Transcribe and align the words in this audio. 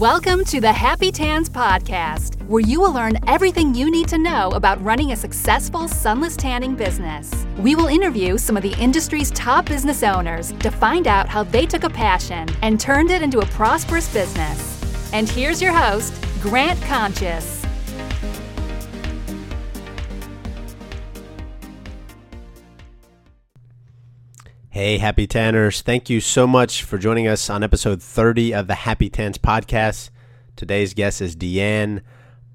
Welcome 0.00 0.44
to 0.46 0.60
the 0.60 0.72
Happy 0.72 1.12
Tans 1.12 1.48
Podcast, 1.48 2.44
where 2.48 2.60
you 2.60 2.80
will 2.80 2.92
learn 2.92 3.16
everything 3.28 3.76
you 3.76 3.92
need 3.92 4.08
to 4.08 4.18
know 4.18 4.50
about 4.50 4.82
running 4.82 5.12
a 5.12 5.16
successful 5.16 5.86
sunless 5.86 6.36
tanning 6.36 6.74
business. 6.74 7.46
We 7.58 7.76
will 7.76 7.86
interview 7.86 8.36
some 8.36 8.56
of 8.56 8.64
the 8.64 8.74
industry's 8.82 9.30
top 9.30 9.66
business 9.66 10.02
owners 10.02 10.50
to 10.50 10.72
find 10.72 11.06
out 11.06 11.28
how 11.28 11.44
they 11.44 11.64
took 11.64 11.84
a 11.84 11.90
passion 11.90 12.48
and 12.62 12.80
turned 12.80 13.12
it 13.12 13.22
into 13.22 13.38
a 13.38 13.46
prosperous 13.46 14.12
business. 14.12 15.12
And 15.12 15.28
here's 15.28 15.62
your 15.62 15.72
host, 15.72 16.12
Grant 16.40 16.82
Conscious. 16.82 17.63
Hey, 24.74 24.98
Happy 24.98 25.28
Tanners. 25.28 25.82
Thank 25.82 26.10
you 26.10 26.20
so 26.20 26.48
much 26.48 26.82
for 26.82 26.98
joining 26.98 27.28
us 27.28 27.48
on 27.48 27.62
episode 27.62 28.02
30 28.02 28.52
of 28.52 28.66
the 28.66 28.74
Happy 28.74 29.08
Tans 29.08 29.38
podcast. 29.38 30.10
Today's 30.56 30.94
guest 30.94 31.20
is 31.20 31.36
D'Ann 31.36 32.02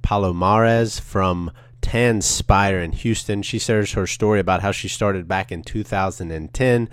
Palomarez 0.03 0.99
from 0.99 1.49
Tanspire 1.81 2.83
in 2.83 2.91
Houston. 2.91 3.41
She 3.41 3.57
shares 3.57 3.93
her 3.93 4.05
story 4.05 4.41
about 4.41 4.61
how 4.61 4.73
she 4.73 4.89
started 4.89 5.29
back 5.29 5.49
in 5.49 5.63
2010, 5.63 6.89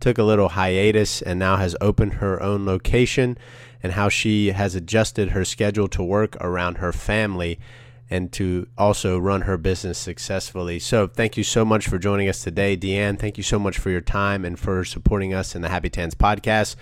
took 0.00 0.16
a 0.16 0.24
little 0.24 0.48
hiatus, 0.48 1.20
and 1.20 1.38
now 1.38 1.56
has 1.56 1.76
opened 1.82 2.14
her 2.14 2.42
own 2.42 2.64
location, 2.64 3.36
and 3.82 3.92
how 3.92 4.08
she 4.08 4.52
has 4.52 4.74
adjusted 4.74 5.32
her 5.32 5.44
schedule 5.44 5.88
to 5.88 6.02
work 6.02 6.36
around 6.36 6.78
her 6.78 6.94
family 6.94 7.58
and 8.10 8.32
to 8.32 8.66
also 8.76 9.18
run 9.18 9.42
her 9.42 9.56
business 9.56 9.96
successfully. 9.96 10.80
So, 10.80 11.06
thank 11.06 11.36
you 11.36 11.44
so 11.44 11.64
much 11.64 11.86
for 11.86 11.98
joining 11.98 12.28
us 12.28 12.42
today, 12.42 12.74
D'Ann. 12.74 13.16
Thank 13.16 13.36
you 13.36 13.44
so 13.44 13.58
much 13.58 13.78
for 13.78 13.90
your 13.90 14.00
time 14.00 14.44
and 14.44 14.58
for 14.58 14.84
supporting 14.84 15.32
us 15.32 15.54
in 15.54 15.62
the 15.62 15.68
Happy 15.68 15.88
Tans 15.88 16.14
podcast. 16.14 16.74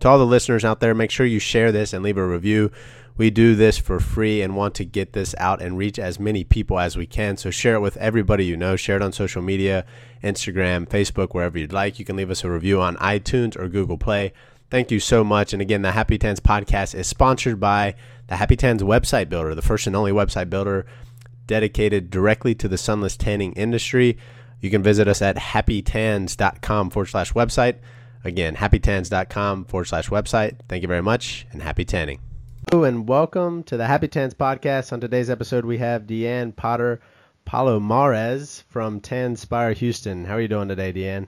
To 0.00 0.08
all 0.08 0.18
the 0.18 0.26
listeners 0.26 0.64
out 0.64 0.80
there, 0.80 0.94
make 0.94 1.12
sure 1.12 1.24
you 1.24 1.38
share 1.38 1.70
this 1.70 1.92
and 1.92 2.02
leave 2.02 2.16
a 2.16 2.26
review. 2.26 2.72
We 3.16 3.30
do 3.30 3.54
this 3.54 3.78
for 3.78 4.00
free 4.00 4.42
and 4.42 4.56
want 4.56 4.74
to 4.76 4.84
get 4.84 5.12
this 5.12 5.34
out 5.38 5.62
and 5.62 5.78
reach 5.78 5.98
as 5.98 6.18
many 6.18 6.42
people 6.42 6.80
as 6.80 6.96
we 6.96 7.06
can. 7.06 7.36
So, 7.36 7.50
share 7.50 7.76
it 7.76 7.80
with 7.80 7.96
everybody 7.98 8.44
you 8.44 8.56
know. 8.56 8.74
Share 8.74 8.96
it 8.96 9.02
on 9.02 9.12
social 9.12 9.42
media, 9.42 9.86
Instagram, 10.24 10.88
Facebook, 10.88 11.32
wherever 11.32 11.58
you'd 11.58 11.72
like. 11.72 12.00
You 12.00 12.04
can 12.04 12.16
leave 12.16 12.30
us 12.30 12.42
a 12.42 12.50
review 12.50 12.80
on 12.80 12.96
iTunes 12.96 13.56
or 13.56 13.68
Google 13.68 13.98
Play. 13.98 14.32
Thank 14.72 14.90
you 14.90 15.00
so 15.00 15.22
much. 15.22 15.52
And 15.52 15.60
again, 15.60 15.82
the 15.82 15.92
Happy 15.92 16.16
Tans 16.16 16.40
podcast 16.40 16.94
is 16.94 17.06
sponsored 17.06 17.60
by 17.60 17.94
the 18.28 18.36
Happy 18.36 18.56
Tans 18.56 18.82
website 18.82 19.28
builder, 19.28 19.54
the 19.54 19.60
first 19.60 19.86
and 19.86 19.94
only 19.94 20.12
website 20.12 20.48
builder 20.48 20.86
dedicated 21.46 22.08
directly 22.08 22.54
to 22.54 22.68
the 22.68 22.78
sunless 22.78 23.14
tanning 23.14 23.52
industry. 23.52 24.16
You 24.60 24.70
can 24.70 24.82
visit 24.82 25.08
us 25.08 25.20
at 25.20 25.36
happytans.com 25.36 26.88
forward 26.88 27.08
slash 27.08 27.34
website. 27.34 27.80
Again, 28.24 28.56
happytans.com 28.56 29.66
forward 29.66 29.84
slash 29.84 30.08
website. 30.08 30.56
Thank 30.70 30.80
you 30.80 30.88
very 30.88 31.02
much 31.02 31.46
and 31.52 31.60
happy 31.60 31.84
tanning. 31.84 32.20
Hello 32.70 32.84
and 32.84 33.06
welcome 33.06 33.64
to 33.64 33.76
the 33.76 33.86
Happy 33.86 34.08
Tans 34.08 34.32
podcast. 34.32 34.90
On 34.90 35.02
today's 35.02 35.28
episode, 35.28 35.66
we 35.66 35.76
have 35.76 36.06
D'Ann 36.06 36.50
Potter 36.50 36.98
Palomarez 37.46 38.62
from 38.70 39.02
Tanspire 39.02 39.76
Houston. 39.76 40.24
How 40.24 40.36
are 40.36 40.40
you 40.40 40.48
doing 40.48 40.68
today, 40.68 40.92
D'Ann? 40.92 41.26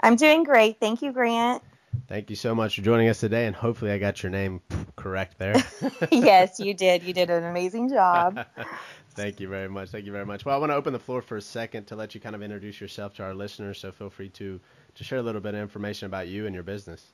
I'm 0.00 0.16
doing 0.16 0.44
great. 0.44 0.80
Thank 0.80 1.00
you, 1.00 1.12
Grant. 1.12 1.62
Thank 2.06 2.30
you 2.30 2.36
so 2.36 2.54
much 2.54 2.76
for 2.76 2.82
joining 2.82 3.08
us 3.08 3.20
today, 3.20 3.46
and 3.46 3.56
hopefully 3.56 3.90
I 3.90 3.98
got 3.98 4.22
your 4.22 4.30
name 4.30 4.60
correct 4.96 5.38
there. 5.38 5.54
yes, 6.12 6.60
you 6.60 6.74
did. 6.74 7.02
You 7.02 7.12
did 7.12 7.30
an 7.30 7.44
amazing 7.44 7.88
job. 7.88 8.44
Thank 9.10 9.40
you 9.40 9.48
very 9.48 9.68
much. 9.68 9.90
Thank 9.90 10.06
you 10.06 10.12
very 10.12 10.26
much. 10.26 10.44
Well, 10.44 10.54
I 10.54 10.58
want 10.58 10.70
to 10.70 10.76
open 10.76 10.92
the 10.92 10.98
floor 10.98 11.22
for 11.22 11.36
a 11.36 11.42
second 11.42 11.86
to 11.86 11.96
let 11.96 12.14
you 12.14 12.20
kind 12.20 12.34
of 12.34 12.42
introduce 12.42 12.80
yourself 12.80 13.14
to 13.14 13.22
our 13.22 13.34
listeners. 13.34 13.78
So 13.78 13.92
feel 13.92 14.10
free 14.10 14.28
to 14.30 14.60
to 14.96 15.04
share 15.04 15.18
a 15.18 15.22
little 15.22 15.40
bit 15.40 15.54
of 15.54 15.60
information 15.60 16.06
about 16.06 16.28
you 16.28 16.46
and 16.46 16.54
your 16.54 16.64
business. 16.64 17.12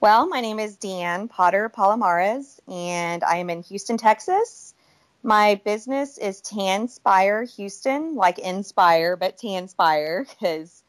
Well, 0.00 0.28
my 0.28 0.40
name 0.40 0.58
is 0.58 0.76
D'Ann 0.76 1.28
Potter 1.28 1.70
Palomarez, 1.74 2.60
and 2.68 3.24
I 3.24 3.36
am 3.36 3.48
in 3.48 3.62
Houston, 3.62 3.96
Texas. 3.96 4.74
My 5.22 5.60
business 5.64 6.18
is 6.18 6.42
Tanspire 6.42 7.50
Houston, 7.56 8.14
like 8.14 8.38
Inspire, 8.38 9.16
but 9.16 9.38
Tanspire, 9.38 10.28
because 10.28 10.82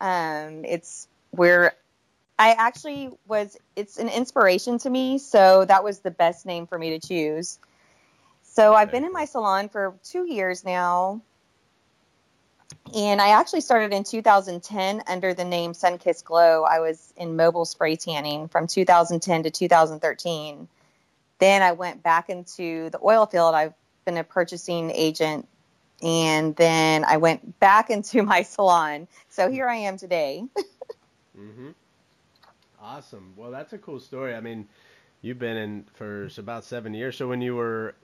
um, 0.00 0.64
it's 0.64 1.08
where 1.30 1.74
I 2.42 2.56
actually 2.58 3.08
was, 3.28 3.56
it's 3.76 3.98
an 3.98 4.08
inspiration 4.08 4.78
to 4.78 4.90
me. 4.90 5.18
So 5.18 5.64
that 5.64 5.84
was 5.84 6.00
the 6.00 6.10
best 6.10 6.44
name 6.44 6.66
for 6.66 6.76
me 6.76 6.98
to 6.98 7.06
choose. 7.06 7.60
So 8.42 8.74
I've 8.74 8.90
been 8.90 9.04
in 9.04 9.12
my 9.12 9.26
salon 9.26 9.68
for 9.68 9.94
two 10.02 10.26
years 10.26 10.64
now. 10.64 11.22
And 12.96 13.22
I 13.22 13.28
actually 13.28 13.60
started 13.60 13.92
in 13.92 14.02
2010 14.02 15.04
under 15.06 15.34
the 15.34 15.44
name 15.44 15.72
Sunkiss 15.72 16.24
Glow. 16.24 16.64
I 16.64 16.80
was 16.80 17.14
in 17.16 17.36
mobile 17.36 17.64
spray 17.64 17.94
tanning 17.94 18.48
from 18.48 18.66
2010 18.66 19.44
to 19.44 19.50
2013. 19.52 20.66
Then 21.38 21.62
I 21.62 21.72
went 21.72 22.02
back 22.02 22.28
into 22.28 22.90
the 22.90 22.98
oil 23.04 23.26
field. 23.26 23.54
I've 23.54 23.74
been 24.04 24.16
a 24.16 24.24
purchasing 24.24 24.90
agent. 24.90 25.46
And 26.02 26.56
then 26.56 27.04
I 27.04 27.18
went 27.18 27.60
back 27.60 27.88
into 27.96 28.24
my 28.24 28.42
salon. 28.42 29.06
So 29.28 29.48
here 29.48 29.68
I 29.68 29.76
am 29.76 29.96
today. 29.96 30.42
mm-hmm. 31.38 31.70
Awesome. 32.82 33.32
Well, 33.36 33.52
that's 33.52 33.72
a 33.72 33.78
cool 33.78 34.00
story. 34.00 34.34
I 34.34 34.40
mean, 34.40 34.68
you've 35.20 35.38
been 35.38 35.56
in 35.56 35.84
for 35.94 36.28
about 36.36 36.64
seven 36.64 36.92
years. 36.92 37.16
So 37.16 37.28
when 37.28 37.40
you 37.40 37.54
were 37.54 37.94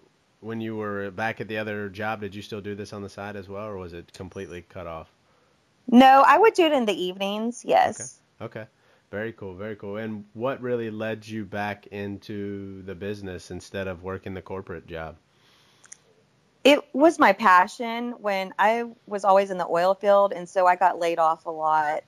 when 0.40 0.60
you 0.60 0.76
were 0.76 1.10
back 1.10 1.40
at 1.40 1.48
the 1.48 1.58
other 1.58 1.88
job, 1.88 2.20
did 2.20 2.34
you 2.34 2.42
still 2.42 2.60
do 2.60 2.76
this 2.76 2.92
on 2.92 3.02
the 3.02 3.08
side 3.08 3.34
as 3.34 3.48
well, 3.48 3.66
or 3.66 3.76
was 3.76 3.92
it 3.92 4.12
completely 4.12 4.64
cut 4.68 4.86
off? 4.86 5.10
No, 5.90 6.22
I 6.24 6.38
would 6.38 6.54
do 6.54 6.64
it 6.64 6.72
in 6.72 6.84
the 6.84 6.92
evenings. 6.92 7.64
Yes. 7.64 8.20
Okay. 8.40 8.60
okay. 8.60 8.68
Very 9.10 9.32
cool. 9.32 9.54
Very 9.54 9.74
cool. 9.74 9.96
And 9.96 10.24
what 10.34 10.60
really 10.60 10.90
led 10.90 11.26
you 11.26 11.44
back 11.44 11.86
into 11.88 12.82
the 12.82 12.94
business 12.94 13.50
instead 13.50 13.88
of 13.88 14.04
working 14.04 14.34
the 14.34 14.42
corporate 14.42 14.86
job? 14.86 15.16
It 16.62 16.80
was 16.92 17.18
my 17.18 17.32
passion 17.32 18.12
when 18.18 18.52
I 18.58 18.84
was 19.06 19.24
always 19.24 19.50
in 19.50 19.56
the 19.56 19.66
oil 19.66 19.94
field, 19.94 20.34
and 20.34 20.46
so 20.46 20.66
I 20.66 20.76
got 20.76 20.98
laid 20.98 21.18
off 21.18 21.46
a 21.46 21.50
lot 21.50 22.04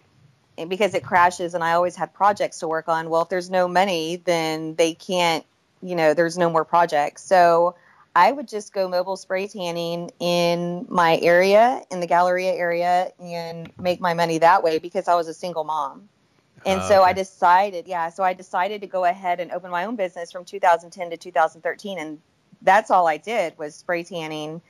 because 0.69 0.95
it 0.95 1.03
crashes 1.05 1.55
and 1.55 1.63
I 1.63 1.73
always 1.73 1.97
had 1.97 2.13
projects 2.13 2.61
to 2.61 2.69
work 2.69 2.89
on. 2.89 3.11
Well, 3.11 3.23
if 3.23 3.29
there's 3.29 3.51
no 3.51 3.69
money, 3.69 4.17
then 4.17 4.75
they 4.75 4.95
can't, 4.95 5.45
you 5.83 5.95
know, 5.95 6.15
there's 6.15 6.39
no 6.39 6.51
more 6.51 6.65
projects. 6.65 7.23
So 7.23 7.75
I 8.15 8.33
would 8.33 8.49
just 8.49 8.73
go 8.73 8.89
mobile 8.89 9.17
spray 9.17 9.47
tanning 9.47 10.11
in 10.19 10.87
my 10.89 11.19
area, 11.19 11.83
in 11.91 12.01
the 12.01 12.07
Galleria 12.07 12.53
area, 12.53 13.13
and 13.21 13.71
make 13.79 14.01
my 14.01 14.15
money 14.15 14.39
that 14.39 14.63
way 14.63 14.79
because 14.79 15.07
I 15.07 15.15
was 15.15 15.29
a 15.29 15.35
single 15.35 15.65
mom. 15.65 16.09
And 16.67 16.81
uh, 16.81 16.89
so. 16.89 17.03
I 17.03 17.13
decided, 17.13 17.87
yeah, 17.87 18.11
so 18.11 18.23
I 18.23 18.35
decided 18.35 18.81
to 18.83 18.87
go 18.87 19.05
ahead 19.05 19.41
and 19.41 19.51
open 19.53 19.71
my 19.71 19.85
own 19.85 19.97
business 19.97 20.33
from 20.33 20.45
2010 20.45 21.11
to 21.11 21.17
2013. 21.17 21.99
And 21.99 22.21
that's 22.63 22.91
all 22.91 23.07
I 23.07 23.17
did 23.17 23.57
was 23.57 23.75
spray 23.75 24.03
tanning 24.03 24.61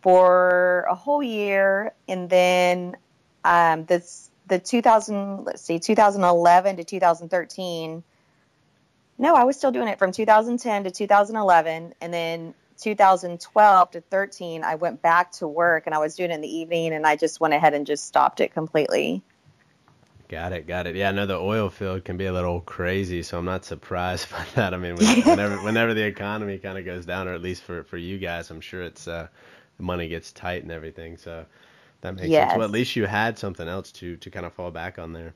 for 0.00 0.86
a 0.88 0.94
whole 0.94 1.22
year. 1.22 1.92
And 2.08 2.30
then 2.30 2.96
um, 3.44 3.84
this 3.84 4.30
the 4.46 4.58
2000 4.58 5.44
let's 5.44 5.62
see 5.62 5.78
2011 5.78 6.76
to 6.76 6.84
2013 6.84 8.02
no 9.18 9.34
i 9.34 9.44
was 9.44 9.56
still 9.56 9.72
doing 9.72 9.88
it 9.88 9.98
from 9.98 10.12
2010 10.12 10.84
to 10.84 10.90
2011 10.90 11.94
and 12.00 12.14
then 12.14 12.54
2012 12.78 13.90
to 13.90 14.00
13 14.00 14.64
i 14.64 14.74
went 14.74 15.02
back 15.02 15.32
to 15.32 15.48
work 15.48 15.84
and 15.86 15.94
i 15.94 15.98
was 15.98 16.14
doing 16.16 16.30
it 16.30 16.34
in 16.34 16.40
the 16.40 16.56
evening 16.56 16.92
and 16.92 17.06
i 17.06 17.16
just 17.16 17.40
went 17.40 17.54
ahead 17.54 17.74
and 17.74 17.86
just 17.86 18.06
stopped 18.06 18.40
it 18.40 18.52
completely 18.52 19.22
Got 20.28 20.52
it, 20.52 20.66
got 20.66 20.88
it. 20.88 20.96
Yeah, 20.96 21.10
I 21.10 21.12
know 21.12 21.26
the 21.26 21.38
oil 21.38 21.70
field 21.70 22.04
can 22.04 22.16
be 22.16 22.26
a 22.26 22.32
little 22.32 22.60
crazy, 22.60 23.22
so 23.22 23.38
I'm 23.38 23.44
not 23.44 23.64
surprised 23.64 24.28
by 24.32 24.44
that. 24.56 24.74
I 24.74 24.76
mean, 24.76 24.96
whenever 24.96 25.56
whenever 25.62 25.94
the 25.94 26.04
economy 26.04 26.58
kind 26.58 26.78
of 26.78 26.84
goes 26.84 27.06
down, 27.06 27.28
or 27.28 27.34
at 27.34 27.42
least 27.42 27.62
for 27.62 27.84
for 27.84 27.96
you 27.96 28.18
guys, 28.18 28.50
I'm 28.50 28.60
sure 28.60 28.82
it's 28.82 29.06
uh, 29.06 29.28
money 29.78 30.08
gets 30.08 30.32
tight 30.32 30.62
and 30.62 30.72
everything. 30.72 31.16
So 31.16 31.46
that 32.00 32.14
makes 32.14 32.28
yes. 32.28 32.50
sense. 32.50 32.58
Well, 32.58 32.66
at 32.66 32.70
least 32.70 32.96
you 32.96 33.06
had 33.06 33.38
something 33.38 33.66
else 33.68 33.92
to 33.92 34.16
to 34.16 34.30
kind 34.30 34.46
of 34.46 34.52
fall 34.52 34.70
back 34.70 34.98
on 34.98 35.12
there. 35.12 35.34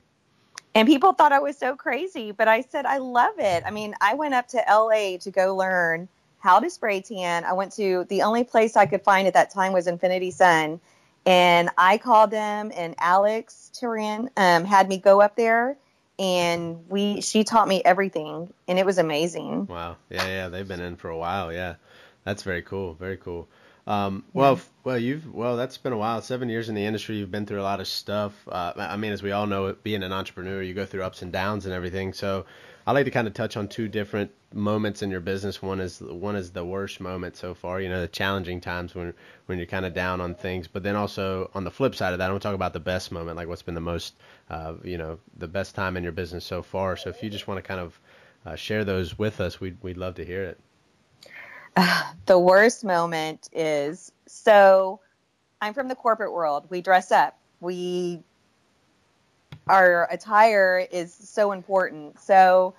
And 0.73 0.87
people 0.87 1.11
thought 1.13 1.33
I 1.33 1.39
was 1.39 1.57
so 1.57 1.75
crazy, 1.75 2.31
but 2.31 2.47
I 2.47 2.61
said 2.61 2.85
I 2.85 2.97
love 2.97 3.33
it. 3.39 3.63
I 3.65 3.71
mean, 3.71 3.93
I 3.99 4.13
went 4.13 4.33
up 4.33 4.47
to 4.49 4.63
LA 4.69 5.17
to 5.17 5.31
go 5.31 5.55
learn 5.55 6.07
how 6.39 6.59
to 6.59 6.69
spray 6.69 7.01
tan. 7.01 7.43
I 7.43 7.53
went 7.53 7.73
to 7.73 8.05
the 8.09 8.23
only 8.23 8.43
place 8.43 8.75
I 8.75 8.85
could 8.85 9.03
find 9.03 9.27
at 9.27 9.33
that 9.33 9.51
time 9.51 9.73
was 9.73 9.87
Infinity 9.87 10.31
Sun, 10.31 10.79
and 11.25 11.69
I 11.77 11.97
called 11.97 12.31
them, 12.31 12.71
and 12.75 12.95
Alex 12.97 13.69
Turin 13.73 14.29
um, 14.37 14.63
had 14.63 14.87
me 14.87 14.97
go 14.97 15.21
up 15.21 15.35
there, 15.35 15.77
and 16.17 16.89
we 16.89 17.21
she 17.21 17.43
taught 17.43 17.67
me 17.67 17.81
everything, 17.83 18.53
and 18.67 18.79
it 18.79 18.85
was 18.85 18.97
amazing. 18.97 19.67
Wow, 19.67 19.97
yeah, 20.09 20.25
yeah, 20.25 20.49
they've 20.49 20.67
been 20.67 20.81
in 20.81 20.95
for 20.95 21.09
a 21.09 21.17
while, 21.17 21.51
yeah. 21.51 21.75
That's 22.23 22.43
very 22.43 22.61
cool, 22.61 22.93
very 22.93 23.17
cool. 23.17 23.47
Um, 23.87 24.23
well, 24.33 24.59
well, 24.83 24.97
you've 24.97 25.33
well, 25.33 25.57
that's 25.57 25.77
been 25.77 25.93
a 25.93 25.97
while. 25.97 26.21
Seven 26.21 26.49
years 26.49 26.69
in 26.69 26.75
the 26.75 26.85
industry, 26.85 27.17
you've 27.17 27.31
been 27.31 27.45
through 27.45 27.61
a 27.61 27.63
lot 27.63 27.79
of 27.79 27.87
stuff. 27.87 28.47
Uh, 28.47 28.73
I 28.77 28.97
mean, 28.97 29.11
as 29.11 29.23
we 29.23 29.31
all 29.31 29.47
know, 29.47 29.75
being 29.83 30.03
an 30.03 30.13
entrepreneur, 30.13 30.61
you 30.61 30.73
go 30.73 30.85
through 30.85 31.03
ups 31.03 31.21
and 31.21 31.31
downs 31.31 31.65
and 31.65 31.73
everything. 31.73 32.13
So, 32.13 32.45
I 32.85 32.91
like 32.91 33.05
to 33.05 33.11
kind 33.11 33.27
of 33.27 33.33
touch 33.33 33.57
on 33.57 33.67
two 33.67 33.87
different 33.87 34.31
moments 34.53 35.01
in 35.01 35.09
your 35.09 35.19
business. 35.19 35.61
One 35.61 35.79
is 35.79 35.99
one 35.99 36.35
is 36.35 36.51
the 36.51 36.65
worst 36.65 36.99
moment 36.99 37.35
so 37.35 37.53
far. 37.53 37.81
You 37.81 37.89
know, 37.89 38.01
the 38.01 38.07
challenging 38.07 38.61
times 38.61 38.93
when 38.93 39.13
when 39.47 39.57
you're 39.57 39.67
kind 39.67 39.85
of 39.85 39.93
down 39.93 40.21
on 40.21 40.35
things. 40.35 40.67
But 40.67 40.83
then 40.83 40.95
also 40.95 41.49
on 41.55 41.63
the 41.63 41.71
flip 41.71 41.95
side 41.95 42.13
of 42.13 42.19
that, 42.19 42.27
I 42.27 42.31
want 42.31 42.41
to 42.43 42.47
talk 42.47 42.55
about 42.55 42.73
the 42.73 42.79
best 42.79 43.11
moment, 43.11 43.35
like 43.37 43.47
what's 43.47 43.61
been 43.63 43.75
the 43.75 43.81
most, 43.81 44.13
uh, 44.49 44.75
you 44.83 44.97
know, 44.97 45.19
the 45.37 45.47
best 45.47 45.73
time 45.75 45.97
in 45.97 46.03
your 46.03 46.11
business 46.11 46.45
so 46.45 46.61
far. 46.61 46.95
So, 46.97 47.09
if 47.09 47.23
you 47.23 47.29
just 47.29 47.47
want 47.47 47.57
to 47.57 47.61
kind 47.63 47.79
of 47.79 47.99
uh, 48.45 48.55
share 48.55 48.85
those 48.85 49.17
with 49.17 49.41
us, 49.41 49.59
we'd 49.59 49.77
we'd 49.81 49.97
love 49.97 50.15
to 50.15 50.25
hear 50.25 50.43
it. 50.43 50.59
the 52.25 52.37
worst 52.37 52.83
moment 52.83 53.49
is 53.53 54.11
so 54.27 54.99
I'm 55.61 55.73
from 55.73 55.87
the 55.87 55.95
corporate 55.95 56.33
world. 56.33 56.65
We 56.69 56.81
dress 56.81 57.11
up. 57.11 57.37
We 57.59 58.23
our 59.67 60.07
attire 60.11 60.85
is 60.91 61.13
so 61.13 61.51
important. 61.51 62.19
So 62.19 62.73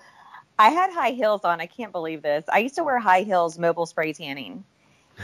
I 0.59 0.69
had 0.69 0.91
high 0.91 1.11
heels 1.11 1.41
on. 1.43 1.61
I 1.61 1.65
can't 1.65 1.91
believe 1.91 2.21
this. 2.21 2.45
I 2.51 2.59
used 2.59 2.75
to 2.75 2.83
wear 2.83 2.99
high 2.99 3.21
heels 3.21 3.57
mobile 3.57 3.85
spray 3.85 4.13
tanning. 4.13 4.63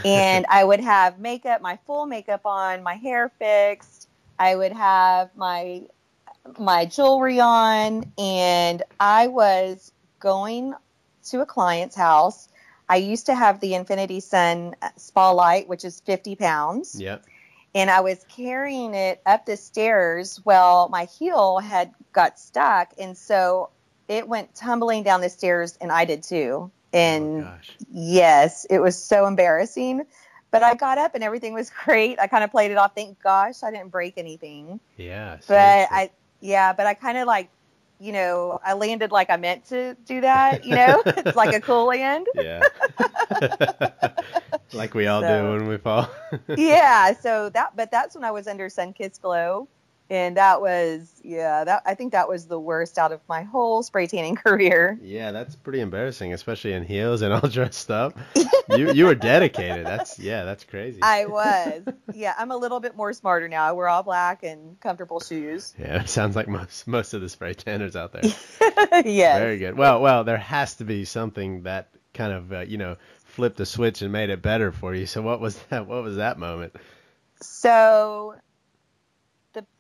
And 0.06 0.45
I 0.50 0.63
would 0.63 0.80
have 0.80 1.19
makeup, 1.19 1.62
my 1.62 1.77
full 1.86 2.06
makeup 2.06 2.45
on, 2.45 2.81
my 2.81 2.95
hair 2.95 3.31
fixed. 3.38 4.07
I 4.38 4.56
would 4.56 4.72
have 4.72 5.36
my 5.36 5.83
my 6.57 6.86
jewelry 6.86 7.39
on 7.39 8.12
and 8.18 8.81
I 9.00 9.27
was 9.27 9.92
going 10.19 10.74
to 11.25 11.42
a 11.42 11.45
client's 11.45 11.95
house. 11.95 12.48
I 12.89 12.95
used 12.97 13.27
to 13.27 13.36
have 13.36 13.59
the 13.59 13.75
Infinity 13.75 14.19
Sun 14.19 14.75
uh, 14.81 14.89
spa 14.97 15.30
light, 15.31 15.69
which 15.69 15.86
is 15.86 16.01
50 16.01 16.36
pounds. 16.36 17.00
Yep. 17.00 17.24
And 17.75 17.91
I 17.91 18.01
was 18.01 18.25
carrying 18.27 18.95
it 18.95 19.21
up 19.27 19.45
the 19.45 19.56
stairs. 19.56 20.41
Well, 20.44 20.89
my 20.89 21.06
heel 21.06 21.59
had 21.59 21.94
got 22.12 22.39
stuck. 22.39 22.94
And 22.97 23.15
so 23.15 23.69
it 24.07 24.27
went 24.27 24.56
tumbling 24.56 25.03
down 25.03 25.21
the 25.21 25.30
stairs, 25.30 25.77
and 25.80 25.91
I 25.91 26.06
did 26.06 26.24
too. 26.24 26.71
And 26.91 27.44
oh, 27.44 27.57
yes, 27.91 28.65
it 28.68 28.80
was 28.80 29.01
so 29.01 29.27
embarrassing. 29.27 30.07
But 30.50 30.63
I 30.63 30.74
got 30.74 30.97
up 30.97 31.13
and 31.13 31.24
everything 31.24 31.53
was 31.53 31.69
great. 31.86 32.19
I 32.19 32.25
kind 32.25 32.44
of 32.44 32.50
played 32.50 32.71
it 32.71 32.77
off. 32.77 32.95
Thank 32.95 33.21
gosh 33.21 33.62
I 33.62 33.69
didn't 33.69 33.89
break 33.89 34.18
anything. 34.18 34.80
Yeah. 34.97 35.38
But 35.47 35.88
I, 35.91 36.09
yeah, 36.41 36.74
but 36.74 36.88
I 36.88 36.95
kind 36.95 37.19
of 37.19 37.27
like 37.27 37.50
you 38.00 38.13
know, 38.13 38.60
I 38.63 38.74
landed 38.74 39.12
like 39.12 39.30
I 39.30 39.38
meant 39.38 39.66
to 39.66 39.96
do 40.06 40.22
that, 40.22 40.66
you 40.66 40.74
know, 40.75 41.04
it's 41.06 41.36
like 41.36 41.54
a 41.54 41.62
cool 41.62 41.86
land. 41.86 42.28
Yeah. 42.36 42.62
like 44.74 44.94
we 44.94 45.07
all 45.07 45.22
so, 45.22 45.28
do 45.28 45.51
when 45.51 45.68
we 45.68 45.78
fall. 45.78 46.10
yeah. 46.56 47.13
So 47.13 47.50
that, 47.50 47.75
but 47.75 47.92
that's 47.92 48.16
when 48.16 48.24
I 48.24 48.31
was 48.31 48.48
under 48.48 48.69
Sunkissed 48.69 49.22
Glow 49.22 49.68
and 50.09 50.38
that 50.38 50.61
was 50.61 51.21
yeah 51.23 51.63
that 51.63 51.83
i 51.85 51.94
think 51.94 52.11
that 52.11 52.27
was 52.27 52.47
the 52.47 52.59
worst 52.59 52.97
out 52.97 53.11
of 53.11 53.21
my 53.29 53.44
whole 53.44 53.83
spray 53.83 54.07
tanning 54.07 54.35
career. 54.45 54.97
Yeah 55.01 55.31
that's 55.31 55.56
pretty 55.56 55.81
embarrassing 55.81 56.33
especially 56.33 56.73
in 56.73 56.83
heels 56.83 57.21
and 57.21 57.33
all 57.33 57.47
dressed 57.50 57.91
up. 57.91 58.17
You 58.69 58.91
you 58.94 59.06
were 59.06 59.15
dedicated. 59.15 59.85
That's 59.85 60.19
yeah 60.19 60.45
that's 60.45 60.63
crazy. 60.63 61.00
I 61.01 61.25
was. 61.27 61.83
Yeah 62.13 62.33
i'm 62.38 62.51
a 62.51 62.57
little 62.57 62.79
bit 62.79 62.95
more 62.95 63.13
smarter 63.13 63.47
now. 63.47 63.63
I 63.63 63.71
wear 63.71 63.88
all 63.88 64.03
black 64.03 64.44
and 64.44 64.79
comfortable 64.79 65.19
shoes. 65.19 65.73
Yeah 65.77 66.01
it 66.01 66.09
sounds 66.09 66.35
like 66.35 66.47
most 66.47 66.88
most 66.88 67.13
of 67.13 67.21
the 67.21 67.29
spray 67.29 67.53
tanners 67.53 67.95
out 67.95 68.13
there. 68.13 68.23
Yes. 69.05 69.39
Very 69.39 69.57
good. 69.57 69.77
Well 69.77 70.01
well 70.01 70.23
there 70.23 70.38
has 70.38 70.75
to 70.75 70.85
be 70.85 71.05
something 71.05 71.63
that 71.63 71.89
kind 72.13 72.33
of 72.33 72.51
uh, 72.51 72.59
you 72.62 72.77
know 72.77 72.97
flipped 73.25 73.57
the 73.57 73.65
switch 73.65 74.01
and 74.01 74.12
made 74.12 74.29
it 74.29 74.41
better 74.41 74.71
for 74.71 74.94
you. 74.94 75.05
So 75.05 75.21
what 75.21 75.39
was 75.39 75.57
that 75.69 75.88
what 75.88 76.03
was 76.03 76.17
that 76.17 76.39
moment? 76.39 76.75
So 77.41 78.35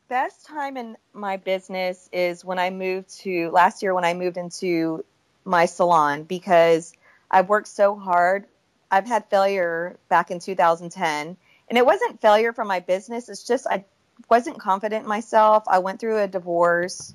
best 0.09 0.45
time 0.45 0.75
in 0.75 0.97
my 1.13 1.37
business 1.37 2.09
is 2.11 2.43
when 2.43 2.59
I 2.59 2.71
moved 2.71 3.09
to 3.19 3.51
last 3.51 3.81
year 3.83 3.93
when 3.93 4.03
I 4.03 4.15
moved 4.15 4.37
into 4.37 5.05
my 5.45 5.65
salon 5.65 6.23
because 6.23 6.93
I've 7.31 7.47
worked 7.47 7.67
so 7.67 7.95
hard. 7.95 8.45
I've 8.91 9.05
had 9.05 9.29
failure 9.29 9.97
back 10.09 10.31
in 10.31 10.39
2010, 10.39 11.37
and 11.69 11.77
it 11.77 11.85
wasn't 11.85 12.19
failure 12.21 12.53
from 12.53 12.67
my 12.67 12.79
business. 12.79 13.29
It's 13.29 13.43
just 13.43 13.67
I 13.67 13.85
wasn't 14.29 14.59
confident 14.59 15.03
in 15.03 15.07
myself. 15.07 15.63
I 15.67 15.79
went 15.79 15.99
through 15.99 16.17
a 16.17 16.27
divorce 16.27 17.13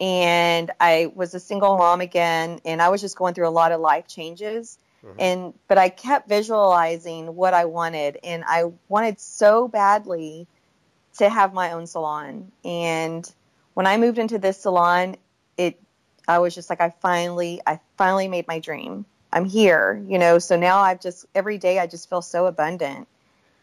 and 0.00 0.70
I 0.78 1.10
was 1.12 1.34
a 1.34 1.40
single 1.40 1.76
mom 1.76 2.00
again, 2.00 2.60
and 2.64 2.80
I 2.80 2.88
was 2.90 3.00
just 3.00 3.16
going 3.16 3.34
through 3.34 3.48
a 3.48 3.50
lot 3.50 3.72
of 3.72 3.80
life 3.80 4.06
changes. 4.06 4.78
Mm-hmm. 5.04 5.20
And 5.20 5.54
but 5.66 5.76
I 5.76 5.88
kept 5.88 6.28
visualizing 6.28 7.34
what 7.34 7.52
I 7.52 7.64
wanted, 7.64 8.18
and 8.22 8.44
I 8.46 8.70
wanted 8.88 9.18
so 9.18 9.66
badly 9.66 10.46
to 11.18 11.28
have 11.28 11.52
my 11.52 11.72
own 11.72 11.86
salon. 11.86 12.50
And 12.64 13.30
when 13.74 13.86
I 13.86 13.96
moved 13.96 14.18
into 14.18 14.38
this 14.38 14.60
salon, 14.60 15.16
it 15.56 15.80
I 16.26 16.38
was 16.38 16.54
just 16.54 16.70
like 16.70 16.80
I 16.80 16.90
finally 17.00 17.60
I 17.66 17.80
finally 17.96 18.28
made 18.28 18.48
my 18.48 18.58
dream. 18.58 19.04
I'm 19.32 19.44
here, 19.44 20.02
you 20.08 20.18
know. 20.18 20.38
So 20.38 20.56
now 20.56 20.78
I've 20.78 21.00
just 21.00 21.26
every 21.34 21.58
day 21.58 21.78
I 21.78 21.86
just 21.86 22.08
feel 22.08 22.22
so 22.22 22.46
abundant. 22.46 23.06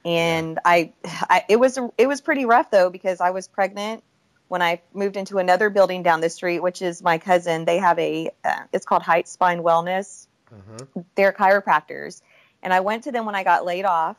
And 0.04 0.60
I, 0.64 0.94
I 1.30 1.44
it 1.50 1.60
was 1.60 1.80
it 1.98 2.08
was 2.08 2.22
pretty 2.22 2.46
rough 2.46 2.72
though 2.72 2.90
because 2.90 3.20
I 3.22 3.32
was 3.32 3.48
pregnant 3.48 4.04
when 4.48 4.62
I 4.62 4.82
moved 4.94 5.18
into 5.18 5.38
another 5.40 5.70
building 5.70 6.04
down 6.04 6.22
the 6.22 6.30
street, 6.30 6.60
which 6.60 6.82
is 6.82 7.02
my 7.02 7.18
cousin. 7.18 7.66
They 7.66 7.78
have 7.78 7.98
a 8.00 8.30
uh, 8.44 8.64
it's 8.72 8.86
called 8.86 9.02
Height 9.02 9.28
Spine 9.28 9.60
Wellness. 9.60 10.28
Uh-huh. 10.52 11.04
They're 11.16 11.34
chiropractors, 11.34 12.22
and 12.62 12.72
I 12.72 12.80
went 12.82 13.04
to 13.06 13.12
them 13.12 13.26
when 13.26 13.36
I 13.36 13.44
got 13.44 13.66
laid 13.66 13.86
off, 13.86 14.16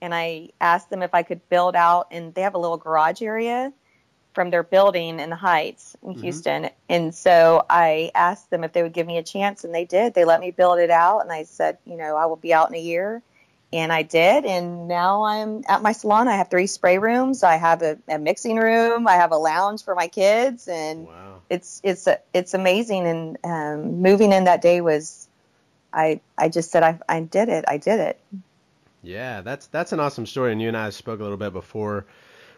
and 0.00 0.14
I 0.14 0.50
asked 0.60 0.90
them 0.90 1.02
if 1.02 1.14
I 1.14 1.22
could 1.22 1.48
build 1.48 1.74
out, 1.74 2.08
and 2.10 2.34
they 2.34 2.42
have 2.42 2.54
a 2.54 2.58
little 2.58 2.76
garage 2.76 3.22
area 3.22 3.72
from 4.34 4.50
their 4.50 4.62
building 4.62 5.18
in 5.18 5.30
the 5.30 5.36
Heights 5.36 5.96
in 6.02 6.10
mm-hmm. 6.10 6.22
Houston. 6.22 6.70
And 6.90 7.14
so 7.14 7.64
I 7.70 8.10
asked 8.14 8.50
them 8.50 8.64
if 8.64 8.72
they 8.74 8.82
would 8.82 8.92
give 8.92 9.06
me 9.06 9.16
a 9.16 9.22
chance, 9.22 9.64
and 9.64 9.74
they 9.74 9.86
did. 9.86 10.12
They 10.12 10.26
let 10.26 10.40
me 10.40 10.50
build 10.50 10.78
it 10.78 10.90
out, 10.90 11.20
and 11.20 11.32
I 11.32 11.44
said, 11.44 11.78
you 11.86 11.96
know, 11.96 12.16
I 12.16 12.26
will 12.26 12.36
be 12.36 12.52
out 12.52 12.68
in 12.68 12.74
a 12.76 12.80
year. 12.80 13.22
And 13.72 13.92
I 13.92 14.02
did, 14.02 14.44
and 14.44 14.86
now 14.86 15.24
I'm 15.24 15.64
at 15.66 15.82
my 15.82 15.90
salon. 15.90 16.28
I 16.28 16.36
have 16.36 16.48
three 16.48 16.68
spray 16.68 16.98
rooms. 16.98 17.42
I 17.42 17.56
have 17.56 17.82
a, 17.82 17.98
a 18.08 18.16
mixing 18.16 18.56
room. 18.58 19.08
I 19.08 19.14
have 19.14 19.32
a 19.32 19.36
lounge 19.36 19.82
for 19.82 19.94
my 19.96 20.06
kids, 20.06 20.68
and 20.68 21.08
wow. 21.08 21.40
it's 21.50 21.80
it's 21.82 22.06
it's 22.32 22.54
amazing. 22.54 23.06
And 23.08 23.38
um, 23.42 24.02
moving 24.02 24.32
in 24.32 24.44
that 24.44 24.62
day 24.62 24.80
was, 24.80 25.26
I 25.92 26.20
I 26.38 26.48
just 26.48 26.70
said 26.70 26.84
I 26.84 27.00
I 27.08 27.20
did 27.20 27.48
it. 27.48 27.64
I 27.66 27.78
did 27.78 27.98
it. 27.98 28.20
Yeah, 29.06 29.40
that's 29.40 29.68
that's 29.68 29.92
an 29.92 30.00
awesome 30.00 30.26
story. 30.26 30.50
And 30.50 30.60
you 30.60 30.66
and 30.66 30.76
I 30.76 30.90
spoke 30.90 31.20
a 31.20 31.22
little 31.22 31.38
bit 31.38 31.52
before 31.52 32.06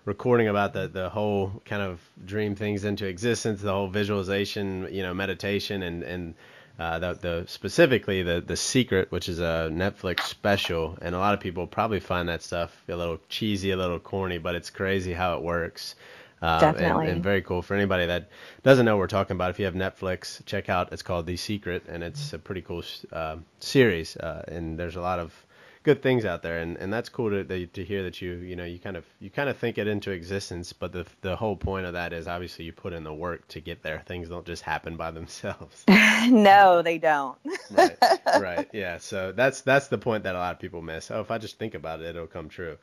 recording 0.06 0.49
about 0.49 0.73
the 0.73 0.89
the 0.89 1.11
whole 1.11 1.62
kind 1.67 1.83
of 1.83 2.00
dream 2.25 2.55
things 2.55 2.85
into 2.85 3.06
existence, 3.06 3.61
the 3.61 3.71
whole 3.71 3.89
visualization, 3.89 4.89
you 4.91 5.03
know, 5.03 5.12
meditation, 5.12 5.83
and 5.83 6.03
and 6.03 6.35
uh, 6.79 6.99
the 7.00 7.12
the 7.12 7.45
specifically 7.47 8.23
the 8.23 8.41
the 8.41 8.56
secret, 8.56 9.12
which 9.12 9.29
is 9.29 9.41
a 9.41 9.69
Netflix 9.71 10.23
special, 10.23 10.97
and 11.03 11.15
a 11.15 11.19
lot 11.19 11.35
of 11.35 11.41
people 11.41 11.67
probably 11.67 12.00
find 12.00 12.31
that 12.31 12.43
stuff 12.43 12.83
a 12.89 12.97
little 12.97 13.19
cheesy, 13.29 13.71
a 13.73 13.77
little 13.77 13.99
corny, 13.99 14.39
but 14.39 14.55
it's 14.55 14.71
crazy 14.71 15.12
how 15.12 15.37
it 15.37 15.43
works. 15.43 15.97
Uh, 16.41 16.61
Definitely. 16.61 17.06
And, 17.06 17.15
and, 17.15 17.23
very 17.23 17.43
cool 17.43 17.62
for 17.62 17.75
anybody 17.75 18.06
that 18.06 18.31
doesn't 18.62 18.87
know 18.87 18.95
what 18.95 19.00
we're 19.00 19.09
talking 19.09 19.35
about. 19.35 19.50
If 19.50 19.59
you 19.59 19.65
have 19.65 19.75
Netflix, 19.75 20.43
check 20.47 20.69
out. 20.69 20.93
It's 20.93 21.03
called 21.03 21.27
The 21.27 21.37
Secret, 21.37 21.87
and 21.89 22.05
it's 22.05 22.33
a 22.33 22.39
pretty 22.39 22.62
cool 22.62 22.85
uh, 23.12 23.39
series. 23.59 24.17
Uh, 24.17 24.45
and 24.47 24.78
there's 24.78 24.95
a 24.95 25.00
lot 25.00 25.19
of 25.19 25.35
good 25.82 26.02
things 26.02 26.25
out 26.25 26.42
there, 26.42 26.58
and, 26.58 26.76
and 26.76 26.92
that's 26.92 27.08
cool 27.08 27.30
to 27.30 27.66
to 27.66 27.85
hear 27.85 28.02
that 28.02 28.20
you 28.20 28.32
you 28.35 28.56
know 28.56 28.64
you 28.64 28.78
kind 28.78 28.97
of 28.97 29.04
you 29.20 29.30
kind 29.30 29.49
of 29.49 29.56
think 29.56 29.78
it 29.78 29.87
into 29.87 30.11
existence. 30.11 30.73
But 30.73 30.92
the 30.92 31.06
the 31.20 31.37
whole 31.37 31.56
point 31.56 31.87
of 31.87 31.92
that 31.94 32.12
is 32.12 32.26
obviously 32.26 32.64
you 32.64 32.73
put 32.73 32.92
in 32.92 33.04
the 33.04 33.12
work 33.12 33.47
to 33.49 33.61
get 33.61 33.82
there. 33.82 34.02
Things 34.06 34.28
don't 34.28 34.47
just 34.47 34.62
happen 34.62 34.97
by 34.97 35.11
themselves. 35.11 35.85
no, 35.88 36.82
they 36.82 36.99
don't. 36.99 37.38
right, 37.70 37.97
right, 38.40 38.68
yeah. 38.73 38.99
So 38.99 39.32
that's 39.32 39.62
that's 39.62 39.88
the 39.88 39.99
point 39.99 40.25
that 40.25 40.35
a 40.35 40.38
lot 40.38 40.54
of 40.54 40.61
people 40.61 40.82
miss. 40.82 41.11
Oh, 41.11 41.20
if 41.20 41.30
I 41.30 41.38
just 41.38 41.58
think 41.58 41.75
about 41.75 42.00
it, 42.00 42.06
it'll 42.06 42.26
come 42.26 42.49
true. 42.49 42.76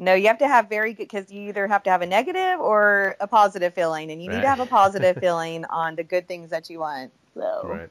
No, 0.00 0.14
you 0.14 0.28
have 0.28 0.38
to 0.38 0.46
have 0.46 0.68
very 0.68 0.92
good 0.92 1.08
because 1.08 1.32
you 1.32 1.48
either 1.48 1.66
have 1.66 1.82
to 1.82 1.90
have 1.90 2.02
a 2.02 2.06
negative 2.06 2.60
or 2.60 3.16
a 3.18 3.26
positive 3.26 3.74
feeling, 3.74 4.12
and 4.12 4.22
you 4.22 4.28
right. 4.28 4.36
need 4.36 4.42
to 4.42 4.48
have 4.48 4.60
a 4.60 4.66
positive 4.66 5.16
feeling 5.18 5.64
on 5.64 5.96
the 5.96 6.04
good 6.04 6.28
things 6.28 6.50
that 6.50 6.70
you 6.70 6.78
want. 6.78 7.12
So. 7.34 7.62
Right. 7.64 7.90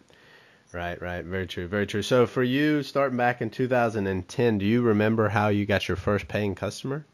Right, 0.73 1.01
right. 1.01 1.23
Very 1.23 1.47
true, 1.47 1.67
very 1.67 1.87
true. 1.87 2.01
So 2.01 2.27
for 2.27 2.43
you, 2.43 2.83
starting 2.83 3.17
back 3.17 3.41
in 3.41 3.49
2010, 3.49 4.57
do 4.57 4.65
you 4.65 4.81
remember 4.81 5.29
how 5.29 5.47
you 5.47 5.65
got 5.65 5.87
your 5.87 5.97
first 5.97 6.27
paying 6.27 6.55
customer? 6.55 7.05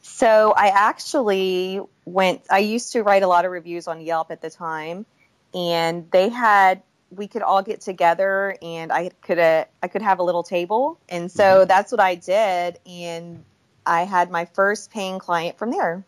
So 0.00 0.52
I 0.56 0.68
actually 0.68 1.80
went. 2.04 2.42
I 2.50 2.58
used 2.58 2.92
to 2.92 3.02
write 3.02 3.22
a 3.22 3.26
lot 3.26 3.44
of 3.44 3.50
reviews 3.50 3.86
on 3.86 4.00
Yelp 4.00 4.30
at 4.30 4.40
the 4.40 4.50
time, 4.50 5.06
and 5.54 6.10
they 6.10 6.28
had 6.28 6.82
we 7.10 7.28
could 7.28 7.42
all 7.42 7.62
get 7.62 7.82
together 7.82 8.56
and 8.62 8.90
I 8.90 9.10
could 9.20 9.38
uh, 9.38 9.66
I 9.82 9.88
could 9.88 10.02
have 10.02 10.18
a 10.18 10.22
little 10.22 10.42
table, 10.42 10.98
and 11.08 11.30
so 11.30 11.42
mm-hmm. 11.42 11.68
that's 11.68 11.92
what 11.92 12.00
I 12.00 12.14
did, 12.16 12.78
and 12.86 13.44
I 13.86 14.02
had 14.02 14.30
my 14.30 14.46
first 14.46 14.90
paying 14.90 15.18
client 15.18 15.58
from 15.58 15.70
there. 15.70 16.04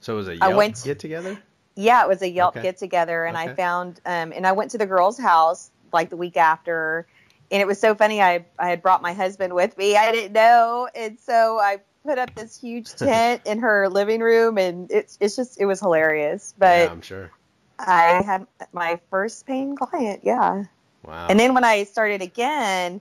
So 0.00 0.14
it 0.14 0.16
was 0.16 0.28
a 0.28 0.36
Yelp 0.36 0.42
I 0.42 0.54
went, 0.54 0.82
get 0.84 0.98
together. 0.98 1.38
Yeah, 1.78 2.02
it 2.02 2.08
was 2.08 2.22
a 2.22 2.28
Yelp 2.28 2.56
okay. 2.56 2.62
get 2.62 2.76
together, 2.76 3.24
and 3.24 3.36
okay. 3.36 3.52
I 3.52 3.54
found 3.54 4.00
um, 4.04 4.32
and 4.32 4.44
I 4.44 4.50
went 4.50 4.72
to 4.72 4.78
the 4.78 4.86
girl's 4.86 5.16
house 5.16 5.70
like 5.92 6.10
the 6.10 6.16
week 6.16 6.36
after, 6.36 7.06
and 7.52 7.62
it 7.62 7.68
was 7.68 7.78
so 7.78 7.94
funny. 7.94 8.20
I 8.20 8.44
I 8.58 8.68
had 8.68 8.82
brought 8.82 9.00
my 9.00 9.12
husband 9.12 9.54
with 9.54 9.78
me. 9.78 9.96
I 9.96 10.10
didn't 10.10 10.32
know, 10.32 10.88
and 10.92 11.20
so 11.20 11.60
I 11.60 11.78
put 12.04 12.18
up 12.18 12.34
this 12.34 12.60
huge 12.60 12.92
tent 12.96 13.42
in 13.46 13.60
her 13.60 13.88
living 13.88 14.20
room, 14.20 14.58
and 14.58 14.90
it's 14.90 15.16
it's 15.20 15.36
just 15.36 15.60
it 15.60 15.66
was 15.66 15.78
hilarious. 15.78 16.52
But 16.58 16.86
yeah, 16.86 16.90
I'm 16.90 17.00
sure. 17.00 17.30
I 17.78 18.22
had 18.26 18.48
my 18.72 18.98
first 19.08 19.46
paying 19.46 19.76
client. 19.76 20.22
Yeah. 20.24 20.64
Wow. 21.04 21.28
And 21.30 21.38
then 21.38 21.54
when 21.54 21.62
I 21.62 21.84
started 21.84 22.22
again, 22.22 23.00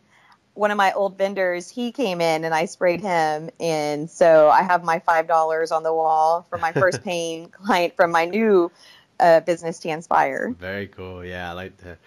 one 0.58 0.72
of 0.72 0.78
my 0.78 0.92
old 0.94 1.18
vendors, 1.18 1.70
he 1.70 1.92
came 1.92 2.20
in 2.22 2.44
and 2.44 2.54
I 2.54 2.66
sprayed 2.66 3.02
him. 3.02 3.50
And 3.60 4.10
so 4.10 4.50
I 4.50 4.64
have 4.64 4.84
my 4.84 5.00
$5 5.00 5.72
on 5.72 5.84
the 5.84 5.94
wall 5.94 6.46
for 6.50 6.58
my 6.58 6.72
first 6.72 7.04
paying 7.06 7.50
client 7.50 7.96
from 7.96 8.12
my 8.12 8.26
new 8.26 8.72
a 9.20 9.42
business 9.42 9.80
TanSpire. 9.80 10.56
Very 10.58 10.88
cool. 10.88 11.26
Yeah, 11.26 11.50
I 11.50 11.54
like 11.54 11.78
to 11.78 11.98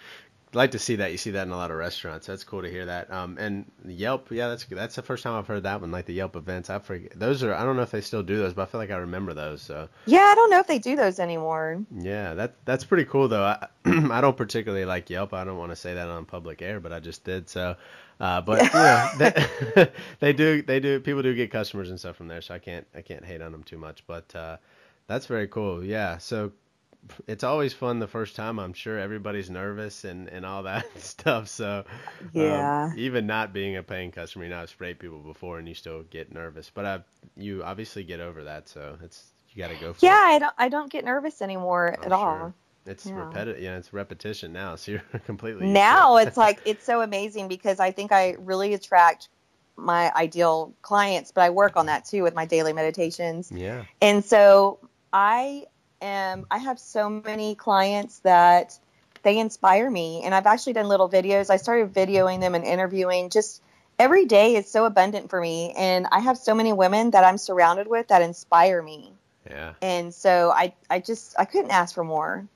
like 0.53 0.71
to 0.71 0.79
see 0.79 0.97
that. 0.97 1.11
You 1.11 1.17
see 1.17 1.31
that 1.31 1.43
in 1.43 1.51
a 1.51 1.57
lot 1.57 1.71
of 1.71 1.77
restaurants. 1.77 2.27
That's 2.27 2.43
cool 2.43 2.61
to 2.61 2.69
hear 2.69 2.85
that. 2.85 3.11
Um, 3.11 3.37
and 3.37 3.65
Yelp, 3.85 4.31
yeah, 4.31 4.49
that's 4.49 4.65
that's 4.65 4.95
the 4.95 5.01
first 5.01 5.23
time 5.23 5.35
I've 5.35 5.47
heard 5.47 5.63
that 5.63 5.81
one. 5.81 5.91
Like 5.91 6.05
the 6.05 6.13
Yelp 6.13 6.35
events, 6.35 6.69
I 6.69 6.79
forget 6.79 7.17
those 7.17 7.43
are. 7.43 7.53
I 7.53 7.63
don't 7.63 7.75
know 7.75 7.81
if 7.83 7.91
they 7.91 8.01
still 8.01 8.23
do 8.23 8.37
those, 8.37 8.53
but 8.53 8.63
I 8.63 8.65
feel 8.65 8.79
like 8.79 8.91
I 8.91 8.97
remember 8.97 9.33
those. 9.33 9.61
So 9.61 9.87
Yeah, 10.05 10.19
I 10.19 10.35
don't 10.35 10.49
know 10.49 10.59
if 10.59 10.67
they 10.67 10.79
do 10.79 10.95
those 10.95 11.19
anymore. 11.19 11.83
yeah, 11.97 12.33
that 12.33 12.55
that's 12.65 12.83
pretty 12.83 13.05
cool 13.05 13.27
though. 13.27 13.43
I 13.43 13.67
I 13.85 14.21
don't 14.21 14.37
particularly 14.37 14.85
like 14.85 15.09
Yelp. 15.09 15.33
I 15.33 15.43
don't 15.43 15.57
want 15.57 15.71
to 15.71 15.75
say 15.75 15.93
that 15.93 16.07
on 16.07 16.25
public 16.25 16.61
air, 16.61 16.79
but 16.79 16.91
I 16.93 16.99
just 16.99 17.23
did. 17.23 17.49
So, 17.49 17.75
uh, 18.21 18.41
but 18.41 18.69
know, 18.73 19.09
they, 19.13 19.33
they 20.21 20.33
do 20.33 20.63
they 20.63 20.79
do 20.81 21.01
people 21.01 21.23
do 21.23 21.35
get 21.35 21.51
customers 21.51 21.91
and 21.91 21.99
stuff 21.99 22.17
from 22.17 22.29
there. 22.29 22.41
So 22.41 22.55
I 22.55 22.59
can't 22.59 22.87
I 22.95 23.01
can't 23.01 23.25
hate 23.25 23.41
on 23.43 23.53
them 23.53 23.63
too 23.63 23.79
much. 23.79 24.05
But 24.07 24.35
uh, 24.35 24.57
that's 25.07 25.27
very 25.27 25.49
cool. 25.49 25.83
Yeah. 25.85 26.19
So 26.19 26.53
it's 27.27 27.43
always 27.43 27.73
fun 27.73 27.99
the 27.99 28.07
first 28.07 28.35
time. 28.37 28.59
I'm 28.59 28.73
sure 28.73 28.99
everybody's 28.99 29.51
nervous 29.51 30.05
and, 30.05 30.29
and 30.29 30.45
all 30.45 30.63
that 30.63 30.85
stuff. 31.01 31.49
So 31.49 31.85
Yeah. 32.33 32.61
um, 32.61 32.77
even 32.93 33.27
not 33.27 33.53
being 33.53 33.77
a 33.77 33.83
paying 33.83 34.11
customer, 34.11 34.45
you 34.45 34.51
know, 34.51 34.61
I've 34.61 34.71
sprayed 34.71 34.99
people 34.99 35.19
before 35.19 35.59
and 35.59 35.69
you 35.69 35.75
still 35.75 36.03
get 36.03 36.33
nervous, 36.33 36.71
but 36.73 36.85
I 36.85 37.01
you 37.37 37.63
obviously 37.63 38.03
get 38.05 38.21
over 38.21 38.45
that. 38.45 38.69
So 38.69 38.97
it's 39.03 39.31
you 39.53 39.63
got 39.63 39.69
to 39.69 39.77
go 39.77 39.93
for 39.93 40.11
Yeah, 40.11 40.15
it. 40.15 40.23
I 40.27 40.39
don't 40.39 40.55
I 40.57 40.69
don't 40.69 40.91
get 40.91 41.05
nervous 41.05 41.41
anymore 41.41 41.97
I'm 41.97 42.11
at 42.11 42.11
sure. 42.11 42.51
all. 42.51 42.55
It's 42.85 43.05
Yeah. 43.05 43.19
repetitive. 43.25 43.61
Yeah, 43.61 43.77
it's 43.77 43.93
repetition 43.93 44.53
now. 44.53 44.75
So 44.77 44.91
you're 44.91 45.01
completely 45.25 45.67
Now 45.67 46.17
it's 46.17 46.37
like 46.45 46.61
it's 46.65 46.83
so 46.83 47.01
amazing 47.01 47.47
because 47.47 47.79
I 47.79 47.91
think 47.91 48.11
I 48.11 48.35
really 48.39 48.73
attract 48.73 49.29
my 49.75 50.11
ideal 50.15 50.73
clients, 50.81 51.31
but 51.31 51.41
I 51.41 51.49
work 51.49 51.77
on 51.77 51.87
that 51.87 52.05
too 52.05 52.23
with 52.23 52.35
my 52.35 52.45
daily 52.45 52.73
meditations. 52.73 53.51
yeah. 53.51 53.85
And 54.01 54.23
so 54.23 54.79
I 55.13 55.65
am 56.01 56.45
I 56.49 56.57
have 56.57 56.79
so 56.79 57.09
many 57.09 57.55
clients 57.55 58.19
that 58.19 58.77
they 59.23 59.37
inspire 59.37 59.89
me 59.89 60.23
and 60.23 60.33
I've 60.33 60.47
actually 60.47 60.73
done 60.73 60.87
little 60.87 61.09
videos. 61.09 61.49
I 61.49 61.57
started 61.57 61.93
videoing 61.93 62.39
them 62.39 62.55
and 62.55 62.63
interviewing 62.63 63.29
just 63.29 63.61
every 63.99 64.25
day 64.25 64.55
is 64.55 64.69
so 64.69 64.85
abundant 64.85 65.29
for 65.29 65.39
me 65.39 65.73
and 65.77 66.07
I 66.11 66.19
have 66.21 66.37
so 66.37 66.55
many 66.55 66.73
women 66.73 67.11
that 67.11 67.23
I'm 67.23 67.37
surrounded 67.37 67.87
with 67.87 68.07
that 68.07 68.23
inspire 68.23 68.81
me. 68.81 69.13
Yeah. 69.47 69.73
And 69.81 70.13
so 70.13 70.51
I 70.51 70.73
I 70.89 70.99
just 70.99 71.35
I 71.37 71.45
couldn't 71.45 71.71
ask 71.71 71.93
for 71.93 72.03
more. 72.03 72.47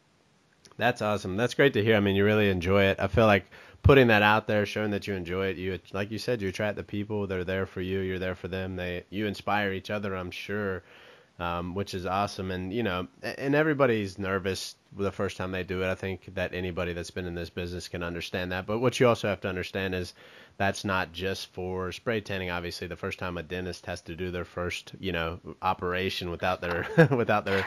That's 0.77 1.01
awesome. 1.01 1.38
That's 1.38 1.53
great 1.53 1.74
to 1.74 1.84
hear. 1.84 1.96
I 1.96 2.00
mean, 2.00 2.15
you 2.15 2.25
really 2.25 2.50
enjoy 2.50 2.84
it. 2.84 3.00
I 3.00 3.08
feel 3.08 3.25
like 3.25 3.46
putting 3.82 4.08
that 4.08 4.22
out 4.22 4.48
there, 4.48 4.65
showing 4.65 4.91
that 4.91 5.08
you 5.08 5.13
enjoy 5.13 5.48
it. 5.48 5.58
You, 5.58 5.79
like 5.94 6.12
you 6.12 6.17
said, 6.17 6.41
you 6.41 6.50
attract 6.50 6.75
the 6.75 6.84
people. 6.84 7.27
They're 7.27 7.44
there 7.44 7.65
for 7.65 7.82
you. 7.82 8.00
You're 8.00 8.20
there 8.20 8.36
for 8.36 8.48
them. 8.48 8.75
They, 8.75 9.05
you 9.10 9.25
inspire 9.25 9.72
each 9.72 9.89
other. 9.89 10.15
I'm 10.15 10.32
sure, 10.32 10.84
um, 11.39 11.75
which 11.75 11.94
is 11.94 12.05
awesome. 12.05 12.51
And 12.51 12.74
you 12.74 12.84
know, 12.84 13.08
and 13.22 13.55
everybody's 13.55 14.17
nervous 14.17 14.75
the 14.98 15.12
first 15.12 15.38
time 15.38 15.51
they 15.51 15.63
do 15.63 15.82
it. 15.82 15.89
I 15.89 15.96
think 15.96 16.34
that 16.36 16.53
anybody 16.53 16.94
that's 16.94 17.12
been 17.12 17.25
in 17.25 17.36
this 17.36 17.50
business 17.50 17.88
can 17.88 18.03
understand 18.03 18.51
that. 18.51 18.65
But 18.65 18.79
what 18.79 19.00
you 19.00 19.08
also 19.08 19.27
have 19.27 19.41
to 19.41 19.50
understand 19.50 19.96
is 19.96 20.13
that's 20.57 20.85
not 20.85 21.12
just 21.12 21.53
for 21.53 21.91
spray 21.91 22.21
tanning. 22.21 22.50
Obviously, 22.50 22.88
the 22.88 22.95
first 22.95 23.19
time 23.19 23.38
a 23.38 23.43
dentist 23.43 23.85
has 23.88 24.01
to 24.01 24.15
do 24.15 24.31
their 24.31 24.45
first, 24.45 24.93
you 25.00 25.12
know, 25.12 25.39
operation 25.62 26.29
without 26.29 26.62
their 26.62 26.88
without 27.12 27.45
their, 27.45 27.65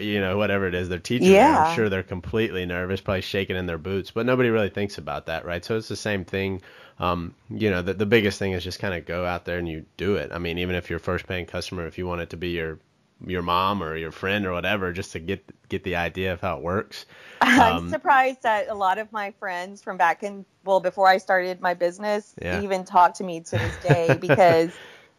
you 0.00 0.20
know, 0.20 0.38
whatever 0.38 0.66
it 0.66 0.74
is 0.74 0.88
they're 0.88 0.98
teaching. 0.98 1.32
Yeah. 1.32 1.64
I'm 1.64 1.76
sure 1.76 1.88
they're 1.88 2.02
completely 2.02 2.64
nervous, 2.64 3.00
probably 3.00 3.20
shaking 3.20 3.56
in 3.56 3.66
their 3.66 3.78
boots. 3.78 4.10
But 4.10 4.26
nobody 4.26 4.48
really 4.48 4.70
thinks 4.70 4.98
about 4.98 5.26
that, 5.26 5.44
right? 5.44 5.64
So 5.64 5.76
it's 5.76 5.88
the 5.88 5.96
same 5.96 6.24
thing. 6.24 6.62
Um, 6.98 7.34
you 7.50 7.70
know, 7.70 7.82
the 7.82 7.92
the 7.92 8.06
biggest 8.06 8.38
thing 8.38 8.52
is 8.52 8.64
just 8.64 8.78
kind 8.78 8.94
of 8.94 9.04
go 9.04 9.26
out 9.26 9.44
there 9.44 9.58
and 9.58 9.68
you 9.68 9.84
do 9.96 10.16
it. 10.16 10.32
I 10.32 10.38
mean, 10.38 10.58
even 10.58 10.74
if 10.74 10.88
you're 10.88 10.98
first 10.98 11.26
paying 11.26 11.44
customer, 11.44 11.86
if 11.86 11.98
you 11.98 12.06
want 12.06 12.22
it 12.22 12.30
to 12.30 12.36
be 12.36 12.50
your 12.50 12.78
your 13.24 13.42
mom 13.42 13.82
or 13.82 13.96
your 13.96 14.12
friend 14.12 14.46
or 14.46 14.52
whatever, 14.52 14.92
just 14.92 15.12
to 15.12 15.18
get 15.20 15.44
get 15.68 15.84
the 15.84 15.96
idea 15.96 16.32
of 16.32 16.40
how 16.40 16.56
it 16.58 16.62
works. 16.62 17.06
I'm 17.40 17.78
Um, 17.78 17.88
surprised 17.88 18.42
that 18.42 18.68
a 18.68 18.74
lot 18.74 18.98
of 18.98 19.12
my 19.12 19.32
friends 19.32 19.82
from 19.82 19.96
back 19.96 20.22
in 20.22 20.44
well 20.64 20.80
before 20.80 21.08
I 21.08 21.18
started 21.18 21.60
my 21.60 21.74
business 21.74 22.34
Yeah. 22.40 22.62
even 22.62 22.84
talk 22.84 23.14
to 23.14 23.24
me 23.24 23.40
to 23.40 23.50
this 23.50 23.76
day 23.78 24.16
because 24.20 24.70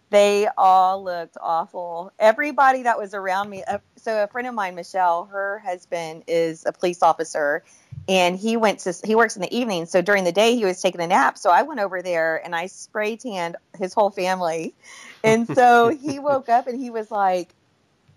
they 0.10 0.48
all 0.58 1.04
looked 1.04 1.38
awful. 1.42 2.12
Everybody 2.20 2.84
that 2.84 2.98
was 2.98 3.14
around 3.14 3.50
me. 3.50 3.64
Uh, 3.64 3.80
so 3.98 4.24
a 4.24 4.28
friend 4.28 4.48
of 4.48 4.54
mine, 4.56 4.76
Michelle, 4.76 5.26
her 5.26 5.60
husband 5.60 6.24
is 6.28 6.66
a 6.66 6.72
police 6.72 7.04
officer, 7.04 7.64
and 8.08 8.38
he 8.38 8.58
went 8.58 8.80
to 8.82 8.94
he 9.06 9.16
works 9.16 9.36
in 9.36 9.42
the 9.42 9.56
evening. 9.56 9.86
So 9.86 10.02
during 10.02 10.24
the 10.24 10.32
day 10.32 10.56
he 10.56 10.66
was 10.66 10.82
taking 10.82 11.02
a 11.02 11.08
nap. 11.08 11.38
So 11.38 11.50
I 11.52 11.64
went 11.64 11.82
over 11.82 12.02
there 12.02 12.42
and 12.44 12.56
I 12.56 12.68
spray 12.68 13.18
tanned 13.18 13.58
his 13.78 13.94
whole 13.94 14.10
family, 14.12 14.76
and 15.24 15.48
so 15.48 15.90
he 15.90 16.20
woke 16.20 16.50
up 16.50 16.68
and 16.68 16.80
he 16.80 16.90
was 16.90 17.12
like. 17.12 17.54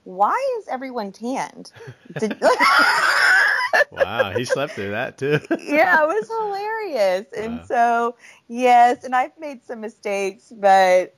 Why 0.05 0.57
is 0.61 0.69
everyone 0.69 1.13
tanned? 1.13 1.73
Did- 2.19 2.41
Wow, 3.91 4.31
he 4.31 4.45
slept 4.45 4.75
through 4.75 4.93
that 4.93 5.19
too. 5.19 5.39
yeah, 5.51 6.03
it 6.03 6.07
was 6.07 6.29
hilarious. 6.29 7.27
And 7.37 7.59
Wow. 7.59 7.65
so, 7.67 8.17
yes, 8.49 9.05
and 9.05 9.15
I've 9.15 9.37
made 9.39 9.65
some 9.65 9.81
mistakes, 9.81 10.53
but 10.55 11.17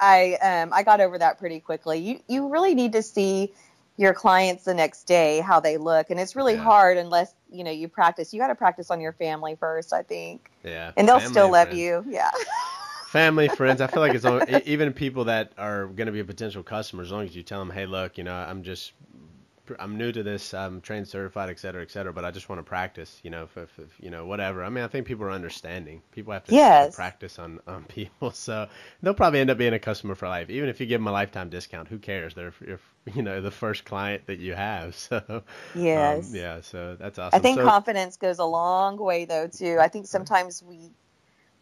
I 0.00 0.34
um 0.34 0.72
I 0.72 0.82
got 0.82 1.00
over 1.00 1.18
that 1.18 1.38
pretty 1.38 1.60
quickly. 1.60 1.98
You 1.98 2.20
you 2.28 2.48
really 2.48 2.74
need 2.74 2.92
to 2.92 3.02
see 3.02 3.52
your 3.96 4.12
clients 4.12 4.64
the 4.64 4.74
next 4.74 5.04
day 5.04 5.40
how 5.40 5.60
they 5.60 5.76
look, 5.76 6.10
and 6.10 6.18
it's 6.18 6.34
really 6.34 6.54
Yeah. 6.54 6.62
hard 6.64 6.98
unless 6.98 7.32
you 7.50 7.62
know 7.64 7.70
you 7.70 7.88
practice. 7.88 8.32
You 8.32 8.40
got 8.40 8.48
to 8.48 8.54
practice 8.54 8.90
on 8.90 9.00
your 9.00 9.12
family 9.12 9.56
first, 9.56 9.92
I 9.92 10.02
think, 10.02 10.50
yeah, 10.64 10.92
and 10.96 11.06
they'll 11.08 11.20
still 11.20 11.50
love 11.50 11.68
friends. 11.68 11.80
you. 11.80 12.04
Yeah. 12.08 12.30
Family, 13.14 13.48
friends. 13.48 13.80
I 13.80 13.86
feel 13.88 14.02
like 14.02 14.14
it's 14.14 14.24
e- 14.26 14.62
even 14.72 14.92
people 14.92 15.24
that 15.26 15.52
are 15.58 15.86
going 15.86 16.06
to 16.06 16.12
be 16.12 16.20
a 16.20 16.24
potential 16.24 16.62
customer. 16.62 17.02
As 17.02 17.12
long 17.12 17.24
as 17.24 17.36
you 17.36 17.42
tell 17.42 17.60
them, 17.60 17.70
hey, 17.70 17.86
look, 17.86 18.18
you 18.18 18.24
know, 18.24 18.34
I'm 18.34 18.62
just, 18.62 18.92
I'm 19.78 19.96
new 19.98 20.12
to 20.12 20.22
this. 20.22 20.54
I'm 20.54 20.80
trained, 20.82 21.08
certified, 21.08 21.50
et 21.50 21.58
cetera, 21.58 21.82
et 21.82 21.90
cetera. 21.90 22.12
But 22.12 22.24
I 22.24 22.30
just 22.30 22.48
want 22.48 22.58
to 22.60 22.64
practice. 22.64 23.20
You 23.24 23.30
know, 23.30 23.44
if, 23.44 23.56
if, 23.56 23.78
if 23.78 23.96
you 24.00 24.10
know, 24.10 24.26
whatever. 24.26 24.64
I 24.64 24.68
mean, 24.70 24.84
I 24.84 24.88
think 24.88 25.06
people 25.06 25.24
are 25.26 25.30
understanding. 25.32 26.02
People 26.12 26.32
have 26.34 26.44
to 26.46 26.58
Yes. 26.60 26.92
practice 26.92 27.38
on 27.38 27.60
on 27.66 27.84
people, 27.88 28.30
so 28.32 28.68
they'll 29.02 29.14
probably 29.14 29.40
end 29.40 29.50
up 29.50 29.58
being 29.58 29.74
a 29.74 29.78
customer 29.78 30.14
for 30.14 30.28
life. 30.28 30.50
Even 30.50 30.68
if 30.68 30.80
you 30.80 30.86
give 30.86 31.00
them 31.00 31.08
a 31.08 31.12
lifetime 31.12 31.50
discount, 31.50 31.88
who 31.88 31.98
cares? 31.98 32.34
They're, 32.34 32.52
you're, 32.66 32.80
you 33.14 33.22
know, 33.22 33.40
the 33.40 33.50
first 33.50 33.84
client 33.84 34.26
that 34.26 34.38
you 34.40 34.54
have. 34.54 34.94
So 35.08 35.42
um, 35.94 36.28
Yes. 36.28 36.34
yeah. 36.34 36.60
So 36.60 36.96
that's 36.98 37.18
awesome. 37.18 37.30
I 37.32 37.40
think 37.40 37.60
so, 37.60 37.62
confidence 37.62 38.16
goes 38.16 38.38
a 38.38 38.44
long 38.44 38.96
way 38.98 39.24
though 39.26 39.48
too. 39.48 39.78
I 39.80 39.88
think 39.88 40.06
sometimes 40.06 40.62
we 40.62 40.92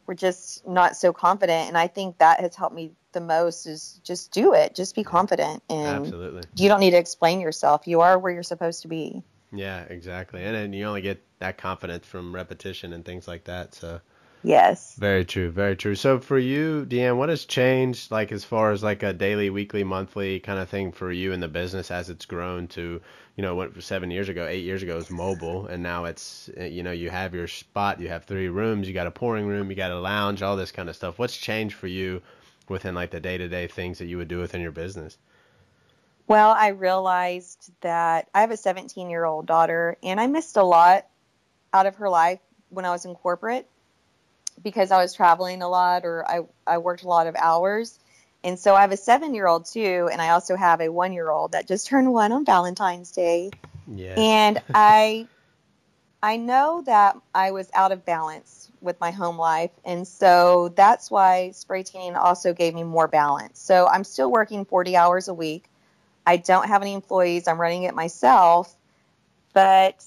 we're 0.07 0.15
just 0.15 0.67
not 0.67 0.97
so 0.97 1.13
confident 1.13 1.69
and 1.69 1.79
I 1.79 1.87
think 1.87 2.19
that 2.19 2.41
has 2.41 2.55
helped 2.55 2.75
me 2.75 2.93
the 3.13 3.21
most 3.21 3.67
is 3.67 4.01
just 4.03 4.33
do 4.33 4.55
it. 4.55 4.75
Just 4.75 4.95
be 4.95 5.05
confident 5.05 5.63
and 5.69 6.07
absolutely. 6.07 6.43
you 6.57 6.69
don't 6.69 6.81
need 6.81 6.93
to 6.93 6.97
explain 6.97 7.41
yourself. 7.41 7.87
You 7.87 8.01
are 8.01 8.19
where 8.19 8.33
you're 8.33 8.43
supposed 8.43 8.83
to 8.83 8.89
be. 8.89 9.23
Yeah, 9.53 9.83
exactly. 9.83 10.43
And 10.45 10.55
then 10.55 10.73
you 10.73 10.87
only 10.87 11.03
get 11.03 11.23
that 11.39 11.59
confidence 11.59 12.07
from 12.07 12.35
repetition 12.35 12.93
and 12.93 13.05
things 13.05 13.29
like 13.29 13.45
that. 13.45 13.75
So 13.75 14.01
Yes. 14.45 14.97
very 14.97 15.25
true, 15.25 15.51
very 15.51 15.77
true. 15.77 15.95
So 15.95 16.19
for 16.19 16.39
you, 16.39 16.85
D'Ann, 16.85 17.17
what 17.17 17.29
has 17.29 17.45
changed 17.45 18.11
like 18.11 18.33
as 18.33 18.45
far 18.45 18.73
as 18.73 18.83
like 18.83 19.03
a 19.03 19.13
daily, 19.13 19.51
weekly, 19.51 19.85
monthly 19.85 20.41
kind 20.41 20.59
of 20.59 20.69
thing 20.69 20.91
for 20.93 21.13
you 21.13 21.33
in 21.33 21.41
the 21.41 21.49
business 21.49 21.91
as 21.91 22.11
it's 22.11 22.27
grown 22.27 22.67
to, 22.69 23.01
you 23.37 23.43
know, 23.43 23.55
what 23.55 23.81
seven 23.83 24.11
years 24.11 24.29
ago, 24.29 24.47
eight 24.47 24.65
years 24.65 24.83
ago 24.83 24.95
it 24.95 24.97
was 24.97 25.11
mobile 25.11 25.67
and 25.67 25.83
now 25.83 26.05
it's 26.07 26.51
uh, 26.59 26.65
you 26.65 26.83
know, 26.83 26.93
you 26.93 27.11
have 27.11 27.35
your 27.35 27.47
spot, 27.47 28.01
you 28.01 28.09
have 28.09 28.25
three 28.25 28.49
rooms, 28.49 28.89
you 28.89 28.95
got 28.95 29.07
a 29.07 29.13
pouring 29.13 29.47
room, 29.47 29.71
you 29.71 29.77
got 29.77 29.93
a 29.93 30.01
lounge, 30.01 30.43
all 30.43 30.57
this 30.57 30.73
kind 30.73 30.89
of 30.89 30.97
stuff. 30.97 31.19
What's 31.19 31.37
changed 31.37 31.77
for 31.77 31.87
you 31.87 32.21
within 32.69 32.95
like 32.95 33.11
the 33.11 33.21
day 33.21 33.39
to 33.39 33.49
day 33.49 33.69
things 33.69 33.99
that 33.99 34.07
you 34.07 34.17
would 34.17 34.29
do 34.29 34.39
within 34.39 34.61
your 34.61 34.73
business? 34.73 35.19
Well, 36.27 36.51
I 36.51 36.69
realized 36.69 37.71
that 37.81 38.29
I 38.35 38.41
have 38.41 38.51
a 38.51 38.57
17 38.57 39.11
year 39.11 39.25
old 39.25 39.47
daughter, 39.47 39.97
and 40.03 40.21
I 40.21 40.27
missed 40.27 40.57
a 40.57 40.63
lot 40.63 41.07
out 41.73 41.87
of 41.87 41.97
her 41.97 42.09
life 42.09 42.41
when 42.71 42.85
I 42.85 42.91
was 42.91 43.05
in 43.05 43.15
corporate 43.15 43.69
because 44.63 44.91
I 44.91 45.01
was 45.01 45.15
traveling 45.15 45.63
a 45.63 45.69
lot 45.69 46.05
or 46.05 46.29
I, 46.29 46.41
I 46.67 46.79
worked 46.79 47.05
a 47.05 47.09
lot 47.09 47.27
of 47.27 47.37
hours. 47.37 47.99
And 48.45 48.59
so 48.59 48.75
I 48.75 48.81
have 48.81 48.93
a 48.93 48.97
seven 48.97 49.35
year 49.35 49.47
old 49.47 49.67
too, 49.67 50.09
and 50.11 50.21
I 50.21 50.31
also 50.31 50.57
have 50.57 50.81
a 50.81 50.89
one 50.89 51.13
year 51.13 51.31
old 51.31 51.53
that 51.53 51.69
just 51.69 51.87
turned 51.87 52.13
one 52.13 52.33
on 52.33 52.45
Valentine's 52.45 53.13
Day. 53.13 53.51
Yeah. 53.87 54.15
And 54.17 54.63
I 54.75 55.29
I 56.23 56.37
know 56.37 56.83
that 56.87 57.17
I 57.35 57.51
was 57.53 57.69
out 57.75 57.93
of 57.93 58.05
balance 58.05 58.71
with 58.81 59.01
my 59.01 59.13
home 59.13 59.39
life, 59.39 59.71
and 59.85 60.07
so 60.07 60.73
that's 60.75 61.11
why 61.11 61.53
spray 61.53 61.85
tanning 61.85 62.17
also 62.17 62.53
gave 62.53 62.75
me 62.75 62.83
more 62.83 63.07
balance. 63.07 63.61
So 63.61 63.87
I'm 63.87 64.05
still 64.05 64.31
working 64.31 64.65
40 64.65 64.97
hours 64.97 65.29
a 65.29 65.35
week. 65.35 65.65
I 66.27 66.37
don't 66.37 66.67
have 66.67 66.83
any 66.83 66.95
employees. 66.95 67.47
I'm 67.47 67.61
running 67.61 67.85
it 67.85 67.95
myself, 67.95 68.75
but 69.53 70.05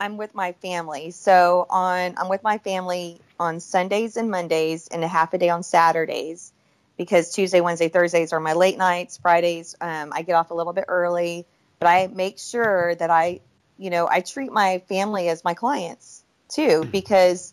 I'm 0.00 0.16
with 0.16 0.34
my 0.34 0.52
family. 0.52 1.10
So 1.10 1.66
on 1.68 2.14
I'm 2.16 2.28
with 2.28 2.42
my 2.42 2.58
family 2.58 3.20
on 3.38 3.60
Sundays 3.60 4.16
and 4.16 4.30
Mondays 4.30 4.88
and 4.88 5.02
a 5.02 5.08
half 5.08 5.34
a 5.34 5.38
day 5.38 5.48
on 5.48 5.62
Saturdays 5.62 6.52
because 6.96 7.32
Tuesday, 7.32 7.60
Wednesday, 7.60 7.88
Thursdays 7.88 8.32
are 8.32 8.40
my 8.40 8.52
late 8.52 8.78
nights. 8.78 9.18
Fridays 9.18 9.74
um, 9.80 10.12
I 10.12 10.22
get 10.22 10.34
off 10.34 10.50
a 10.50 10.54
little 10.54 10.72
bit 10.72 10.84
early, 10.88 11.46
but 11.80 11.88
I 11.88 12.06
make 12.08 12.38
sure 12.38 12.94
that 12.94 13.10
I, 13.10 13.40
you 13.76 13.90
know, 13.90 14.08
I 14.08 14.20
treat 14.20 14.52
my 14.52 14.82
family 14.88 15.28
as 15.28 15.44
my 15.44 15.54
clients 15.54 16.22
too 16.48 16.88
because 16.90 17.52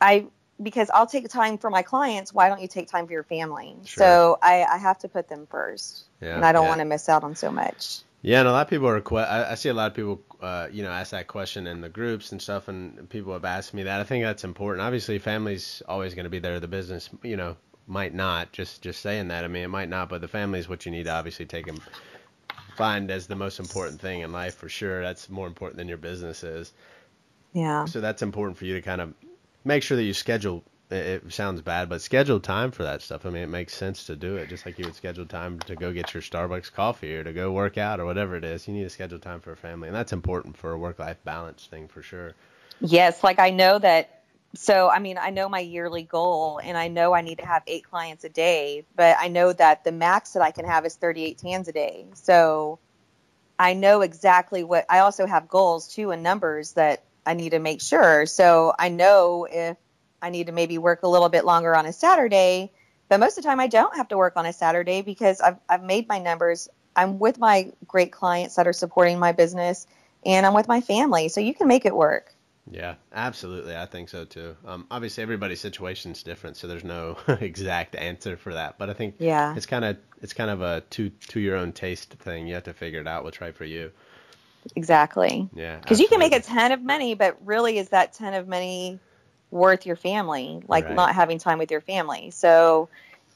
I 0.00 0.26
because 0.60 0.90
I'll 0.92 1.06
take 1.06 1.28
time 1.28 1.58
for 1.58 1.70
my 1.70 1.82
clients. 1.82 2.34
Why 2.34 2.48
don't 2.48 2.60
you 2.60 2.68
take 2.68 2.88
time 2.88 3.06
for 3.06 3.12
your 3.12 3.22
family? 3.22 3.76
Sure. 3.84 4.04
So 4.04 4.38
I, 4.42 4.64
I 4.64 4.78
have 4.78 4.98
to 5.00 5.08
put 5.08 5.28
them 5.28 5.46
first, 5.48 6.04
Yeah, 6.20 6.34
and 6.34 6.44
I 6.44 6.50
don't 6.50 6.64
yeah. 6.64 6.68
want 6.68 6.80
to 6.80 6.84
miss 6.84 7.08
out 7.08 7.22
on 7.22 7.36
so 7.36 7.52
much. 7.52 8.00
Yeah, 8.22 8.40
and 8.40 8.48
a 8.48 8.52
lot 8.52 8.66
of 8.66 8.70
people 8.70 8.88
are. 8.88 9.00
Que- 9.00 9.18
I, 9.18 9.52
I 9.52 9.54
see 9.54 9.68
a 9.68 9.74
lot 9.74 9.90
of 9.90 9.94
people, 9.94 10.20
uh, 10.40 10.68
you 10.70 10.82
know, 10.82 10.90
ask 10.90 11.12
that 11.12 11.28
question 11.28 11.66
in 11.66 11.80
the 11.80 11.88
groups 11.88 12.32
and 12.32 12.42
stuff, 12.42 12.68
and 12.68 13.08
people 13.08 13.32
have 13.32 13.44
asked 13.44 13.74
me 13.74 13.84
that. 13.84 14.00
I 14.00 14.04
think 14.04 14.24
that's 14.24 14.44
important. 14.44 14.82
Obviously, 14.82 15.18
family's 15.18 15.82
always 15.88 16.14
going 16.14 16.24
to 16.24 16.30
be 16.30 16.40
there. 16.40 16.58
The 16.58 16.68
business, 16.68 17.10
you 17.22 17.36
know, 17.36 17.56
might 17.86 18.14
not. 18.14 18.52
Just 18.52 18.82
just 18.82 19.00
saying 19.00 19.28
that. 19.28 19.44
I 19.44 19.48
mean, 19.48 19.62
it 19.62 19.68
might 19.68 19.88
not, 19.88 20.08
but 20.08 20.20
the 20.20 20.28
family 20.28 20.58
is 20.58 20.68
what 20.68 20.84
you 20.84 20.90
need 20.90 21.04
to 21.04 21.12
obviously 21.12 21.46
take 21.46 21.68
and 21.68 21.80
find 22.76 23.10
as 23.10 23.26
the 23.26 23.36
most 23.36 23.60
important 23.60 24.00
thing 24.00 24.20
in 24.20 24.32
life 24.32 24.54
for 24.54 24.68
sure. 24.68 25.02
That's 25.02 25.28
more 25.28 25.46
important 25.46 25.78
than 25.78 25.88
your 25.88 25.96
business 25.96 26.42
is. 26.42 26.72
Yeah. 27.52 27.84
So 27.86 28.00
that's 28.00 28.22
important 28.22 28.58
for 28.58 28.64
you 28.64 28.74
to 28.74 28.82
kind 28.82 29.00
of 29.00 29.14
make 29.64 29.82
sure 29.82 29.96
that 29.96 30.04
you 30.04 30.14
schedule. 30.14 30.64
It 30.90 31.32
sounds 31.32 31.60
bad, 31.60 31.90
but 31.90 32.00
schedule 32.00 32.40
time 32.40 32.70
for 32.70 32.82
that 32.82 33.02
stuff. 33.02 33.26
I 33.26 33.30
mean, 33.30 33.42
it 33.42 33.50
makes 33.50 33.74
sense 33.74 34.06
to 34.06 34.16
do 34.16 34.36
it, 34.36 34.48
just 34.48 34.64
like 34.64 34.78
you 34.78 34.86
would 34.86 34.94
schedule 34.94 35.26
time 35.26 35.58
to 35.66 35.76
go 35.76 35.92
get 35.92 36.14
your 36.14 36.22
Starbucks 36.22 36.72
coffee 36.72 37.14
or 37.14 37.24
to 37.24 37.32
go 37.34 37.52
work 37.52 37.76
out 37.76 38.00
or 38.00 38.06
whatever 38.06 38.36
it 38.36 38.44
is. 38.44 38.66
You 38.66 38.72
need 38.72 38.84
to 38.84 38.90
schedule 38.90 39.18
time 39.18 39.40
for 39.40 39.52
a 39.52 39.56
family, 39.56 39.88
and 39.88 39.94
that's 39.94 40.14
important 40.14 40.56
for 40.56 40.72
a 40.72 40.78
work-life 40.78 41.22
balance 41.24 41.66
thing 41.66 41.88
for 41.88 42.00
sure. 42.00 42.34
Yes, 42.80 43.22
like 43.22 43.38
I 43.38 43.50
know 43.50 43.78
that. 43.78 44.14
So, 44.54 44.88
I 44.88 44.98
mean, 44.98 45.18
I 45.18 45.28
know 45.28 45.50
my 45.50 45.60
yearly 45.60 46.04
goal, 46.04 46.58
and 46.64 46.74
I 46.74 46.88
know 46.88 47.12
I 47.12 47.20
need 47.20 47.36
to 47.36 47.46
have 47.46 47.62
eight 47.66 47.84
clients 47.84 48.24
a 48.24 48.30
day, 48.30 48.86
but 48.96 49.18
I 49.20 49.28
know 49.28 49.52
that 49.52 49.84
the 49.84 49.92
max 49.92 50.32
that 50.32 50.42
I 50.42 50.52
can 50.52 50.64
have 50.64 50.86
is 50.86 50.96
38 50.96 51.36
tans 51.36 51.68
a 51.68 51.72
day. 51.72 52.06
So, 52.14 52.78
I 53.58 53.74
know 53.74 54.02
exactly 54.02 54.64
what 54.64 54.86
I 54.88 55.00
also 55.00 55.26
have 55.26 55.48
goals 55.48 55.92
too 55.94 56.12
and 56.12 56.22
numbers 56.22 56.72
that 56.72 57.02
I 57.26 57.34
need 57.34 57.50
to 57.50 57.58
make 57.58 57.80
sure. 57.80 58.24
So 58.24 58.72
I 58.78 58.88
know 58.88 59.46
if 59.50 59.76
I 60.20 60.30
need 60.30 60.46
to 60.46 60.52
maybe 60.52 60.78
work 60.78 61.02
a 61.02 61.08
little 61.08 61.28
bit 61.28 61.44
longer 61.44 61.74
on 61.74 61.86
a 61.86 61.92
Saturday, 61.92 62.72
but 63.08 63.20
most 63.20 63.38
of 63.38 63.44
the 63.44 63.48
time 63.48 63.60
I 63.60 63.66
don't 63.66 63.96
have 63.96 64.08
to 64.08 64.16
work 64.16 64.34
on 64.36 64.46
a 64.46 64.52
Saturday 64.52 65.02
because 65.02 65.40
I've, 65.40 65.56
I've 65.68 65.82
made 65.82 66.08
my 66.08 66.18
numbers. 66.18 66.68
I'm 66.94 67.18
with 67.18 67.38
my 67.38 67.72
great 67.86 68.12
clients 68.12 68.56
that 68.56 68.66
are 68.66 68.72
supporting 68.72 69.18
my 69.18 69.32
business 69.32 69.86
and 70.26 70.44
I'm 70.44 70.54
with 70.54 70.68
my 70.68 70.80
family. 70.80 71.28
So 71.28 71.40
you 71.40 71.54
can 71.54 71.68
make 71.68 71.86
it 71.86 71.94
work. 71.94 72.34
Yeah, 72.70 72.96
absolutely. 73.12 73.76
I 73.76 73.86
think 73.86 74.08
so 74.08 74.24
too. 74.24 74.56
Um, 74.66 74.86
obviously, 74.90 75.22
everybody's 75.22 75.60
situation 75.60 76.12
is 76.12 76.22
different, 76.22 76.56
so 76.56 76.66
there's 76.66 76.84
no 76.84 77.16
exact 77.40 77.94
answer 77.94 78.36
for 78.36 78.54
that. 78.54 78.78
But 78.78 78.90
I 78.90 78.92
think 78.92 79.16
yeah, 79.18 79.54
it's 79.56 79.66
kind 79.66 79.84
of 79.84 79.96
it's 80.20 80.34
kind 80.34 80.50
of 80.50 80.60
a 80.60 80.82
to 80.90 81.08
to 81.08 81.40
your 81.40 81.56
own 81.56 81.72
taste 81.72 82.12
thing. 82.14 82.46
You 82.46 82.54
have 82.54 82.64
to 82.64 82.74
figure 82.74 83.00
it 83.00 83.06
out 83.06 83.24
what's 83.24 83.40
right 83.40 83.54
for 83.54 83.64
you. 83.64 83.90
Exactly. 84.76 85.48
Yeah. 85.54 85.78
Because 85.78 86.00
you 86.00 86.08
can 86.08 86.18
make 86.18 86.34
a 86.34 86.40
ton 86.40 86.72
of 86.72 86.82
money, 86.82 87.14
but 87.14 87.38
really, 87.46 87.78
is 87.78 87.90
that 87.90 88.12
ton 88.14 88.34
of 88.34 88.46
money 88.46 88.98
worth 89.50 89.86
your 89.86 89.96
family? 89.96 90.62
Like 90.68 90.88
Right. 90.88 90.90
not 90.90 91.14
having 91.14 91.38
time 91.38 91.58
with 91.58 91.70
your 91.70 91.80
family. 91.80 92.30
So 92.30 92.88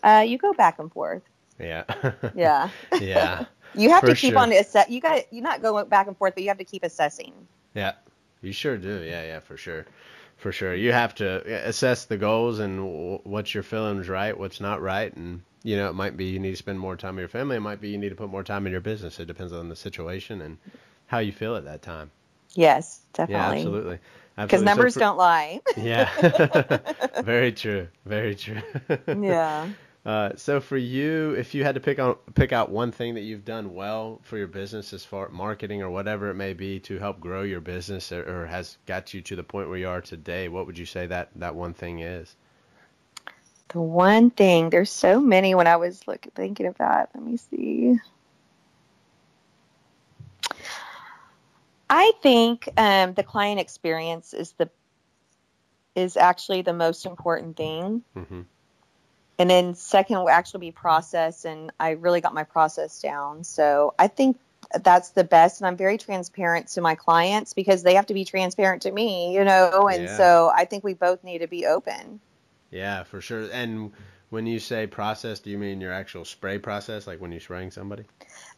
uh, 0.03 0.25
you 0.27 0.39
go 0.39 0.53
back 0.55 0.79
and 0.79 0.93
forth. 0.93 1.23
Yeah. 1.59 1.85
Yeah. 2.33 2.71
yeah. 2.99 3.45
You 3.75 3.91
have 3.91 4.05
For 4.05 4.07
to 4.07 4.15
keep 4.15 4.37
sure. 4.37 4.37
on 4.37 4.53
assess. 4.53 4.91
You 4.91 5.01
got 5.01 5.33
you're 5.33 5.43
not 5.43 5.63
go 5.63 5.83
back 5.85 6.07
and 6.07 6.17
forth, 6.17 6.35
but 6.35 6.43
you 6.43 6.51
have 6.51 6.59
to 6.59 6.65
keep 6.65 6.85
assessing. 6.85 7.49
Yeah. 7.75 7.93
You 8.41 8.53
sure 8.53 8.79
do. 8.79 9.03
Yeah, 9.03 9.25
yeah, 9.25 9.41
for 9.41 9.57
sure. 9.59 9.87
For 10.39 10.53
sure. 10.53 10.75
You 10.75 10.93
have 10.93 11.15
to 11.17 11.69
assess 11.69 12.07
the 12.07 12.17
goals 12.17 12.59
and 12.59 12.79
w- 12.79 13.19
what 13.25 13.53
you're 13.55 13.63
feeling 13.63 13.99
is 14.01 14.09
right, 14.09 14.37
what's 14.37 14.61
not 14.61 14.81
right, 14.81 15.15
and 15.15 15.43
you 15.63 15.77
know, 15.77 15.89
it 15.91 15.95
might 15.95 16.17
be 16.17 16.25
you 16.27 16.39
need 16.41 16.51
to 16.53 16.57
spend 16.57 16.81
more 16.81 16.97
time 16.97 17.17
with 17.17 17.23
your 17.23 17.29
family. 17.29 17.57
It 17.57 17.61
might 17.61 17.81
be 17.81 17.91
you 17.91 17.99
need 17.99 18.09
to 18.09 18.17
put 18.17 18.31
more 18.31 18.43
time 18.43 18.67
in 18.67 18.73
your 18.73 18.81
business. 18.81 19.21
It 19.21 19.27
depends 19.27 19.53
on 19.53 19.69
the 19.69 19.77
situation 19.77 20.41
and 20.41 20.59
how 21.07 21.19
you 21.19 21.33
feel 21.33 21.55
at 21.57 21.65
that 21.67 21.83
time. 21.83 22.11
Yes, 22.55 23.05
Yeah, 23.27 23.47
definitely. 23.47 23.49
absolutely. 23.49 23.99
Because 24.37 24.63
Absolutely. 24.63 24.65
So 24.65 24.65
numbers 24.65 24.95
for- 24.95 25.01
don't 25.01 25.19
lie. 25.19 25.61
Yeah. 25.77 27.21
very 27.23 27.53
true. 27.53 27.89
Very 28.07 28.35
true. 28.35 28.63
yeah. 29.07 29.69
Uh, 30.05 30.31
so 30.37 30.61
for 30.61 30.77
you, 30.77 31.33
if 31.35 31.55
you 31.55 31.63
had 31.63 31.77
to 31.77 31.81
pick 31.81 32.01
on 32.01 32.17
pick 32.35 32.53
out 32.53 32.71
one 32.71 32.91
thing 32.91 33.15
that 33.15 33.21
you've 33.21 33.45
done 33.45 33.73
well 33.73 34.21
for 34.25 34.37
your 34.37 34.49
business, 34.49 34.93
as 34.93 35.05
far 35.05 35.29
marketing 35.29 35.81
or 35.81 35.91
whatever 35.91 36.29
it 36.31 36.35
may 36.35 36.55
be, 36.55 36.81
to 36.81 36.99
help 36.99 37.21
grow 37.21 37.43
your 37.43 37.61
business 37.61 38.11
or, 38.11 38.43
or 38.43 38.47
has 38.47 38.79
got 38.87 39.15
you 39.15 39.21
to 39.21 39.37
the 39.37 39.45
point 39.45 39.69
where 39.69 39.79
you 39.79 39.89
are 39.89 40.01
today, 40.01 40.49
what 40.49 40.67
would 40.67 40.77
you 40.77 40.87
say 40.87 41.07
that 41.07 41.31
that 41.37 41.55
one 41.55 41.73
thing 41.75 42.01
is? 42.01 42.35
The 43.69 43.81
one 43.81 44.31
thing, 44.31 44.71
there's 44.71 44.91
so 44.91 45.21
many 45.21 45.55
when 45.55 45.67
I 45.69 45.77
was 45.77 46.07
look, 46.09 46.27
thinking 46.35 46.67
of 46.67 46.77
that. 46.79 47.11
Let 47.15 47.25
me 47.25 47.37
see. 47.37 47.99
I 51.95 52.13
think 52.23 52.71
um, 52.79 53.13
the 53.13 53.23
client 53.23 53.61
experience 53.61 54.33
is 54.33 54.53
the 54.53 54.71
is 55.95 56.17
actually 56.17 56.63
the 56.63 56.73
most 56.73 57.05
important 57.05 57.59
thing. 57.59 58.03
hmm 58.15 58.41
And 59.39 59.51
then 59.51 59.75
second 59.75 60.17
will 60.17 60.31
actually 60.31 60.61
be 60.61 60.71
process, 60.73 61.45
and 61.45 61.71
I 61.79 61.91
really 61.91 62.23
got 62.23 62.33
my 62.33 62.45
process 62.45 63.03
down. 63.03 63.45
So 63.45 63.93
I 63.99 64.09
think 64.09 64.39
that's 64.83 65.11
the 65.11 65.25
best, 65.25 65.61
and 65.61 65.69
I'm 65.69 65.77
very 65.77 65.99
transparent 65.99 66.69
to 66.69 66.81
my 66.81 66.95
clients 66.95 67.53
because 67.53 67.83
they 67.83 67.95
have 67.97 68.07
to 68.07 68.15
be 68.15 68.25
transparent 68.25 68.81
to 68.83 68.91
me, 68.91 69.35
you 69.35 69.45
know. 69.45 69.87
And 69.87 70.05
Yeah. 70.05 70.17
so 70.17 70.51
I 70.55 70.65
think 70.65 70.85
we 70.85 70.95
both 70.95 71.23
need 71.23 71.41
to 71.41 71.47
be 71.47 71.67
open. 71.67 72.21
Yeah, 72.71 73.05
for 73.05 73.21
sure. 73.21 73.51
And 73.53 73.93
when 74.31 74.47
you 74.47 74.61
say 74.61 74.87
process, 74.87 75.41
do 75.41 75.51
you 75.51 75.59
mean 75.59 75.79
your 75.83 75.93
actual 75.93 76.25
spray 76.25 76.59
process, 76.59 77.07
like 77.07 77.21
when 77.21 77.33
you're 77.33 77.41
spraying 77.41 77.71
somebody? 77.71 78.05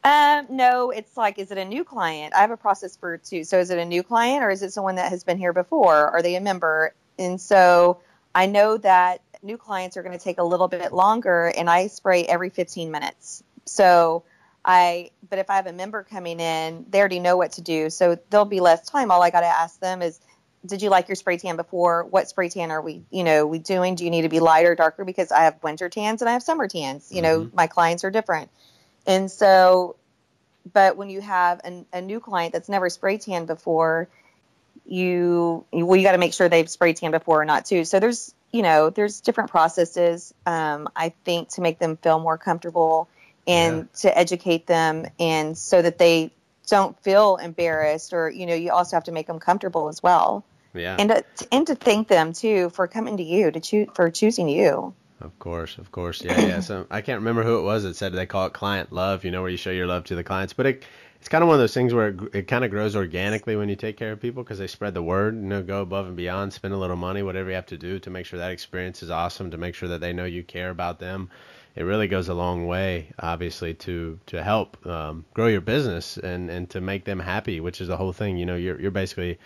Um, 0.04 0.46
no, 0.50 0.90
it's 0.90 1.16
like, 1.16 1.38
is 1.38 1.50
it 1.50 1.56
a 1.56 1.64
new 1.64 1.82
client? 1.82 2.34
I 2.34 2.40
have 2.42 2.50
a 2.50 2.58
process 2.58 2.94
for 2.94 3.16
two. 3.16 3.42
So 3.42 3.58
is 3.58 3.70
it 3.70 3.78
a 3.78 3.84
new 3.86 4.02
client 4.02 4.42
or 4.42 4.50
is 4.50 4.62
it 4.62 4.72
someone 4.72 4.96
that 4.96 5.10
has 5.10 5.24
been 5.24 5.38
here 5.38 5.54
before? 5.54 6.10
Are 6.10 6.20
they 6.20 6.36
a 6.36 6.40
member? 6.40 6.94
And 7.18 7.40
so 7.40 8.00
I 8.34 8.44
know 8.44 8.76
that 8.78 9.22
new 9.42 9.56
clients 9.56 9.96
are 9.96 10.02
going 10.02 10.16
to 10.16 10.22
take 10.22 10.38
a 10.38 10.44
little 10.44 10.68
bit 10.68 10.92
longer 10.92 11.50
and 11.56 11.70
I 11.70 11.86
spray 11.86 12.24
every 12.24 12.50
15 12.50 12.90
minutes. 12.90 13.42
So 13.64 14.24
I, 14.62 15.10
but 15.30 15.38
if 15.38 15.48
I 15.48 15.56
have 15.56 15.66
a 15.66 15.72
member 15.72 16.02
coming 16.02 16.38
in, 16.38 16.84
they 16.90 16.98
already 16.98 17.20
know 17.20 17.38
what 17.38 17.52
to 17.52 17.62
do. 17.62 17.88
So 17.88 18.18
there'll 18.28 18.44
be 18.44 18.60
less 18.60 18.86
time. 18.86 19.10
All 19.10 19.22
I 19.22 19.30
got 19.30 19.40
to 19.40 19.46
ask 19.46 19.80
them 19.80 20.02
is, 20.02 20.20
did 20.66 20.82
you 20.82 20.90
like 20.90 21.08
your 21.08 21.16
spray 21.16 21.38
tan 21.38 21.56
before? 21.56 22.04
What 22.04 22.28
spray 22.28 22.50
tan 22.50 22.70
are 22.70 22.80
we, 22.80 23.04
you 23.10 23.24
know, 23.24 23.46
we 23.46 23.58
doing? 23.58 23.94
Do 23.94 24.04
you 24.04 24.10
need 24.10 24.22
to 24.22 24.30
be 24.30 24.40
lighter, 24.40 24.74
darker? 24.74 25.04
Because 25.04 25.32
I 25.32 25.44
have 25.44 25.62
winter 25.62 25.88
tans 25.88 26.20
and 26.20 26.28
I 26.28 26.32
have 26.34 26.42
summer 26.42 26.68
tans. 26.68 27.10
You 27.10 27.22
know, 27.22 27.50
my 27.54 27.66
clients 27.66 28.04
are 28.04 28.10
different. 28.10 28.50
And 29.06 29.30
so, 29.30 29.96
but 30.72 30.96
when 30.96 31.10
you 31.10 31.20
have 31.20 31.60
an, 31.64 31.86
a 31.92 32.00
new 32.00 32.20
client 32.20 32.52
that's 32.52 32.68
never 32.68 32.88
spray 32.88 33.18
tan 33.18 33.46
before, 33.46 34.08
you 34.86 35.64
well, 35.72 35.96
you 35.96 36.02
got 36.02 36.12
to 36.12 36.18
make 36.18 36.34
sure 36.34 36.48
they've 36.48 36.68
spray 36.68 36.92
tan 36.92 37.10
before 37.10 37.42
or 37.42 37.44
not 37.44 37.66
too. 37.66 37.84
So 37.84 38.00
there's 38.00 38.34
you 38.52 38.62
know 38.62 38.90
there's 38.90 39.20
different 39.20 39.50
processes. 39.50 40.32
Um, 40.46 40.88
I 40.94 41.12
think 41.24 41.50
to 41.50 41.60
make 41.60 41.78
them 41.78 41.96
feel 41.96 42.18
more 42.18 42.38
comfortable 42.38 43.08
and 43.46 43.92
to 43.94 44.16
educate 44.16 44.66
them 44.66 45.06
and 45.18 45.56
so 45.56 45.82
that 45.82 45.98
they 45.98 46.32
don't 46.68 46.98
feel 47.00 47.36
embarrassed 47.36 48.12
or 48.12 48.30
you 48.30 48.46
know 48.46 48.54
you 48.54 48.72
also 48.72 48.96
have 48.96 49.04
to 49.04 49.12
make 49.12 49.26
them 49.26 49.38
comfortable 49.38 49.88
as 49.88 50.02
well 50.02 50.44
Yeah. 50.72 50.96
and 50.98 51.10
to, 51.10 51.24
and 51.52 51.66
to 51.66 51.74
thank 51.74 52.08
them 52.08 52.32
too 52.32 52.70
for 52.70 52.88
coming 52.88 53.18
to 53.18 53.22
you 53.22 53.50
to 53.50 53.60
choose 53.60 53.88
for 53.94 54.10
choosing 54.10 54.48
you. 54.48 54.94
Of 55.20 55.38
course, 55.38 55.78
of 55.78 55.90
course, 55.92 56.22
yeah, 56.22 56.40
yeah. 56.40 56.60
So 56.60 56.86
I 56.90 57.00
can't 57.00 57.20
remember 57.20 57.44
who 57.44 57.58
it 57.58 57.62
was 57.62 57.84
that 57.84 57.96
said 57.96 58.12
they 58.12 58.26
call 58.26 58.46
it 58.46 58.52
client 58.52 58.92
love. 58.92 59.24
You 59.24 59.30
know, 59.30 59.42
where 59.42 59.50
you 59.50 59.56
show 59.56 59.70
your 59.70 59.86
love 59.86 60.04
to 60.04 60.14
the 60.14 60.24
clients, 60.24 60.52
but 60.52 60.66
it, 60.66 60.84
it's 61.18 61.28
kind 61.28 61.42
of 61.42 61.48
one 61.48 61.54
of 61.54 61.60
those 61.60 61.72
things 61.72 61.94
where 61.94 62.08
it, 62.08 62.20
it 62.34 62.48
kind 62.48 62.64
of 62.64 62.70
grows 62.70 62.94
organically 62.96 63.56
when 63.56 63.68
you 63.68 63.76
take 63.76 63.96
care 63.96 64.12
of 64.12 64.20
people 64.20 64.42
because 64.42 64.58
they 64.58 64.66
spread 64.66 64.92
the 64.92 65.02
word. 65.02 65.34
You 65.34 65.40
know, 65.42 65.62
go 65.62 65.82
above 65.82 66.06
and 66.06 66.16
beyond, 66.16 66.52
spend 66.52 66.74
a 66.74 66.76
little 66.76 66.96
money, 66.96 67.22
whatever 67.22 67.48
you 67.48 67.54
have 67.54 67.66
to 67.66 67.78
do 67.78 67.98
to 68.00 68.10
make 68.10 68.26
sure 68.26 68.38
that 68.38 68.50
experience 68.50 69.02
is 69.02 69.10
awesome, 69.10 69.50
to 69.52 69.56
make 69.56 69.74
sure 69.74 69.88
that 69.88 70.00
they 70.00 70.12
know 70.12 70.24
you 70.24 70.42
care 70.42 70.70
about 70.70 70.98
them. 70.98 71.30
It 71.76 71.82
really 71.84 72.06
goes 72.06 72.28
a 72.28 72.34
long 72.34 72.66
way, 72.66 73.12
obviously, 73.18 73.72
to 73.74 74.18
to 74.26 74.42
help 74.42 74.84
um, 74.86 75.24
grow 75.32 75.46
your 75.46 75.60
business 75.60 76.18
and 76.18 76.50
and 76.50 76.68
to 76.70 76.80
make 76.80 77.04
them 77.04 77.20
happy, 77.20 77.60
which 77.60 77.80
is 77.80 77.88
the 77.88 77.96
whole 77.96 78.12
thing. 78.12 78.36
You 78.36 78.46
know, 78.46 78.56
you're 78.56 78.80
you're 78.80 78.90
basically 78.90 79.38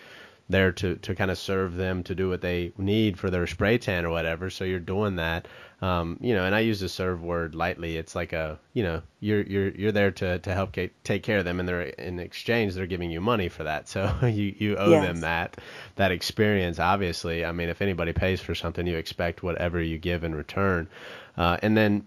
there 0.49 0.73
to, 0.73 0.97
to 0.97 1.15
kind 1.15 1.31
of 1.31 1.39
serve 1.39 1.77
them 1.77 2.03
to 2.05 2.15
do 2.15 2.29
what 2.29 2.41
they 2.41 2.73
need 2.79 3.19
for 3.19 3.31
their 3.31 3.47
spray 3.47 3.79
tan 3.79 4.05
or 4.07 4.11
whatever. 4.11 4.49
So 4.51 4.65
you're 4.65 4.81
doing 4.81 5.17
that, 5.17 5.47
um, 5.83 6.17
you 6.21 6.35
know. 6.35 6.45
And 6.45 6.55
I 6.55 6.61
use 6.61 6.81
the 6.81 6.89
serve 6.89 7.23
word 7.23 7.55
lightly. 7.55 7.97
It's 7.97 8.15
like 8.15 8.33
a, 8.33 8.59
you 8.73 8.83
know, 8.83 9.03
you're 9.21 9.43
you're 9.43 9.69
you're 9.71 9.93
there 9.93 10.11
to, 10.13 10.39
to 10.39 10.55
help 10.55 10.73
get, 10.73 10.93
take 11.05 11.23
care 11.23 11.39
of 11.39 11.45
them, 11.45 11.61
and 11.61 11.69
they're 11.69 11.83
in 11.83 12.19
exchange 12.19 12.75
they're 12.75 12.87
giving 12.87 13.11
you 13.11 13.21
money 13.21 13.49
for 13.49 13.65
that. 13.65 13.89
So 13.99 14.11
you 14.23 14.55
you 14.59 14.77
owe 14.77 14.93
Yes. 14.93 15.03
them 15.03 15.21
that 15.21 15.57
that 15.97 16.13
experience. 16.13 16.79
Obviously, 16.79 17.45
I 17.45 17.53
mean, 17.53 17.69
if 17.69 17.83
anybody 17.83 18.13
pays 18.13 18.41
for 18.41 18.55
something, 18.55 18.87
you 18.87 18.97
expect 18.97 19.43
whatever 19.43 19.81
you 19.83 19.99
give 19.99 20.25
in 20.25 20.35
return. 20.35 20.89
Uh, 21.37 21.57
and 21.63 21.77
then 21.77 22.05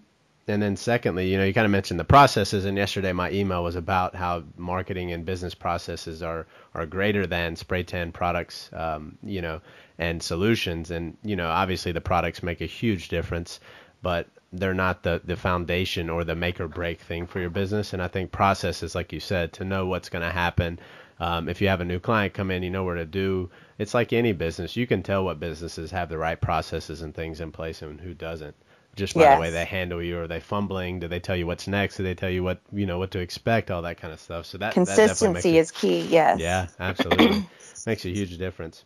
and 0.48 0.60
then 0.60 0.76
secondly, 0.76 1.30
you 1.30 1.38
know, 1.38 1.44
you 1.44 1.54
kind 1.54 1.64
of 1.64 1.70
mentioned 1.70 2.00
the 2.00 2.04
processes, 2.04 2.64
and 2.64 2.76
yesterday 2.76 3.12
my 3.12 3.30
email 3.30 3.62
was 3.62 3.76
about 3.76 4.16
how 4.16 4.42
marketing 4.56 5.12
and 5.12 5.24
business 5.24 5.54
processes 5.54 6.20
are 6.22 6.46
are 6.74 6.84
greater 6.84 7.26
than 7.26 7.54
spray 7.54 7.84
tan 7.84 8.10
products, 8.10 8.68
um, 8.72 9.16
you 9.22 9.40
know, 9.40 9.60
and 9.98 10.20
solutions. 10.22 10.90
And 10.90 11.16
you 11.22 11.36
know, 11.36 11.48
obviously 11.48 11.92
the 11.92 12.00
products 12.00 12.42
make 12.42 12.60
a 12.60 12.66
huge 12.66 13.08
difference, 13.08 13.60
but 14.02 14.26
they're 14.52 14.74
not 14.74 15.04
the 15.04 15.20
the 15.24 15.36
foundation 15.36 16.10
or 16.10 16.24
the 16.24 16.34
make 16.34 16.60
or 16.60 16.66
break 16.66 17.00
thing 17.00 17.26
for 17.26 17.38
your 17.38 17.50
business. 17.50 17.92
And 17.92 18.02
I 18.02 18.08
think 18.08 18.32
processes, 18.32 18.96
like 18.96 19.12
you 19.12 19.20
said, 19.20 19.52
to 19.54 19.64
know 19.64 19.86
what's 19.86 20.08
going 20.08 20.24
to 20.24 20.32
happen. 20.32 20.80
Um, 21.20 21.48
if 21.48 21.60
you 21.60 21.68
have 21.68 21.80
a 21.80 21.84
new 21.84 22.00
client 22.00 22.34
come 22.34 22.50
in, 22.50 22.64
you 22.64 22.70
know 22.70 22.82
where 22.82 22.96
to 22.96 23.04
do. 23.04 23.48
It's 23.78 23.94
like 23.94 24.12
any 24.12 24.32
business. 24.32 24.74
You 24.76 24.88
can 24.88 25.04
tell 25.04 25.24
what 25.24 25.38
businesses 25.38 25.92
have 25.92 26.08
the 26.08 26.18
right 26.18 26.40
processes 26.40 27.02
and 27.02 27.14
things 27.14 27.40
in 27.40 27.52
place 27.52 27.80
and 27.80 28.00
who 28.00 28.12
doesn't. 28.12 28.56
Just 28.96 29.14
by 29.14 29.22
Yes. 29.22 29.36
the 29.36 29.40
way 29.40 29.50
they 29.50 29.64
handle 29.64 30.02
you. 30.02 30.18
Are 30.20 30.26
they 30.28 30.40
fumbling? 30.40 31.00
Do 31.00 31.08
they 31.08 31.20
tell 31.20 31.36
you 31.36 31.46
what's 31.46 31.66
next? 31.66 31.96
Do 31.96 32.02
they 32.02 32.14
tell 32.14 32.30
you 32.30 32.42
what 32.42 32.60
you 32.72 32.86
know 32.86 32.98
what 32.98 33.10
to 33.12 33.18
expect? 33.20 33.70
All 33.70 33.82
that 33.82 33.96
kind 33.98 34.12
of 34.12 34.20
stuff. 34.20 34.46
So 34.46 34.58
that 34.58 34.74
Consistency 34.74 35.58
is 35.58 35.70
key. 35.70 36.00
Yes. 36.02 36.38
yeah, 36.40 36.66
absolutely 36.78 37.46
makes 37.86 38.04
a 38.04 38.10
huge 38.10 38.36
difference. 38.38 38.84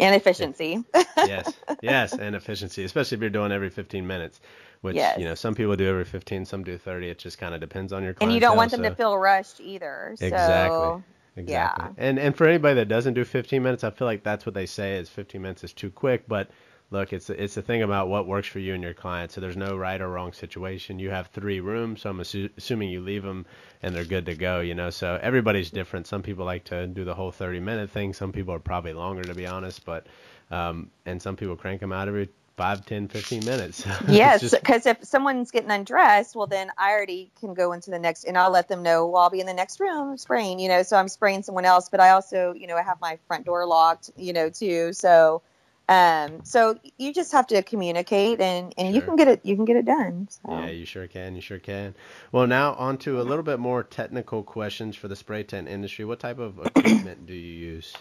And 0.00 0.14
efficiency. 0.16 0.82
yes, 1.16 1.52
yes, 1.82 2.12
and 2.14 2.34
efficiency, 2.34 2.82
especially 2.82 3.14
if 3.16 3.20
you're 3.20 3.30
doing 3.30 3.52
every 3.52 3.70
15 3.70 4.04
minutes, 4.04 4.40
which 4.80 4.96
Yes. 4.96 5.18
you 5.18 5.24
know 5.24 5.36
some 5.36 5.54
people 5.54 5.76
do 5.76 5.86
every 5.88 6.04
15, 6.04 6.44
some 6.46 6.64
do 6.64 6.76
30. 6.76 7.10
It 7.10 7.18
just 7.18 7.38
kind 7.38 7.54
of 7.54 7.60
depends 7.60 7.92
on 7.92 8.02
your 8.02 8.12
clientele. 8.14 8.28
and 8.28 8.34
you 8.34 8.40
don't 8.40 8.56
want 8.56 8.72
them 8.72 8.82
so- 8.82 8.88
to 8.88 8.94
feel 8.96 9.16
rushed 9.16 9.60
either. 9.60 10.14
So, 10.18 10.26
Exactly. 10.26 11.02
Exactly. 11.36 11.52
Yeah. 11.52 11.88
And 11.96 12.18
and 12.18 12.36
for 12.36 12.46
anybody 12.48 12.74
that 12.76 12.88
doesn't 12.88 13.14
do 13.14 13.24
15 13.24 13.62
minutes, 13.62 13.84
I 13.84 13.90
feel 13.90 14.06
like 14.06 14.22
that's 14.24 14.44
what 14.46 14.54
they 14.54 14.66
say 14.66 14.98
is 14.98 15.08
15 15.08 15.40
minutes 15.42 15.62
is 15.64 15.72
too 15.72 15.90
quick. 15.90 16.26
But 16.28 16.48
look, 16.90 17.12
it's 17.12 17.30
it's 17.30 17.54
the 17.54 17.62
thing 17.62 17.82
about 17.82 18.08
what 18.08 18.26
works 18.26 18.48
for 18.48 18.58
you 18.58 18.74
and 18.74 18.82
your 18.82 18.94
client. 18.94 19.32
So 19.32 19.40
there's 19.40 19.56
no 19.56 19.76
right 19.76 20.00
or 20.00 20.08
wrong 20.08 20.32
situation. 20.32 20.98
You 20.98 21.10
have 21.10 21.28
three 21.28 21.60
rooms, 21.60 22.02
so 22.02 22.10
I'm 22.10 22.18
assu- 22.18 22.50
assuming 22.56 22.90
you 22.90 23.00
leave 23.00 23.22
them 23.22 23.46
and 23.82 23.94
they're 23.94 24.04
good 24.04 24.26
to 24.26 24.34
go. 24.34 24.60
You 24.60 24.74
know, 24.74 24.90
so 24.90 25.18
everybody's 25.22 25.70
different. 25.70 26.06
Some 26.06 26.22
people 26.22 26.44
like 26.44 26.64
to 26.64 26.86
do 26.86 27.04
the 27.04 27.14
whole 27.14 27.32
30 27.32 27.60
minute 27.60 27.90
thing. 27.90 28.12
Some 28.12 28.32
people 28.32 28.54
are 28.54 28.60
probably 28.60 28.92
longer, 28.92 29.22
to 29.22 29.34
be 29.34 29.46
honest. 29.46 29.84
But 29.84 30.06
um, 30.50 30.90
and 31.06 31.20
some 31.20 31.36
people 31.36 31.56
crank 31.56 31.80
them 31.80 31.92
out 31.92 32.08
every 32.08 32.28
5, 32.56 32.86
10, 32.86 33.08
15 33.08 33.44
minutes. 33.44 33.84
Yes, 34.08 34.54
because 34.54 34.86
if 34.86 35.02
someone's 35.02 35.50
getting 35.50 35.70
undressed, 35.70 36.36
well, 36.36 36.46
then 36.46 36.70
I 36.78 36.92
already 36.92 37.30
can 37.40 37.54
go 37.54 37.72
into 37.72 37.90
the 37.90 37.98
next, 37.98 38.24
and 38.24 38.38
I'll 38.38 38.50
let 38.50 38.68
them 38.68 38.82
know. 38.82 39.06
Well, 39.06 39.22
I'll 39.22 39.30
be 39.30 39.40
in 39.40 39.46
the 39.46 39.54
next 39.54 39.80
room 39.80 40.16
spraying, 40.16 40.60
you 40.60 40.68
know. 40.68 40.82
So 40.82 40.96
I'm 40.96 41.08
spraying 41.08 41.42
someone 41.42 41.64
else, 41.64 41.88
but 41.88 42.00
I 42.00 42.10
also, 42.10 42.52
you 42.52 42.66
know, 42.66 42.76
I 42.76 42.82
have 42.82 43.00
my 43.00 43.18
front 43.26 43.44
door 43.44 43.66
locked, 43.66 44.10
you 44.16 44.32
know, 44.32 44.50
too. 44.50 44.92
So, 44.92 45.42
um, 45.88 46.44
so 46.44 46.78
you 46.96 47.12
just 47.12 47.32
have 47.32 47.46
to 47.48 47.62
communicate, 47.62 48.40
and 48.40 48.72
and 48.78 48.94
you 48.94 49.02
can 49.02 49.16
get 49.16 49.28
it, 49.28 49.40
you 49.44 49.54
can 49.54 49.66
get 49.66 49.76
it 49.76 49.84
done. 49.84 50.28
So. 50.30 50.50
Yeah, 50.50 50.70
you 50.70 50.86
sure 50.86 51.06
can. 51.06 51.34
You 51.34 51.42
sure 51.42 51.58
can. 51.58 51.94
Well, 52.32 52.46
now 52.46 52.74
on 52.74 52.96
to 52.98 53.20
a 53.20 53.22
little 53.22 53.42
bit 53.42 53.58
more 53.58 53.82
technical 53.82 54.42
questions 54.42 54.96
for 54.96 55.08
the 55.08 55.16
spray 55.16 55.42
tan 55.42 55.66
industry. 55.66 56.04
What 56.06 56.20
type 56.20 56.38
of 56.38 56.58
equipment 56.58 57.26
do 57.26 57.34
you 57.34 57.66
use? 57.66 57.94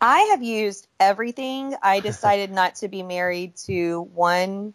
I 0.00 0.18
have 0.32 0.42
used 0.42 0.88
everything. 0.98 1.76
I 1.80 2.00
decided 2.00 2.50
not 2.50 2.74
to 2.76 2.88
be 2.88 3.04
married 3.04 3.56
to 3.66 4.02
one, 4.12 4.74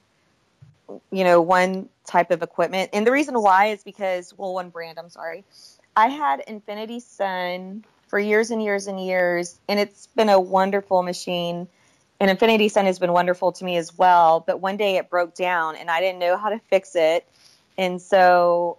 you 1.11 1.23
know, 1.25 1.41
one 1.41 1.89
type 2.05 2.31
of 2.31 2.41
equipment. 2.41 2.91
And 2.93 3.05
the 3.05 3.11
reason 3.11 3.39
why 3.41 3.67
is 3.67 3.83
because, 3.83 4.33
well, 4.37 4.53
one 4.53 4.69
brand, 4.69 4.97
I'm 4.97 5.09
sorry. 5.09 5.43
I 5.97 6.07
had 6.07 6.39
Infinity 6.47 7.01
Sun 7.01 7.83
for 8.07 8.17
years 8.17 8.51
and 8.51 8.63
years 8.63 8.87
and 8.87 9.05
years, 9.05 9.59
and 9.67 9.79
it's 9.79 10.07
been 10.07 10.29
a 10.29 10.39
wonderful 10.39 11.03
machine. 11.03 11.67
And 12.19 12.29
Infinity 12.29 12.67
Sun 12.69 12.85
has 12.85 12.99
been 12.99 13.13
wonderful 13.13 13.53
to 13.53 13.63
me 13.65 13.77
as 13.77 13.97
well. 13.97 14.43
But 14.45 14.59
one 14.59 14.75
day 14.77 14.97
it 14.97 15.09
broke 15.09 15.35
down, 15.35 15.75
and 15.75 15.89
I 15.89 16.01
didn't 16.01 16.19
know 16.19 16.37
how 16.37 16.49
to 16.49 16.59
fix 16.69 16.95
it. 16.95 17.25
And 17.77 18.01
so 18.01 18.77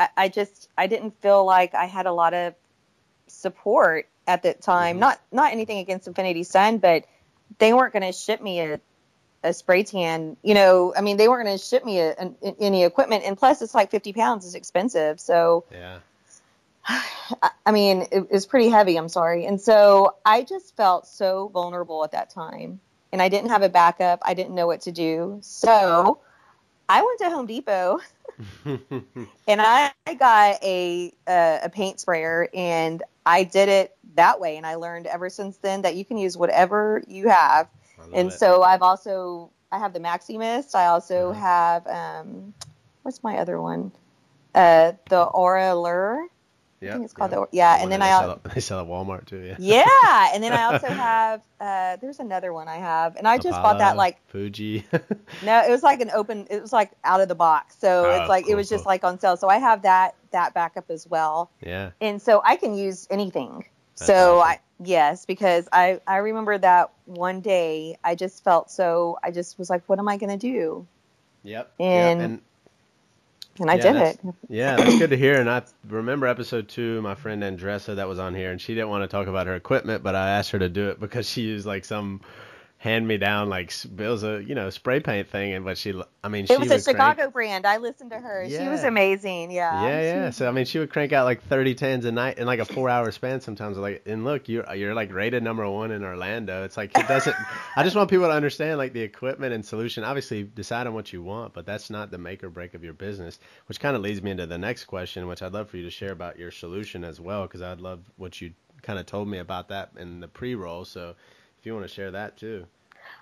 I, 0.00 0.08
I 0.16 0.28
just, 0.28 0.68
I 0.78 0.86
didn't 0.86 1.20
feel 1.20 1.44
like 1.44 1.74
I 1.74 1.84
had 1.84 2.06
a 2.06 2.12
lot 2.12 2.32
of 2.32 2.54
support 3.26 4.08
at 4.26 4.42
that 4.44 4.62
time. 4.62 4.96
Mhm. 4.96 5.00
Not 5.00 5.20
not 5.32 5.52
anything 5.52 5.78
against 5.78 6.06
Infinity 6.06 6.44
Sun, 6.44 6.78
but 6.78 7.04
they 7.58 7.72
weren't 7.72 7.92
going 7.92 8.02
to 8.02 8.12
ship 8.12 8.40
me 8.40 8.60
a, 8.60 8.80
a 9.42 9.52
spray 9.52 9.82
tan. 9.82 10.36
You 10.42 10.54
know, 10.54 10.94
I 10.96 11.00
mean, 11.02 11.16
they 11.18 11.28
weren't 11.28 11.44
going 11.46 11.58
to 11.58 11.62
ship 11.62 11.84
me 11.84 11.98
a, 12.00 12.14
an, 12.14 12.36
any 12.58 12.84
equipment, 12.84 13.24
and 13.24 13.36
plus, 13.36 13.60
it's 13.60 13.74
like 13.74 13.90
fifty 13.90 14.12
pounds 14.12 14.46
is 14.46 14.54
expensive. 14.54 15.20
So, 15.20 15.64
Yeah. 15.70 15.98
I, 17.66 17.72
mean, 17.72 18.06
it, 18.10 18.30
was 18.30 18.46
pretty 18.46 18.68
heavy. 18.68 18.96
I'm 18.96 19.08
sorry, 19.08 19.46
and 19.46 19.60
so 19.60 20.16
I 20.24 20.42
just 20.42 20.76
felt 20.76 21.06
so 21.06 21.48
vulnerable 21.48 22.04
at 22.04 22.12
that 22.12 22.30
time, 22.30 22.80
and 23.12 23.20
I 23.20 23.28
didn't 23.28 23.50
have 23.50 23.62
a 23.62 23.68
backup. 23.68 24.20
I 24.22 24.34
didn't 24.34 24.54
know 24.54 24.66
what 24.66 24.82
to 24.82 24.92
do, 24.92 25.38
so 25.42 26.20
I 26.88 27.02
went 27.02 27.18
to 27.20 27.30
Home 27.30 27.46
Depot 27.46 28.00
and 28.64 29.60
I 29.60 29.92
I 30.06 30.14
got 30.14 30.62
a 30.62 31.12
uh, 31.26 31.58
a 31.64 31.68
paint 31.68 32.00
sprayer 32.00 32.48
and 32.54 33.02
I 33.26 33.44
did 33.44 33.68
it 33.68 33.96
that 34.14 34.40
way 34.40 34.56
and 34.56 34.66
I 34.66 34.76
learned 34.76 35.06
ever 35.06 35.28
since 35.28 35.56
then 35.58 35.82
that 35.82 35.96
you 35.96 36.04
can 36.04 36.18
use 36.18 36.36
whatever 36.36 37.02
you 37.08 37.28
have. 37.28 37.68
And 38.12 38.28
it. 38.28 38.32
so 38.32 38.62
I've 38.62 38.82
also 38.82 39.50
I 39.72 39.78
have 39.78 39.92
the 39.92 40.00
Maximist. 40.00 40.74
I 40.74 40.86
also 40.86 41.32
have 41.32 41.86
um 41.86 42.54
what's 43.02 43.22
my 43.22 43.38
other 43.38 43.60
one? 43.60 43.92
Uh 44.54 44.92
the 45.08 45.22
Aura 45.22 45.74
Lure. 45.74 46.26
Yeah, 46.80 46.90
I 46.90 46.92
think 46.92 47.04
it's 47.04 47.14
called 47.14 47.30
yeah. 47.30 47.36
the 47.36 47.46
yeah, 47.52 47.76
The 47.76 47.82
and 47.82 47.92
then 47.92 48.02
I 48.02 48.08
al- 48.08 48.40
they 48.54 48.60
sell 48.60 48.80
at 48.80 48.86
Walmart 48.86 49.26
too. 49.26 49.40
Yeah. 49.40 49.56
yeah, 49.58 50.30
and 50.34 50.42
then 50.42 50.52
I 50.52 50.64
also 50.64 50.86
have 50.88 51.40
uh 51.60 51.96
there's 51.96 52.20
another 52.20 52.52
one 52.52 52.68
I 52.68 52.76
have 52.76 53.16
and 53.16 53.26
I 53.26 53.38
just 53.38 53.60
bought 53.60 53.78
that 53.78 53.96
like 53.96 54.18
Fuji. 54.28 54.84
no, 55.44 55.62
it 55.66 55.70
was 55.70 55.82
like 55.82 56.00
an 56.00 56.10
open. 56.10 56.46
It 56.50 56.60
was 56.60 56.72
like 56.72 56.92
out 57.04 57.20
of 57.20 57.28
the 57.28 57.34
box, 57.34 57.76
so 57.78 58.06
Oh, 58.06 58.10
it's 58.20 58.28
like 58.28 58.44
cool, 58.44 58.52
it 58.52 58.56
was 58.56 58.68
just 58.68 58.86
like 58.86 59.04
on 59.04 59.18
sale. 59.18 59.36
So 59.36 59.48
I 59.48 59.58
have 59.58 59.82
that 59.82 60.14
that 60.30 60.54
backup 60.54 60.90
as 60.90 61.06
well, 61.06 61.50
yeah. 61.64 61.90
and 62.00 62.20
so 62.20 62.40
I 62.44 62.56
can 62.56 62.74
use 62.74 63.06
anything. 63.10 63.64
That's 63.96 64.06
so 64.06 64.38
awesome. 64.38 64.48
I 64.50 64.60
yes, 64.84 65.26
because 65.26 65.68
I 65.72 66.00
I 66.06 66.18
remember 66.18 66.56
that 66.58 66.90
one 67.06 67.40
day 67.40 67.96
I 68.04 68.14
just 68.14 68.44
felt 68.44 68.70
so. 68.70 69.18
I 69.22 69.30
just 69.30 69.58
was 69.58 69.68
like, 69.70 69.82
what 69.86 69.98
am 69.98 70.08
I 70.08 70.16
going 70.16 70.30
to 70.30 70.36
do? 70.36 70.86
Yep. 71.42 71.72
And- 71.80 72.20
yep. 72.20 72.30
and 72.30 72.40
And 73.60 73.70
I 73.70 73.76
Yeah, 73.76 73.78
did 73.78 73.96
it. 73.96 74.20
Yeah, 74.48 74.78
that's 74.78 74.96
good 74.96 75.10
to 75.10 75.16
hear. 75.16 75.40
And 75.40 75.50
I 75.50 75.62
remember 75.88 76.26
episode 76.26 76.68
two, 76.68 77.02
my 77.02 77.14
friend 77.16 77.42
Andressa 77.42 77.96
that 77.96 78.08
was 78.08 78.18
on 78.18 78.34
here, 78.34 78.50
and 78.52 78.60
she 78.60 78.74
didn't 78.74 78.90
want 78.90 79.04
to 79.04 79.08
talk 79.08 79.26
about 79.28 79.46
her 79.46 79.56
equipment, 79.56 80.02
but 80.02 80.14
I 80.14 80.30
asked 80.30 80.52
her 80.52 80.58
to 80.60 80.68
do 80.70 80.90
it 80.90 81.00
because 81.00 81.28
she 81.28 81.42
used 81.42 81.66
like 81.66 81.84
some 81.84 82.22
hand 82.80 83.08
me 83.08 83.18
down, 83.18 83.48
like 83.48 83.72
it 83.84 83.98
was 83.98 84.22
a 84.22 84.40
you 84.42 84.54
know 84.54 84.70
spray 84.70 85.00
paint 85.00 85.28
thing, 85.28 85.52
and 85.52 85.64
but 85.64 85.76
she, 85.76 86.00
I 86.22 86.28
mean, 86.28 86.46
she 86.46 86.54
It 86.54 86.60
was 86.60 86.70
a 86.70 86.74
would 86.74 86.84
crank- 86.84 86.96
Chicago 87.18 87.30
brand. 87.30 87.66
I 87.66 87.78
listened 87.78 88.10
to 88.12 88.18
her. 88.18 88.48
She 88.48 88.68
was 88.68 88.84
amazing. 88.84 89.50
Yeah. 89.50 89.82
Yeah, 89.82 90.00
yeah. 90.00 90.30
So 90.30 90.48
I 90.48 90.52
mean, 90.52 90.64
she 90.64 90.78
would 90.78 90.88
crank 90.90 91.12
out 91.12 91.24
like 91.24 91.42
30 91.42 91.74
tans 91.74 92.04
a 92.04 92.12
night 92.12 92.38
in 92.38 92.46
like 92.46 92.60
a 92.60 92.64
four-hour 92.64 93.10
span 93.10 93.40
sometimes. 93.40 93.76
Like, 93.76 94.02
and 94.06 94.24
look, 94.24 94.48
you're 94.48 94.72
you're 94.74 94.94
like 94.94 95.12
rated 95.12 95.42
number 95.42 95.68
one 95.68 95.90
in 95.90 96.04
Orlando. 96.04 96.64
It's 96.64 96.76
like 96.76 96.96
it 96.96 97.08
doesn't. 97.08 97.34
I 97.76 97.82
just 97.82 97.96
want 97.96 98.10
people 98.10 98.26
to 98.26 98.32
understand 98.32 98.78
like 98.78 98.92
the 98.92 99.02
equipment 99.02 99.52
and 99.52 99.64
solution. 99.66 100.04
Obviously, 100.04 100.44
decide 100.44 100.86
on 100.86 100.94
what 100.94 101.12
you 101.12 101.20
want, 101.22 101.54
but 101.54 101.66
that's 101.66 101.90
not 101.90 102.12
the 102.12 102.18
make 102.18 102.44
or 102.44 102.48
break 102.50 102.74
of 102.74 102.84
your 102.84 102.94
business. 102.94 103.40
Which 103.66 103.80
kind 103.80 103.96
of 103.96 104.02
leads 104.02 104.22
me 104.22 104.30
into 104.30 104.46
the 104.46 104.58
next 104.58 104.84
question, 104.84 105.26
which 105.26 105.42
I'd 105.42 105.52
love 105.52 105.68
for 105.68 105.78
you 105.78 105.84
to 105.84 105.90
share 105.90 106.12
about 106.12 106.38
your 106.38 106.52
solution 106.52 107.02
as 107.02 107.20
well, 107.20 107.42
because 107.42 107.60
I'd 107.60 107.80
love 107.80 108.00
what 108.16 108.40
you 108.40 108.52
kind 108.82 109.00
of 109.00 109.06
told 109.06 109.26
me 109.26 109.38
about 109.38 109.68
that 109.70 109.90
in 109.98 110.20
the 110.20 110.28
pre-roll. 110.28 110.84
So 110.84 111.16
if 111.58 111.66
you 111.66 111.74
want 111.74 111.86
to 111.86 111.92
share 111.92 112.10
that 112.12 112.36
too. 112.36 112.66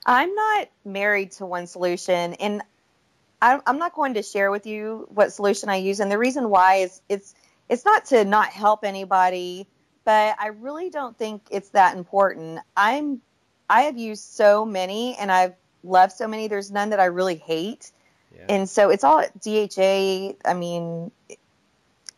I'm 0.05 0.35
not 0.35 0.69
married 0.85 1.33
to 1.33 1.47
one 1.47 1.67
solution, 1.67 2.35
and 2.35 2.63
I'm, 3.41 3.61
I'm 3.67 3.79
not 3.79 3.95
going 3.95 4.15
to 4.15 4.23
share 4.23 4.51
with 4.51 4.67
you 4.67 5.07
what 5.11 5.33
solution 5.33 5.69
I 5.69 5.77
use. 5.77 6.01
And 6.01 6.11
the 6.11 6.19
reason 6.19 6.49
why 6.51 6.77
is 6.77 7.01
it's 7.09 7.35
it's 7.69 7.85
not 7.85 8.07
to 8.07 8.25
not 8.25 8.49
help 8.49 8.85
anybody, 8.85 9.67
but 10.05 10.37
I 10.39 10.49
really 10.49 10.91
don't 10.91 11.17
think 11.17 11.43
it's 11.51 11.71
that 11.71 11.97
important. 11.97 12.61
I'm 12.77 13.21
I 13.69 13.83
have 13.83 13.99
used 13.99 14.25
so 14.25 14.65
many, 14.65 15.17
and 15.17 15.31
I've 15.31 15.55
loved 15.83 16.13
so 16.13 16.27
many. 16.29 16.49
There's 16.49 16.71
none 16.71 16.91
that 16.91 17.01
I 17.01 17.07
really 17.07 17.37
hate, 17.37 17.91
Yeah. 18.37 18.47
and 18.49 18.69
so 18.69 18.91
it's 18.91 19.05
all 19.05 19.23
DHA. 19.43 20.35
I 20.45 20.55
mean. 20.55 21.11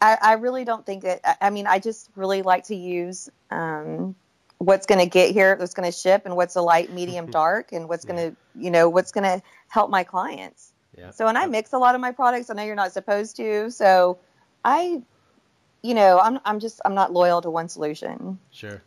I, 0.00 0.16
I 0.22 0.32
really 0.34 0.64
don't 0.64 0.86
think 0.86 1.02
that. 1.02 1.20
I- 1.24 1.46
I 1.48 1.50
mean, 1.50 1.66
I 1.66 1.80
just 1.80 2.08
really 2.14 2.42
like 2.42 2.64
to 2.66 2.76
use 2.76 3.28
um, 3.50 4.14
what's 4.58 4.86
going 4.86 4.98
to 5.00 5.06
get 5.06 5.30
here, 5.32 5.56
what's 5.56 5.74
going 5.74 5.90
to 5.90 5.96
ship, 5.96 6.22
and 6.24 6.36
what's 6.36 6.56
a 6.56 6.60
light, 6.62 6.92
medium, 7.00 7.30
dark, 7.30 7.72
and 7.72 7.88
what's 7.88 8.04
going 8.04 8.16
to, 8.30 8.36
you 8.54 8.70
know, 8.70 8.88
what's 8.88 9.12
going 9.12 9.24
to 9.24 9.42
help 9.68 9.90
my 9.90 10.04
clients. 10.04 10.72
yeah. 10.96 11.10
So, 11.10 11.26
and 11.26 11.38
I 11.38 11.46
mix 11.46 11.72
a 11.72 11.78
lot 11.78 11.94
of 11.94 12.00
my 12.00 12.12
products. 12.12 12.50
I 12.50 12.54
know 12.54 12.64
you're 12.64 12.74
not 12.74 12.92
supposed 12.92 13.36
to. 13.36 13.70
So, 13.70 14.18
I, 14.64 15.00
you 15.82 15.94
know, 15.94 16.18
I'm, 16.18 16.40
I'm 16.44 16.60
just, 16.60 16.80
I'm 16.84 16.94
not 16.94 17.12
loyal 17.12 17.40
to 17.42 17.50
one 17.50 17.68
solution. 17.68 18.38
Sure. 18.50 18.82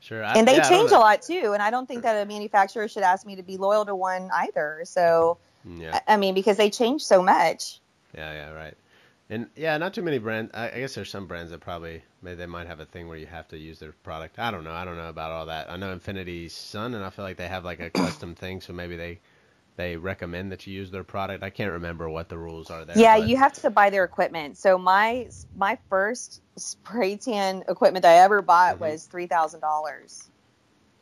Sure. 0.00 0.24
I, 0.24 0.34
And 0.34 0.46
they 0.46 0.56
yeah, 0.56 0.68
change 0.68 0.90
a 0.90 0.98
lot 0.98 1.22
too. 1.22 1.50
And 1.54 1.62
I 1.62 1.70
don't 1.70 1.86
think 1.86 2.02
that 2.02 2.22
a 2.22 2.26
manufacturer 2.26 2.86
should 2.88 3.02
ask 3.02 3.26
me 3.26 3.36
to 3.36 3.42
be 3.42 3.56
loyal 3.56 3.84
to 3.86 3.94
one 3.94 4.30
either. 4.32 4.82
So, 4.84 5.38
Yeah. 5.64 6.00
I 6.06 6.14
I 6.14 6.16
mean, 6.16 6.34
because 6.34 6.56
they 6.56 6.70
change 6.70 7.02
so 7.02 7.22
much. 7.22 7.80
Yeah, 8.14 8.32
yeah, 8.32 8.50
right. 8.52 8.74
And 9.30 9.48
yeah, 9.56 9.76
not 9.78 9.94
too 9.94 10.02
many 10.02 10.18
brands. 10.18 10.50
I, 10.54 10.70
I 10.70 10.80
guess 10.80 10.94
there's 10.94 11.10
some 11.10 11.26
brands 11.26 11.50
that 11.50 11.60
probably 11.60 12.02
maybe 12.22 12.36
they 12.36 12.46
might 12.46 12.66
have 12.66 12.80
a 12.80 12.86
thing 12.86 13.08
where 13.08 13.18
you 13.18 13.26
have 13.26 13.48
to 13.48 13.58
use 13.58 13.78
their 13.78 13.92
product. 13.92 14.38
I 14.38 14.50
don't 14.50 14.64
know. 14.64 14.72
I 14.72 14.84
don't 14.84 14.96
know 14.96 15.08
about 15.10 15.32
all 15.32 15.46
that. 15.46 15.70
I 15.70 15.76
know 15.76 15.92
Infinity 15.92 16.48
Sun, 16.48 16.94
and 16.94 17.04
I 17.04 17.10
feel 17.10 17.24
like 17.24 17.36
they 17.36 17.48
have 17.48 17.64
like 17.64 17.80
a 17.80 17.90
custom 18.02 18.34
thing, 18.34 18.60
so 18.60 18.72
maybe 18.72 18.96
they 18.96 19.20
they 19.76 19.96
recommend 19.96 20.52
that 20.52 20.66
you 20.66 20.74
use 20.74 20.90
their 20.90 21.04
product. 21.04 21.44
I 21.44 21.50
can't 21.50 21.72
remember 21.72 22.08
what 22.08 22.28
the 22.28 22.38
rules 22.38 22.70
are 22.70 22.84
there. 22.84 22.96
Yeah, 22.96 23.18
but- 23.18 23.28
you 23.28 23.36
have 23.36 23.52
to 23.54 23.70
buy 23.70 23.90
their 23.90 24.04
equipment. 24.04 24.56
So 24.58 24.78
my 24.78 25.28
my 25.54 25.78
first 25.90 26.40
spray 26.56 27.16
tan 27.16 27.64
equipment 27.68 28.04
that 28.04 28.14
I 28.16 28.24
ever 28.24 28.42
bought 28.42 28.76
Mhm. 28.76 28.80
was 28.80 29.06
three 29.06 29.26
thousand 29.26 29.60
dollars, 29.60 30.30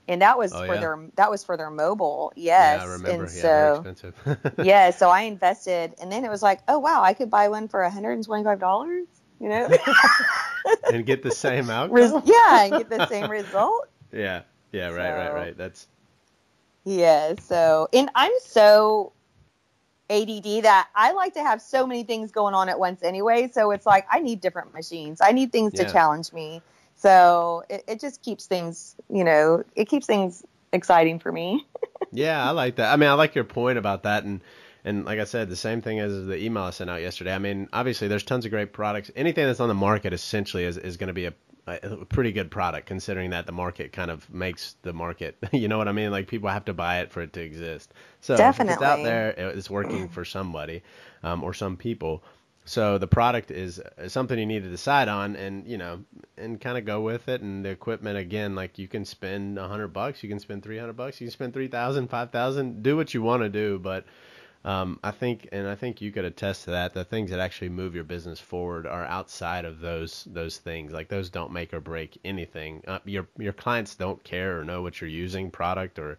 and 0.08 0.22
that 0.22 0.38
was 0.38 0.52
Oh, 0.52 0.64
for 0.64 0.74
yeah? 0.74 0.80
their 0.80 0.98
that 1.16 1.30
was 1.30 1.44
for 1.44 1.56
their 1.56 1.70
mobile. 1.70 2.32
Yes, 2.36 2.78
Yeah, 2.78 2.82
I 2.82 2.86
remember. 2.86 3.24
and 3.24 3.34
yeah, 3.36 3.42
very 3.42 3.68
so 3.68 3.86
expensive. 3.86 4.14
yeah, 4.64 4.90
so 4.90 5.10
I 5.10 5.22
invested, 5.22 5.94
and 6.00 6.10
then 6.10 6.24
it 6.24 6.30
was 6.30 6.42
like, 6.42 6.60
oh 6.68 6.78
wow, 6.78 7.02
I 7.02 7.12
could 7.14 7.30
buy 7.30 7.48
one 7.48 7.68
for 7.68 7.82
one 7.82 7.92
hundred 7.92 8.12
and 8.12 8.24
twenty 8.24 8.44
five 8.44 8.60
dollars. 8.60 9.06
You 9.40 9.48
know, 9.50 9.68
and 10.92 11.04
get 11.04 11.22
the 11.22 11.30
same 11.30 11.68
outcome. 11.70 12.22
Yeah, 12.24 12.64
and 12.64 12.76
get 12.76 12.88
the 12.88 13.06
same 13.06 13.30
result. 13.30 13.88
Yeah, 14.12 14.42
yeah, 14.72 14.88
right, 14.88 15.12
right, 15.14 15.34
right. 15.34 15.56
That's 15.56 15.86
Yeah. 16.84 17.34
So, 17.40 17.88
and 17.92 18.10
I'm 18.14 18.32
so 18.40 19.12
ADD 20.08 20.62
that 20.62 20.88
I 20.94 21.12
like 21.12 21.34
to 21.34 21.40
have 21.42 21.60
so 21.60 21.86
many 21.86 22.04
things 22.04 22.30
going 22.30 22.54
on 22.54 22.68
at 22.68 22.78
once 22.78 23.02
anyway. 23.02 23.48
So 23.52 23.72
it's 23.72 23.86
like 23.86 24.06
I 24.10 24.20
need 24.20 24.40
different 24.40 24.72
machines. 24.72 25.20
I 25.20 25.32
need 25.32 25.52
things 25.52 25.74
Yeah. 25.74 25.84
to 25.84 25.92
challenge 25.92 26.32
me. 26.32 26.62
So 26.96 27.62
it, 27.68 27.84
it 27.86 28.00
just 28.00 28.22
keeps 28.22 28.46
things, 28.46 28.96
you 29.08 29.24
know, 29.24 29.64
it 29.74 29.86
keeps 29.88 30.06
things 30.06 30.44
exciting 30.72 31.18
for 31.18 31.32
me. 31.32 31.64
Yeah, 32.12 32.46
I 32.46 32.50
like 32.50 32.76
that. 32.76 32.92
I 32.92 32.96
mean, 32.96 33.08
I 33.08 33.14
like 33.14 33.34
your 33.34 33.44
point 33.44 33.78
about 33.78 34.04
that, 34.04 34.24
and 34.24 34.40
and 34.84 35.04
like 35.04 35.18
I 35.18 35.24
said, 35.24 35.48
the 35.48 35.56
same 35.56 35.82
thing 35.82 35.98
as 35.98 36.26
the 36.26 36.36
email 36.42 36.62
I 36.62 36.70
sent 36.70 36.88
out 36.88 37.00
yesterday. 37.00 37.34
I 37.34 37.38
mean, 37.38 37.68
obviously, 37.72 38.06
there's 38.08 38.22
tons 38.22 38.44
of 38.44 38.50
great 38.50 38.72
products. 38.72 39.10
Anything 39.16 39.46
that's 39.46 39.60
on 39.60 39.68
the 39.68 39.74
market 39.74 40.12
essentially 40.12 40.64
is 40.64 40.76
is 40.78 40.96
going 40.96 41.08
to 41.08 41.14
be 41.14 41.26
a 41.26 41.34
a 41.66 42.04
pretty 42.06 42.30
good 42.30 42.50
product, 42.50 42.86
considering 42.86 43.30
that 43.30 43.46
the 43.46 43.52
market 43.52 43.92
kind 43.92 44.10
of 44.10 44.32
makes 44.32 44.76
the 44.82 44.92
market. 44.92 45.36
You 45.52 45.68
know 45.68 45.78
what 45.78 45.88
I 45.88 45.92
mean? 45.92 46.10
Like 46.10 46.28
people 46.28 46.48
have 46.48 46.64
to 46.66 46.74
buy 46.74 47.00
it 47.00 47.10
for 47.10 47.22
it 47.22 47.32
to 47.32 47.40
exist. 47.40 47.92
So 48.20 48.34
if 48.34 48.60
it's 48.60 48.82
out 48.82 49.02
there, 49.02 49.30
it's 49.30 49.68
working 49.68 50.08
for 50.08 50.24
somebody 50.24 50.82
um, 51.22 51.42
or 51.42 51.54
some 51.54 51.76
people. 51.76 52.22
So 52.68 52.98
the 52.98 53.06
product 53.06 53.52
is 53.52 53.80
something 54.08 54.36
you 54.36 54.44
need 54.44 54.64
to 54.64 54.68
decide 54.68 55.06
on, 55.08 55.36
and 55.36 55.66
you 55.68 55.78
know, 55.78 56.02
and 56.36 56.60
kind 56.60 56.76
of 56.76 56.84
go 56.84 57.00
with 57.00 57.28
it. 57.28 57.40
And 57.40 57.64
the 57.64 57.70
equipment 57.70 58.18
again, 58.18 58.56
like 58.56 58.76
you 58.76 58.88
can 58.88 59.04
spend 59.04 59.56
a 59.56 59.68
hundred 59.68 59.88
bucks, 59.88 60.22
you 60.22 60.28
can 60.28 60.40
spend 60.40 60.64
three 60.64 60.76
hundred 60.76 60.96
bucks, 60.96 61.20
you 61.20 61.28
can 61.28 61.32
spend 61.32 61.54
three 61.54 61.68
thousand, 61.68 62.08
five 62.08 62.32
thousand, 62.32 62.82
do 62.82 62.96
what 62.96 63.14
you 63.14 63.22
want 63.22 63.44
to 63.44 63.48
do. 63.48 63.78
But 63.78 64.04
um, 64.64 64.98
I 65.04 65.12
think, 65.12 65.48
and 65.52 65.68
I 65.68 65.76
think 65.76 66.00
you 66.00 66.10
could 66.10 66.24
attest 66.24 66.64
to 66.64 66.72
that. 66.72 66.92
The 66.92 67.04
things 67.04 67.30
that 67.30 67.38
actually 67.38 67.68
move 67.68 67.94
your 67.94 68.02
business 68.02 68.40
forward 68.40 68.84
are 68.84 69.04
outside 69.06 69.64
of 69.64 69.78
those 69.78 70.26
those 70.28 70.58
things. 70.58 70.92
Like 70.92 71.08
those 71.08 71.30
don't 71.30 71.52
make 71.52 71.72
or 71.72 71.80
break 71.80 72.18
anything. 72.24 72.82
Uh, 72.88 72.98
your 73.04 73.28
your 73.38 73.52
clients 73.52 73.94
don't 73.94 74.22
care 74.24 74.58
or 74.58 74.64
know 74.64 74.82
what 74.82 75.00
you're 75.00 75.08
using, 75.08 75.52
product 75.52 76.00
or 76.00 76.18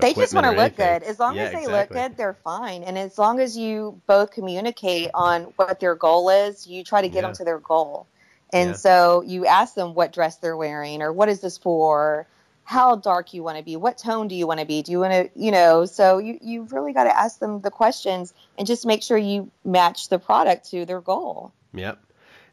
they 0.00 0.14
just 0.14 0.34
want 0.34 0.44
to 0.44 0.50
look 0.50 0.78
anything. 0.78 1.00
good. 1.00 1.02
As 1.02 1.18
long 1.18 1.36
Yeah, 1.36 1.44
as 1.44 1.52
they 1.52 1.58
exactly. 1.64 1.78
look 1.78 2.08
good, 2.10 2.16
they're 2.16 2.34
fine. 2.44 2.82
And 2.82 2.98
as 2.98 3.18
long 3.18 3.40
as 3.40 3.56
you 3.56 4.00
both 4.06 4.30
communicate 4.32 5.10
on 5.14 5.44
what 5.56 5.80
their 5.80 5.94
goal 5.94 6.28
is, 6.30 6.66
you 6.66 6.84
try 6.84 7.02
to 7.02 7.08
get 7.08 7.16
Yeah. 7.16 7.22
them 7.22 7.34
to 7.34 7.44
their 7.44 7.58
goal. 7.58 8.06
And 8.52 8.70
Yeah. 8.70 8.76
so 8.76 9.22
you 9.22 9.46
ask 9.46 9.74
them 9.74 9.94
what 9.94 10.12
dress 10.12 10.36
they're 10.36 10.56
wearing 10.56 11.02
or 11.02 11.12
what 11.12 11.28
is 11.28 11.40
this 11.40 11.58
for? 11.58 12.26
How 12.64 12.94
dark 12.96 13.34
you 13.34 13.42
want 13.42 13.58
to 13.58 13.64
be? 13.64 13.76
What 13.76 13.98
tone 13.98 14.28
do 14.28 14.34
you 14.36 14.46
want 14.46 14.60
to 14.60 14.66
be? 14.66 14.82
Do 14.82 14.92
you 14.92 15.00
want 15.00 15.12
to, 15.12 15.30
you 15.34 15.50
know, 15.50 15.86
so 15.86 16.18
you, 16.18 16.38
you've 16.40 16.72
really 16.72 16.92
got 16.92 17.04
to 17.04 17.16
ask 17.16 17.38
them 17.40 17.60
the 17.60 17.70
questions 17.70 18.32
and 18.58 18.66
just 18.66 18.86
make 18.86 19.02
sure 19.02 19.18
you 19.18 19.50
match 19.64 20.08
the 20.08 20.18
product 20.18 20.70
to 20.70 20.84
their 20.84 21.00
goal. 21.00 21.52
Yep. 21.74 21.98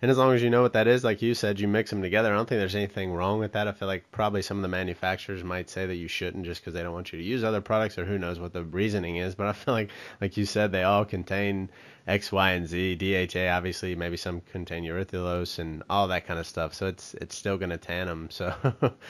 And 0.02 0.12
as 0.12 0.18
long 0.18 0.36
as 0.36 0.44
you 0.44 0.50
know 0.50 0.62
what 0.62 0.74
that 0.74 0.88
is, 0.88 1.04
like 1.04 1.22
you 1.22 1.34
said, 1.34 1.60
you 1.60 1.68
mix 1.68 1.90
them 1.90 2.02
together. 2.04 2.32
I 2.32 2.36
don't 2.36 2.48
think 2.48 2.60
there's 2.60 2.76
anything 2.76 3.12
wrong 3.12 3.40
with 3.40 3.54
that. 3.54 3.68
I 3.68 3.72
feel 3.72 3.88
like 3.88 4.12
probably 4.12 4.44
some 4.44 4.58
of 4.58 4.62
the 4.62 4.68
manufacturers 4.68 5.44
might 5.44 5.70
say 5.70 5.88
that 5.88 5.96
you 5.96 6.08
shouldn't 6.08 6.46
just 6.46 6.62
because 6.62 6.74
they 6.76 6.84
don't 6.84 6.94
want 6.94 7.12
you 7.12 7.18
to 7.20 7.26
use 7.26 7.44
other 7.44 7.62
products 7.62 7.98
or 7.98 8.06
who 8.06 8.20
knows 8.20 8.40
what 8.40 8.54
the 8.54 8.64
reasoning 8.64 9.18
is. 9.18 9.34
But 9.34 9.48
I 9.48 9.54
feel 9.54 9.74
like, 9.74 9.90
like 10.22 10.38
you 10.38 10.46
said, 10.46 10.72
they 10.72 10.84
all 10.84 11.04
contain 11.04 11.70
X, 12.08 12.32
Y, 12.32 12.52
and 12.52 12.68
Z. 12.68 12.96
DHA, 12.96 13.50
obviously, 13.50 13.96
maybe 13.96 14.18
some 14.18 14.42
contain 14.42 14.84
erythrulose 14.84 15.58
and 15.58 15.82
all 15.90 16.08
that 16.10 16.28
kind 16.28 16.40
of 16.40 16.46
stuff. 16.46 16.76
So 16.76 16.86
it's 16.86 17.16
it's 17.16 17.36
still 17.36 17.58
going 17.58 17.72
to 17.72 17.78
tan 17.78 18.06
them. 18.08 18.30
So 18.30 18.54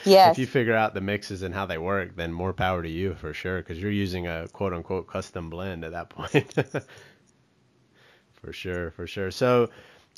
Yes. 0.04 0.32
if 0.32 0.38
you 0.38 0.46
figure 0.46 0.74
out 0.74 0.94
the 0.94 1.00
mixes 1.02 1.42
and 1.42 1.54
how 1.54 1.66
they 1.66 1.78
work, 1.78 2.16
then 2.16 2.32
more 2.32 2.54
power 2.54 2.82
to 2.82 2.88
you 2.88 3.14
for 3.14 3.34
sure 3.34 3.58
because 3.58 3.78
you're 3.78 3.90
using 3.90 4.26
a 4.26 4.48
quote 4.48 4.72
unquote 4.72 5.06
custom 5.06 5.50
blend 5.50 5.84
at 5.84 5.92
that 5.92 6.08
point. 6.10 6.54
For 8.40 8.52
sure, 8.52 8.92
for 8.92 9.06
sure. 9.06 9.30
So, 9.30 9.68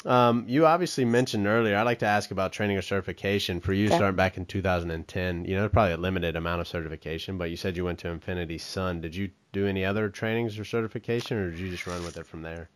um, 0.05 0.45
you 0.49 0.67
obviously 0.67 1.05
mentioned 1.05 1.47
earlier. 1.47 1.77
I'd 1.77 1.83
like 1.83 1.99
to 2.01 2.07
ask 2.07 2.31
about 2.31 2.53
training 2.53 2.77
or 2.77 2.83
certification 2.83 3.61
for 3.61 3.73
you 3.73 3.87
Okay. 3.87 3.97
starting 3.97 4.17
back 4.17 4.37
in 4.37 4.47
2010. 4.47 5.45
You 5.45 5.57
know, 5.57 5.69
probably 5.69 5.93
a 5.93 5.97
limited 5.99 6.37
amount 6.37 6.61
of 6.61 6.69
certification, 6.69 7.39
but 7.39 7.51
you 7.51 7.57
said 7.57 7.77
you 7.77 7.85
went 7.85 7.99
to 8.01 8.09
Infinity 8.09 8.59
Sun. 8.59 9.01
Did 9.01 9.15
you 9.15 9.31
do 9.53 9.67
any 9.67 9.85
other 9.85 10.09
trainings 10.09 10.59
or 10.59 10.65
certification, 10.65 11.37
or 11.39 11.51
did 11.51 11.59
you 11.61 11.71
just 11.71 11.87
run 11.87 12.03
with 12.05 12.17
it 12.17 12.27
from 12.27 12.43
there? 12.43 12.69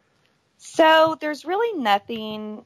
So 0.59 1.17
there's 1.21 1.45
really 1.45 1.81
nothing. 1.81 2.65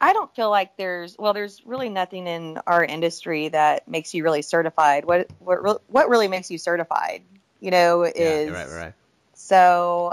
I 0.00 0.12
don't 0.12 0.34
feel 0.36 0.50
like 0.50 0.76
there's 0.76 1.16
well, 1.18 1.32
there's 1.32 1.64
really 1.64 1.88
nothing 1.88 2.26
in 2.26 2.58
our 2.66 2.84
industry 2.84 3.48
that 3.48 3.88
makes 3.88 4.14
you 4.14 4.22
really 4.22 4.42
certified. 4.42 5.04
What 5.04 5.28
what 5.38 5.82
what 5.90 6.08
really 6.08 6.28
makes 6.28 6.50
you 6.50 6.58
certified? 6.58 7.22
You 7.60 7.70
know, 7.70 8.02
is 8.02 8.48
yeah, 8.50 8.52
right, 8.52 8.84
right. 8.84 8.94
so. 9.34 10.12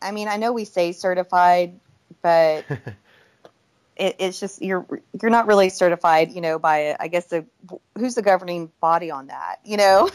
I 0.00 0.12
mean, 0.12 0.28
I 0.28 0.36
know 0.36 0.52
we 0.52 0.64
say 0.64 0.92
certified, 0.92 1.80
but 2.22 2.64
it, 3.96 4.16
it's 4.18 4.40
just 4.40 4.62
you're 4.62 4.86
you're 5.20 5.30
not 5.30 5.46
really 5.46 5.68
certified. 5.68 6.30
You 6.32 6.40
know, 6.40 6.58
by 6.58 6.96
I 6.98 7.08
guess 7.08 7.26
the 7.26 7.46
who's 7.96 8.14
the 8.14 8.22
governing 8.22 8.70
body 8.80 9.10
on 9.10 9.26
that? 9.26 9.60
You 9.64 9.76
know. 9.76 10.10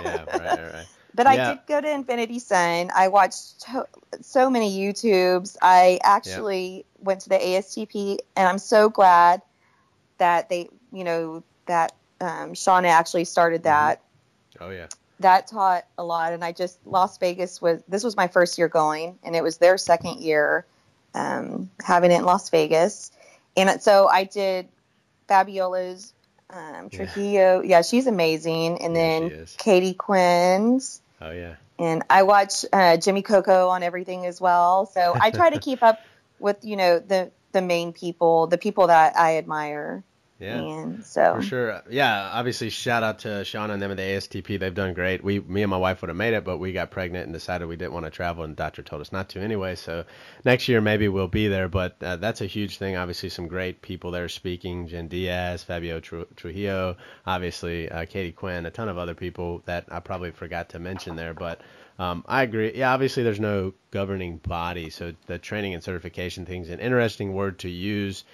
yeah, 0.00 0.24
right, 0.24 0.40
right, 0.40 0.72
right. 0.74 0.86
But 1.14 1.26
Yeah. 1.26 1.32
I 1.32 1.54
did 1.54 1.66
go 1.66 1.78
to 1.78 1.90
Infinity 1.90 2.38
Sun. 2.38 2.90
I 2.94 3.08
watched 3.08 3.60
to- 3.66 3.86
so 4.22 4.48
many 4.48 4.78
YouTubes. 4.78 5.58
I 5.60 5.98
actually 6.02 6.86
went 7.00 7.20
to 7.22 7.28
the 7.28 7.36
ASTP, 7.36 8.16
and 8.34 8.48
I'm 8.48 8.56
so 8.56 8.88
glad 8.88 9.42
that 10.16 10.48
they, 10.48 10.70
you 10.90 11.04
know, 11.04 11.42
that 11.66 11.92
um, 12.18 12.54
Shauna 12.54 12.86
actually 12.88 13.26
started 13.26 13.64
that. 13.64 14.00
Oh 14.58 14.70
yeah, 14.70 14.86
That 15.20 15.48
taught 15.48 15.84
a 15.98 16.02
lot, 16.04 16.32
and 16.32 16.42
I 16.42 16.52
just 16.52 16.78
Las 16.86 17.18
Vegas 17.18 17.60
was 17.60 17.82
this 17.88 18.02
was 18.04 18.16
my 18.16 18.28
first 18.28 18.56
year 18.56 18.68
going, 18.68 19.18
and 19.22 19.36
it 19.36 19.42
was 19.42 19.58
their 19.58 19.76
second 19.76 20.20
year 20.20 20.64
um, 21.14 21.70
having 21.84 22.10
it 22.10 22.18
in 22.18 22.24
Las 22.24 22.50
Vegas, 22.50 23.10
and 23.56 23.80
so 23.82 24.08
I 24.08 24.24
did 24.24 24.68
Fabiola's 25.28 26.12
um, 26.50 26.90
Trujillo. 26.90 27.62
Yeah. 27.62 27.82
she's 27.82 28.06
amazing, 28.06 28.82
and 28.82 28.94
then. 28.94 29.46
Katie 29.58 29.94
Quinn's 29.94 31.00
oh 31.20 31.30
yeah. 31.30 31.54
and 31.78 32.02
I 32.10 32.22
watch 32.24 32.64
uh, 32.72 32.96
Jimmy 32.96 33.22
Coco 33.22 33.68
on 33.68 33.82
everything 33.82 34.26
as 34.26 34.40
well. 34.40 34.86
So 34.86 35.16
I 35.18 35.30
try 35.30 35.50
to 35.50 35.58
keep 35.60 35.82
up 35.82 36.00
with 36.38 36.64
you 36.64 36.76
know 36.76 36.98
the 36.98 37.30
the 37.52 37.62
main 37.62 37.92
people, 37.92 38.46
the 38.46 38.58
people 38.58 38.88
that 38.88 39.16
I 39.16 39.38
admire. 39.38 40.02
Yeah. 40.42 40.58
And 40.58 41.06
so 41.06 41.36
For 41.36 41.42
sure. 41.42 41.82
Yeah, 41.88 42.30
obviously 42.32 42.68
shout 42.68 43.04
out 43.04 43.20
to 43.20 43.28
Shauna 43.28 43.74
and 43.74 43.80
them 43.82 43.92
at 43.92 43.96
the 43.96 44.02
ASTP. 44.02 44.58
They've 44.58 44.74
done 44.74 44.92
great. 44.92 45.22
We 45.22 45.38
me 45.38 45.62
and 45.62 45.70
my 45.70 45.76
wife 45.76 46.02
would 46.02 46.08
have 46.08 46.16
made 46.16 46.34
it, 46.34 46.44
but 46.44 46.58
we 46.58 46.72
got 46.72 46.90
pregnant 46.90 47.26
and 47.26 47.32
decided 47.32 47.68
we 47.68 47.76
didn't 47.76 47.92
want 47.92 48.06
to 48.06 48.10
travel 48.10 48.42
and 48.42 48.54
the 48.54 48.56
doctor 48.56 48.82
told 48.82 49.00
us 49.00 49.12
not 49.12 49.28
to 49.30 49.40
anyway. 49.40 49.76
So 49.76 50.04
next 50.44 50.68
year 50.68 50.80
maybe 50.80 51.06
we'll 51.06 51.28
be 51.28 51.46
there, 51.46 51.68
but 51.68 51.96
uh, 52.02 52.16
that's 52.16 52.40
a 52.40 52.46
huge 52.46 52.78
thing. 52.78 52.96
Obviously 52.96 53.28
some 53.28 53.46
great 53.46 53.82
people 53.82 54.10
there 54.10 54.28
speaking, 54.28 54.88
Jen 54.88 55.06
Diaz, 55.06 55.62
Fabio 55.62 56.00
Tru- 56.00 56.26
Trujillo, 56.34 56.96
obviously 57.24 57.88
uh, 57.88 58.04
Katie 58.06 58.32
Quinn, 58.32 58.66
a 58.66 58.70
ton 58.72 58.88
of 58.88 58.98
other 58.98 59.14
people 59.14 59.62
that 59.66 59.84
I 59.92 60.00
probably 60.00 60.32
forgot 60.32 60.70
to 60.70 60.80
mention 60.80 61.14
there, 61.14 61.34
but 61.34 61.60
um, 62.00 62.24
I 62.26 62.42
agree. 62.42 62.72
Yeah, 62.74 62.92
obviously 62.92 63.22
there's 63.22 63.38
no 63.38 63.74
governing 63.92 64.38
body, 64.38 64.90
so 64.90 65.12
the 65.26 65.38
training 65.38 65.74
and 65.74 65.84
certification 65.84 66.46
thing's 66.46 66.68
an 66.68 66.80
interesting 66.80 67.32
word 67.32 67.60
to 67.60 67.68
use. 67.68 68.24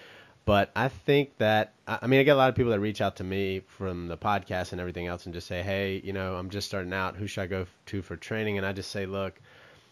But 0.49 0.71
I 0.75 0.89
think 0.89 1.37
that 1.37 1.75
I 1.87 2.07
mean 2.07 2.21
I 2.21 2.23
get 2.23 2.31
a 2.31 2.39
lot 2.39 2.49
of 2.49 2.55
people 2.55 2.73
that 2.73 2.81
reach 2.81 3.03
out 3.03 3.17
to 3.17 3.25
me 3.25 3.61
from 3.67 4.09
the 4.09 4.17
podcast 4.17 4.73
and 4.73 4.81
everything 4.81 5.07
else 5.07 5.27
and 5.27 5.35
just 5.35 5.47
say, 5.47 5.63
hey, 5.63 6.01
you 6.03 6.15
know, 6.15 6.37
I'm 6.37 6.49
just 6.49 6.67
starting 6.67 6.95
out. 6.95 7.17
Who 7.17 7.27
should 7.27 7.43
I 7.43 7.47
go 7.47 7.67
to 7.85 8.01
for 8.01 8.17
training? 8.17 8.57
And 8.57 8.67
I 8.67 8.73
just 8.73 8.91
say, 8.91 9.05
look, 9.05 9.39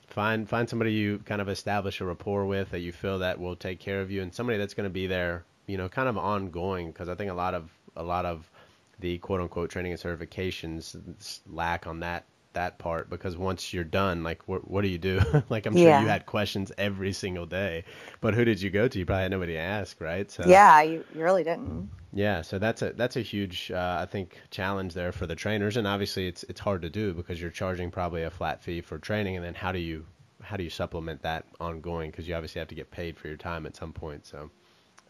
find 0.07 0.49
find 0.49 0.67
somebody 0.67 0.95
you 0.95 1.19
kind 1.27 1.43
of 1.43 1.51
establish 1.51 2.01
a 2.01 2.07
rapport 2.07 2.47
with 2.47 2.71
that 2.71 2.79
you 2.79 2.91
feel 2.91 3.19
that 3.19 3.39
will 3.39 3.55
take 3.55 3.81
care 3.81 4.01
of 4.01 4.11
you, 4.11 4.23
and 4.23 4.33
somebody 4.33 4.57
that's 4.57 4.73
going 4.73 4.89
to 4.89 4.95
be 4.95 5.07
there, 5.07 5.45
you 5.67 5.77
know, 5.77 5.91
kind 5.91 6.09
of 6.09 6.17
ongoing. 6.17 6.87
Because 6.87 7.11
I 7.11 7.17
think 7.17 7.31
a 7.31 7.35
lot 7.35 7.53
of 7.53 7.71
a 7.95 8.03
lot 8.03 8.25
of 8.25 8.51
the 8.99 9.19
quote 9.19 9.43
unquote 9.43 9.69
training 9.69 9.93
and 9.93 10.01
certifications 10.01 11.41
lack 11.53 11.87
on 11.87 12.01
that 12.01 12.25
that 12.57 12.79
part 12.81 13.11
because 13.11 13.37
once 13.39 13.73
you're 13.75 13.85
done 13.85 14.25
like 14.25 14.49
what, 14.49 14.69
what 14.71 14.83
do 14.83 14.89
you 14.89 14.99
do 14.99 15.21
like 15.51 15.67
i'm 15.67 15.77
sure 15.77 15.93
Yeah. 15.93 16.01
you 16.01 16.09
had 16.09 16.27
questions 16.27 16.73
every 16.79 17.13
single 17.15 17.47
day 17.47 17.85
but 18.21 18.35
who 18.35 18.45
did 18.45 18.61
you 18.63 18.71
go 18.71 18.89
to 18.89 18.99
you 18.99 19.07
probably 19.07 19.23
had 19.25 19.33
nobody 19.33 19.55
to 19.55 19.61
ask 19.61 20.01
right 20.01 20.31
so 20.31 20.45
yeah, 20.45 20.83
you, 20.83 21.05
you 21.15 21.23
really 21.23 21.45
didn't. 21.45 21.91
yeah, 22.13 22.43
so 22.43 22.59
that's 22.59 22.83
a 22.83 22.93
that's 22.95 23.17
a 23.17 23.21
huge 23.23 23.71
uh, 23.71 23.99
I 24.01 24.07
think 24.07 24.41
challenge 24.51 24.95
there 24.95 25.13
for 25.13 25.27
the 25.27 25.35
trainers, 25.37 25.77
and 25.77 25.87
obviously 25.87 26.29
it's 26.29 26.45
it's 26.45 26.61
hard 26.61 26.83
to 26.83 26.91
do 26.91 27.15
because 27.15 27.41
you're 27.41 27.51
charging 27.51 27.91
probably 27.91 28.23
a 28.23 28.31
flat 28.31 28.63
fee 28.63 28.81
for 28.81 28.99
training, 28.99 29.37
and 29.37 29.45
then 29.45 29.55
how 29.55 29.73
do 29.73 29.79
you 29.79 30.07
how 30.43 30.57
do 30.57 30.65
you 30.65 30.71
supplement 30.71 31.23
that 31.23 31.47
ongoing? 31.61 32.11
Because 32.11 32.29
you 32.29 32.35
obviously 32.35 32.61
have 32.61 32.69
to 32.69 32.75
get 32.75 32.91
paid 32.91 33.19
for 33.19 33.29
your 33.29 33.37
time 33.37 33.67
at 33.67 33.77
some 33.77 33.93
point. 33.93 34.27
So 34.27 34.51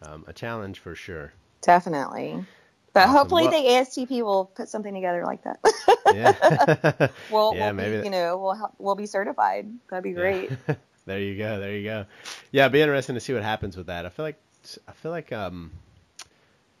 um, 0.01 0.25
a 0.27 0.33
challenge 0.33 0.79
for 0.79 0.95
sure. 0.95 1.33
Definitely. 1.61 2.45
But 2.97 3.03
Awesome. 3.03 3.15
hopefully 3.15 3.47
Well- 3.47 3.51
the 3.51 3.69
ASTP 3.69 4.23
will 4.23 4.45
put 4.45 4.69
something 4.69 4.91
together 4.91 5.23
like 5.23 5.43
that. 5.43 5.59
Yeah, 6.15 7.07
we'll, 7.31 7.53
Yeah, 7.53 7.67
we'll 7.67 7.73
maybe 7.75 7.97
be, 7.99 8.05
you 8.05 8.09
know, 8.09 8.37
we'll 8.39 8.55
help, 8.55 8.73
we'll 8.79 8.95
be 8.95 9.05
certified. 9.05 9.71
That'd 9.91 10.03
be 10.03 10.13
great. 10.13 10.49
there 11.05 11.19
you 11.19 11.37
go, 11.37 11.59
there 11.59 11.77
you 11.77 11.83
go. 11.83 12.05
Yeah, 12.51 12.63
it'd 12.63 12.71
be 12.71 12.81
interesting 12.81 13.13
to 13.13 13.21
see 13.21 13.35
what 13.35 13.43
happens 13.43 13.77
with 13.77 13.85
that. 13.85 14.07
I 14.07 14.09
feel 14.09 14.25
like 14.25 14.39
I 14.87 14.93
feel 14.93 15.11
like 15.11 15.31
um, 15.31 15.73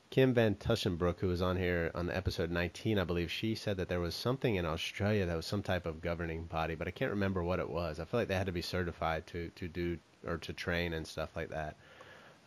Kim 0.09 0.33
Van 0.33 0.55
Tussenbrook, 0.55 1.19
who 1.19 1.27
was 1.27 1.43
on 1.43 1.55
here 1.55 1.91
on 1.93 2.09
episode 2.09 2.49
19, 2.49 2.97
I 2.97 3.03
believe, 3.03 3.29
she 3.29 3.53
said 3.53 3.77
that 3.77 3.87
there 3.87 3.99
was 3.99 4.15
something 4.15 4.55
in 4.55 4.65
Australia 4.65 5.27
that 5.27 5.35
was 5.35 5.45
some 5.45 5.61
type 5.61 5.85
of 5.85 6.01
governing 6.01 6.45
body, 6.45 6.73
but 6.73 6.87
I 6.87 6.91
can't 6.91 7.11
remember 7.11 7.43
what 7.43 7.59
it 7.59 7.69
was. 7.69 7.99
I 7.99 8.05
feel 8.05 8.19
like 8.19 8.27
they 8.27 8.33
had 8.33 8.47
to 8.47 8.51
be 8.51 8.63
certified 8.63 9.27
to, 9.27 9.49
to 9.49 9.67
do 9.67 9.99
or 10.25 10.37
to 10.37 10.51
train 10.51 10.93
and 10.93 11.05
stuff 11.05 11.35
like 11.35 11.49
that. 11.49 11.75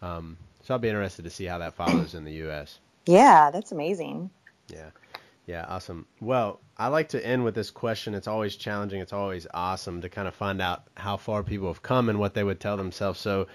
Um, 0.02 0.38
so 0.64 0.74
I'll 0.74 0.80
be 0.80 0.88
interested 0.88 1.22
to 1.22 1.30
see 1.30 1.44
how 1.44 1.58
that 1.58 1.74
follows 1.74 2.14
in 2.14 2.24
the 2.24 2.32
U.S. 2.32 2.80
Yeah, 3.06 3.50
that's 3.50 3.72
amazing. 3.72 4.30
Yeah. 4.68 4.90
Yeah, 5.46 5.64
awesome. 5.68 6.06
Well, 6.20 6.60
I 6.78 6.88
like 6.88 7.08
to 7.10 7.26
end 7.26 7.44
with 7.44 7.54
this 7.54 7.70
question. 7.70 8.14
It's 8.14 8.28
always 8.28 8.56
challenging. 8.56 9.00
It's 9.00 9.12
always 9.12 9.46
awesome 9.52 10.00
to 10.02 10.08
kind 10.08 10.28
of 10.28 10.34
find 10.34 10.62
out 10.62 10.84
how 10.96 11.16
far 11.16 11.42
people 11.42 11.66
have 11.68 11.82
come 11.82 12.08
and 12.08 12.20
what 12.20 12.34
they 12.34 12.44
would 12.44 12.60
tell 12.60 12.76
themselves. 12.76 13.18
So, 13.20 13.48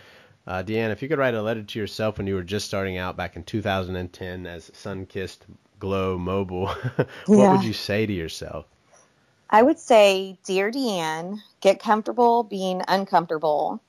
uh, 0.47 0.61
D'Ann, 0.63 0.91
if 0.91 1.01
you 1.01 1.07
could 1.07 1.19
write 1.19 1.33
a 1.35 1.41
letter 1.41 1.63
to 1.63 1.79
yourself 1.79 2.17
when 2.17 2.27
you 2.27 2.35
were 2.35 2.43
just 2.43 2.67
starting 2.67 2.97
out 2.97 3.15
back 3.17 3.35
in 3.37 3.43
2010 3.43 4.45
as 4.45 4.69
Sunkissed 4.71 5.39
Glow 5.79 6.17
Mobile, 6.17 6.67
what 7.33 7.37
Yeah. 7.37 7.51
would 7.51 7.63
you 7.63 7.73
say 7.73 8.05
to 8.05 8.13
yourself? 8.13 8.65
I 9.49 9.61
would 9.63 9.79
say, 9.79 10.37
Dear 10.43 10.71
D'Ann, 10.71 11.41
get 11.61 11.79
comfortable 11.79 12.43
being 12.43 12.83
uncomfortable. 12.87 13.81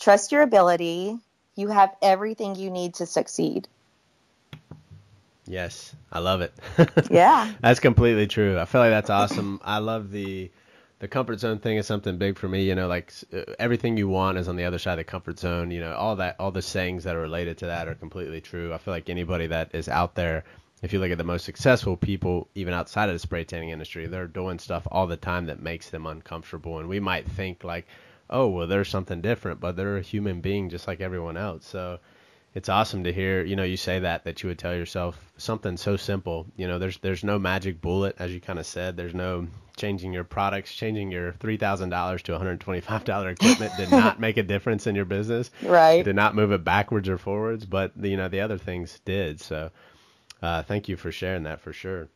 Trust 0.00 0.32
your 0.32 0.42
ability. 0.42 1.18
You 1.56 1.68
have 1.68 1.96
everything 2.02 2.54
you 2.56 2.70
need 2.70 2.94
to 2.96 3.06
succeed. 3.06 3.68
Yes, 5.46 5.94
I 6.10 6.20
love 6.20 6.40
it. 6.40 6.52
Yeah. 7.10 7.52
That's 7.60 7.80
completely 7.80 8.26
true. 8.26 8.58
I 8.58 8.64
feel 8.64 8.80
like 8.80 8.90
that's 8.90 9.10
awesome. 9.10 9.60
I 9.64 9.78
love 9.78 10.10
the 10.10 10.50
the 11.00 11.08
comfort 11.08 11.40
zone 11.40 11.58
thing 11.58 11.78
is 11.78 11.86
something 11.86 12.16
big 12.16 12.38
for 12.38 12.48
me. 12.48 12.62
You 12.64 12.76
know, 12.76 12.86
like 12.86 13.12
uh, 13.34 13.42
everything 13.58 13.96
you 13.96 14.08
want 14.08 14.38
is 14.38 14.46
on 14.48 14.54
the 14.56 14.64
other 14.64 14.78
side 14.78 14.92
of 14.92 14.98
the 14.98 15.04
comfort 15.04 15.38
zone. 15.40 15.70
You 15.72 15.80
know, 15.80 15.94
all 15.94 16.16
that, 16.16 16.36
all 16.38 16.52
the 16.52 16.62
sayings 16.62 17.04
that 17.04 17.16
are 17.16 17.20
related 17.20 17.58
to 17.58 17.66
that 17.66 17.88
are 17.88 17.94
completely 17.96 18.40
true. 18.40 18.72
I 18.72 18.78
feel 18.78 18.94
like 18.94 19.10
anybody 19.10 19.48
that 19.48 19.74
is 19.74 19.88
out 19.88 20.14
there, 20.14 20.44
if 20.82 20.92
you 20.92 21.00
look 21.00 21.10
at 21.10 21.18
the 21.18 21.24
most 21.24 21.44
successful 21.44 21.96
people, 21.96 22.48
even 22.54 22.72
outside 22.72 23.08
of 23.08 23.14
the 23.14 23.18
spray 23.18 23.42
tanning 23.44 23.70
industry, 23.70 24.06
they're 24.06 24.28
doing 24.28 24.60
stuff 24.60 24.86
all 24.92 25.08
the 25.08 25.16
time 25.16 25.46
that 25.46 25.60
makes 25.60 25.90
them 25.90 26.06
uncomfortable. 26.06 26.78
And 26.78 26.88
we 26.88 27.00
might 27.00 27.28
think 27.28 27.64
like, 27.64 27.86
oh, 28.30 28.46
well, 28.46 28.68
there's 28.68 28.88
something 28.88 29.20
different, 29.20 29.58
but 29.58 29.76
they're 29.76 29.96
a 29.96 30.02
human 30.02 30.40
being 30.40 30.70
just 30.70 30.86
like 30.86 31.00
everyone 31.00 31.36
else. 31.36 31.66
So 31.66 31.98
it's 32.54 32.68
awesome 32.68 33.04
to 33.04 33.12
hear 33.12 33.42
you 33.44 33.56
know 33.56 33.62
you 33.62 33.76
say 33.76 33.98
that 34.00 34.24
that 34.24 34.42
you 34.42 34.48
would 34.48 34.58
tell 34.58 34.74
yourself 34.74 35.32
something 35.36 35.76
so 35.76 35.96
simple 35.96 36.46
you 36.56 36.66
know 36.68 36.78
there's 36.78 36.98
there's 36.98 37.24
no 37.24 37.38
magic 37.38 37.80
bullet 37.80 38.14
as 38.18 38.32
you 38.32 38.40
kind 38.40 38.58
of 38.58 38.66
said 38.66 38.96
there's 38.96 39.14
no 39.14 39.46
changing 39.76 40.12
your 40.12 40.24
products 40.24 40.74
changing 40.74 41.10
your 41.10 41.32
$3000 41.32 42.20
to 42.22 42.32
$125 42.32 43.32
equipment 43.32 43.72
did 43.78 43.90
not 43.90 44.20
make 44.20 44.36
a 44.36 44.42
difference 44.42 44.86
in 44.86 44.94
your 44.94 45.06
business 45.06 45.50
it 45.62 45.66
Right. 45.68 46.04
did 46.04 46.14
not 46.16 46.34
move 46.34 46.52
it 46.52 46.62
backwards 46.62 47.08
or 47.08 47.18
forwards 47.18 47.64
but 47.64 47.92
you 48.00 48.16
know 48.16 48.28
the 48.28 48.40
other 48.40 48.58
things 48.58 49.00
did 49.04 49.40
so 49.40 49.70
uh, 50.42 50.62
thank 50.62 50.88
you 50.88 50.96
for 50.96 51.10
sharing 51.12 51.44
that 51.44 51.60
for 51.60 51.72
sure 51.72 52.08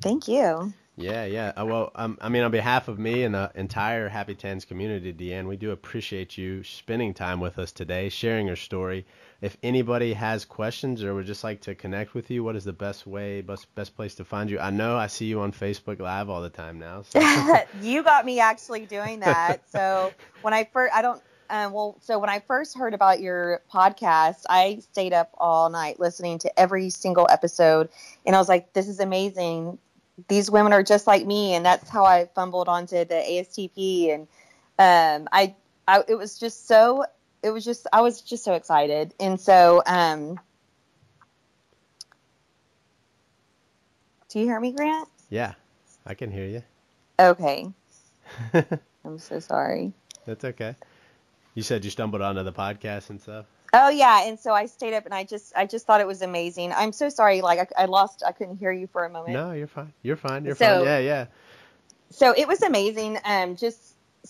Thank 0.00 0.28
you. 0.28 0.72
yeah, 0.96 1.24
yeah. 1.24 1.52
Uh, 1.60 1.64
well, 1.64 1.90
um, 1.94 2.18
I 2.20 2.28
mean, 2.28 2.42
on 2.42 2.50
behalf 2.50 2.88
of 2.88 2.98
me 2.98 3.22
and 3.24 3.34
the 3.34 3.50
entire 3.54 4.08
Happy 4.08 4.34
Tans 4.34 4.64
community, 4.64 5.12
D'Ann, 5.12 5.48
we 5.48 5.56
do 5.56 5.70
appreciate 5.70 6.36
you 6.38 6.62
spending 6.62 7.14
time 7.14 7.40
with 7.40 7.58
us 7.58 7.72
today, 7.72 8.08
sharing 8.10 8.46
your 8.46 8.56
story. 8.56 9.06
If 9.40 9.56
anybody 9.62 10.14
has 10.14 10.44
questions 10.44 11.04
or 11.04 11.14
would 11.14 11.26
just 11.26 11.44
like 11.44 11.60
to 11.62 11.74
connect 11.76 12.12
with 12.12 12.28
you, 12.28 12.42
what 12.42 12.56
is 12.56 12.64
the 12.64 12.72
best 12.72 13.06
way, 13.06 13.40
best 13.40 13.72
best 13.76 13.94
place 13.94 14.16
to 14.16 14.24
find 14.24 14.50
you? 14.50 14.58
I 14.58 14.70
know 14.70 14.96
I 14.96 15.06
see 15.06 15.26
you 15.26 15.40
on 15.40 15.52
Facebook 15.52 16.00
Live 16.00 16.28
all 16.28 16.42
the 16.42 16.50
time 16.50 16.80
now. 16.80 17.02
So. 17.02 17.20
you 17.80 18.02
got 18.02 18.26
me 18.26 18.40
actually 18.40 18.86
doing 18.86 19.20
that. 19.20 19.62
So 19.68 20.12
when 20.42 20.54
I 20.54 20.64
first, 20.64 20.94
I 20.94 21.02
don't, 21.02 21.22
um, 21.50 21.72
well, 21.72 21.96
so 22.00 22.18
when 22.18 22.30
I 22.30 22.40
first 22.40 22.76
heard 22.76 22.94
about 22.94 23.20
your 23.20 23.62
podcast, 23.72 24.42
I 24.48 24.80
stayed 24.92 25.12
up 25.12 25.30
all 25.38 25.70
night 25.70 26.00
listening 26.00 26.38
to 26.40 26.60
every 26.60 26.90
single 26.90 27.26
episode, 27.30 27.90
and 28.26 28.34
I 28.34 28.38
was 28.38 28.48
like, 28.48 28.72
"This 28.72 28.88
is 28.88 28.98
amazing. 28.98 29.78
These 30.26 30.50
women 30.50 30.72
are 30.72 30.82
just 30.82 31.06
like 31.06 31.26
me," 31.26 31.54
and 31.54 31.64
that's 31.64 31.88
how 31.88 32.04
I 32.04 32.26
fumbled 32.34 32.68
onto 32.68 33.04
the 33.04 33.14
ASTP, 33.14 34.12
and 34.12 34.22
um, 34.78 35.28
I, 35.32 35.54
I, 35.86 36.02
it 36.08 36.16
was 36.16 36.38
just 36.38 36.66
so, 36.66 37.04
it 37.42 37.50
was 37.50 37.64
just, 37.64 37.86
I 37.92 38.00
was 38.00 38.20
just 38.20 38.44
so 38.44 38.54
excited, 38.54 39.14
and 39.20 39.40
so, 39.40 39.82
um, 39.86 40.38
do 44.28 44.38
you 44.40 44.44
hear 44.46 44.60
me, 44.60 44.72
Grant? 44.72 45.08
yeah, 45.30 45.54
I 46.06 46.14
can 46.14 46.30
hear 46.30 46.46
you. 46.46 46.62
Okay. 47.18 47.66
I'm 49.04 49.18
so 49.18 49.40
sorry. 49.40 49.92
That's 50.26 50.44
okay. 50.44 50.76
You 51.54 51.62
said 51.62 51.84
you 51.84 51.90
stumbled 51.90 52.22
onto 52.22 52.42
the 52.42 52.52
podcast 52.52 53.10
and 53.10 53.20
stuff. 53.20 53.46
Oh 53.72 53.88
yeah, 53.90 54.26
and 54.26 54.38
so 54.38 54.52
I 54.52 54.66
stayed 54.66 54.94
up 54.94 55.04
and 55.04 55.12
I 55.14 55.24
just 55.24 55.52
I 55.56 55.66
just 55.66 55.86
thought 55.86 56.00
it 56.00 56.06
was 56.06 56.22
amazing. 56.22 56.72
I'm 56.72 56.92
so 56.92 57.08
sorry, 57.10 57.40
like 57.42 57.58
I, 57.76 57.82
I 57.82 57.84
lost, 57.86 58.22
I 58.26 58.32
couldn't 58.32 58.56
hear 58.56 58.72
you 58.72 58.86
for 58.86 59.04
a 59.04 59.10
moment. 59.10 59.32
No, 59.34 59.52
you're 59.52 59.66
fine. 59.66 59.92
You're 60.02 60.16
fine. 60.16 60.44
You're 60.44 60.54
So- 60.54 60.76
fine. 60.78 60.84
Yeah, 60.84 60.98
yeah. 60.98 61.26
So 62.10 62.32
it 62.34 62.48
was 62.48 62.62
amazing. 62.62 63.18
Um, 63.24 63.56
just 63.56 63.78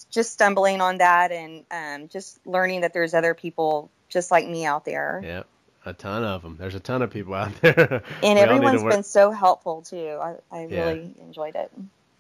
just 0.05 0.33
stumbling 0.33 0.81
on 0.81 0.99
that 0.99 1.33
and 1.33 1.65
um, 1.71 2.09
just 2.09 2.39
learning 2.47 2.83
that 2.83 2.93
there's 2.93 3.15
other 3.15 3.35
people 3.35 3.91
just 4.09 4.31
like 4.31 4.47
me 4.49 4.65
out 4.65 4.85
there, 4.85 5.21
Yeah. 5.25 5.43
A 5.85 5.93
ton 5.95 6.23
of 6.25 6.43
them. 6.43 6.57
There's 6.59 6.75
a 6.75 6.81
ton 6.81 7.01
of 7.03 7.11
people 7.11 7.33
out 7.35 7.55
there. 7.63 8.03
and 8.23 8.23
We 8.23 8.29
all 8.29 8.35
need 8.35 8.61
to 8.61 8.67
everyone's 8.67 8.83
been 8.95 9.03
so 9.05 9.31
helpful 9.31 9.83
too. 9.83 10.19
I, 10.21 10.35
I 10.51 10.67
Yeah. 10.67 10.85
really 10.85 11.15
enjoyed 11.21 11.55
it. 11.57 11.71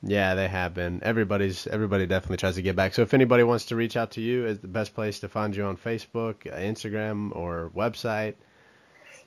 Yeah, 0.03 0.37
they 0.37 0.47
have 0.49 0.75
been. 0.75 1.01
Everybody's 1.03 1.67
everybody 1.67 2.07
definitely 2.07 2.37
tries 2.37 2.55
to 2.55 2.63
get 2.63 2.77
back. 2.77 2.95
So 2.95 3.03
if 3.03 3.15
anybody 3.15 3.43
wants 3.43 3.67
to 3.67 3.77
reach 3.77 3.97
out 3.97 4.13
to 4.13 4.21
you, 4.21 4.47
is 4.47 4.61
the 4.61 4.69
best 4.69 4.95
place 4.95 5.21
to 5.21 5.29
find 5.29 5.55
you 5.57 5.65
on 5.65 5.77
Facebook, 5.77 6.47
uh, 6.47 6.57
Instagram, 6.57 7.35
or 7.35 7.71
website. 7.75 8.35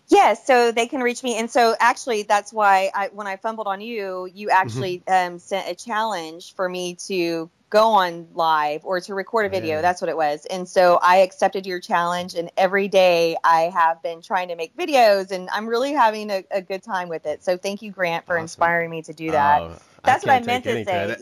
Yeah, 0.07 0.33
so 0.33 0.71
they 0.71 0.87
can 0.87 1.01
reach 1.01 1.23
me, 1.23 1.35
and 1.37 1.49
so 1.51 1.75
actually, 1.79 2.23
that's 2.23 2.51
why 2.51 2.89
I, 2.93 3.09
when 3.09 3.27
I 3.27 3.37
fumbled 3.37 3.67
on 3.67 3.79
you, 3.81 4.27
you 4.33 4.49
actually 4.49 5.03
Mm-hmm. 5.07 5.33
um, 5.33 5.39
sent 5.39 5.67
a 5.69 5.75
challenge 5.75 6.53
for 6.55 6.67
me 6.67 6.95
to 7.07 7.49
go 7.71 7.93
on 7.93 8.27
live 8.35 8.85
or 8.85 8.99
to 9.01 9.15
record 9.15 9.47
a 9.47 9.49
video. 9.49 9.77
Yeah. 9.77 9.81
That's 9.81 9.99
what 10.01 10.09
it 10.09 10.15
was, 10.17 10.45
and 10.45 10.69
so 10.69 10.99
I 11.01 11.17
accepted 11.17 11.65
your 11.65 11.79
challenge, 11.79 12.35
and 12.35 12.51
every 12.55 12.87
day 12.87 13.35
I 13.43 13.61
have 13.73 14.03
been 14.03 14.21
trying 14.21 14.49
to 14.49 14.55
make 14.55 14.77
videos, 14.77 15.31
and 15.31 15.49
I'm 15.49 15.65
really 15.67 15.93
having 15.93 16.29
a, 16.29 16.43
a 16.51 16.61
good 16.61 16.83
time 16.83 17.09
with 17.09 17.25
it. 17.25 17.43
So 17.43 17.57
thank 17.57 17.81
you, 17.81 17.91
Grant, 17.91 18.27
for 18.27 18.35
Awesome. 18.35 18.43
inspiring 18.43 18.89
me 18.91 19.01
to 19.03 19.13
do 19.13 19.31
that. 19.31 19.61
Oh, 19.63 19.75
That's 20.03 20.23
what 20.25 20.33
I 20.35 20.39
meant 20.41 20.63
to 20.65 20.83
say. 20.85 21.15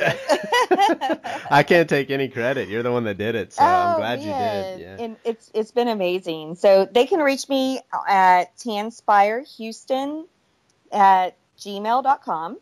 I 1.51 1.63
can't 1.63 1.89
take 1.89 2.09
any 2.09 2.27
credit. 2.29 2.67
You're 2.69 2.83
the 2.83 2.91
one 2.91 3.03
that 3.05 3.17
did 3.17 3.35
it, 3.35 3.53
so 3.53 3.63
I'm 3.63 3.93
Oh, 3.93 3.97
glad 3.97 4.19
you 4.19 4.33
did. 4.33 4.79
Yeah. 4.81 5.03
And 5.05 5.17
it's 5.23 5.51
it's 5.53 5.71
been 5.71 5.87
amazing. 5.87 6.55
So 6.55 6.85
they 6.91 7.05
can 7.05 7.19
reach 7.19 7.47
me 7.49 7.79
at 8.07 8.57
tanspirehouston 8.57 10.25
at 10.91 11.35
gmail.com. 11.59 12.57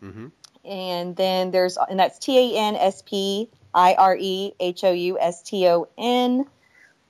hmm 0.00 0.26
And 0.68 1.16
then 1.16 1.50
there's 1.50 1.78
and 1.88 1.98
that's 1.98 2.18
T 2.18 2.38
A 2.38 2.58
N 2.58 2.76
S 2.76 3.02
P 3.02 3.48
I 3.74 3.94
R 3.94 4.16
E 4.18 4.52
H 4.60 4.84
O 4.84 4.92
U 4.92 5.18
S 5.18 5.42
T 5.42 5.66
O 5.66 5.88
N 5.96 6.44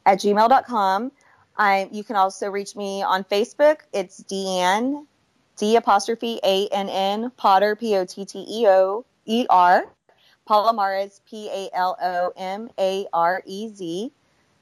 at 0.06 0.18
gmail.com. 0.18 1.12
I 1.56 1.88
you 1.90 2.04
can 2.04 2.16
also 2.16 2.50
reach 2.50 2.76
me 2.76 3.02
on 3.02 3.24
Facebook. 3.24 3.78
It's 3.92 4.18
D'Ann 4.18 5.06
D 5.56 5.76
apostrophe 5.76 6.40
A 6.44 6.68
N 6.68 6.88
N 6.88 7.32
Potter 7.36 7.74
P 7.74 7.96
O 7.96 8.04
T 8.04 8.24
T 8.24 8.46
E 8.48 8.66
O 8.68 9.04
E 9.26 9.46
R 9.50 9.84
Palomarez 10.48 11.20
P 11.28 11.48
A 11.48 11.68
L 11.74 11.96
O 12.00 12.32
M 12.36 12.70
A 12.78 13.06
R 13.12 13.42
E 13.44 13.68
Z. 13.74 14.12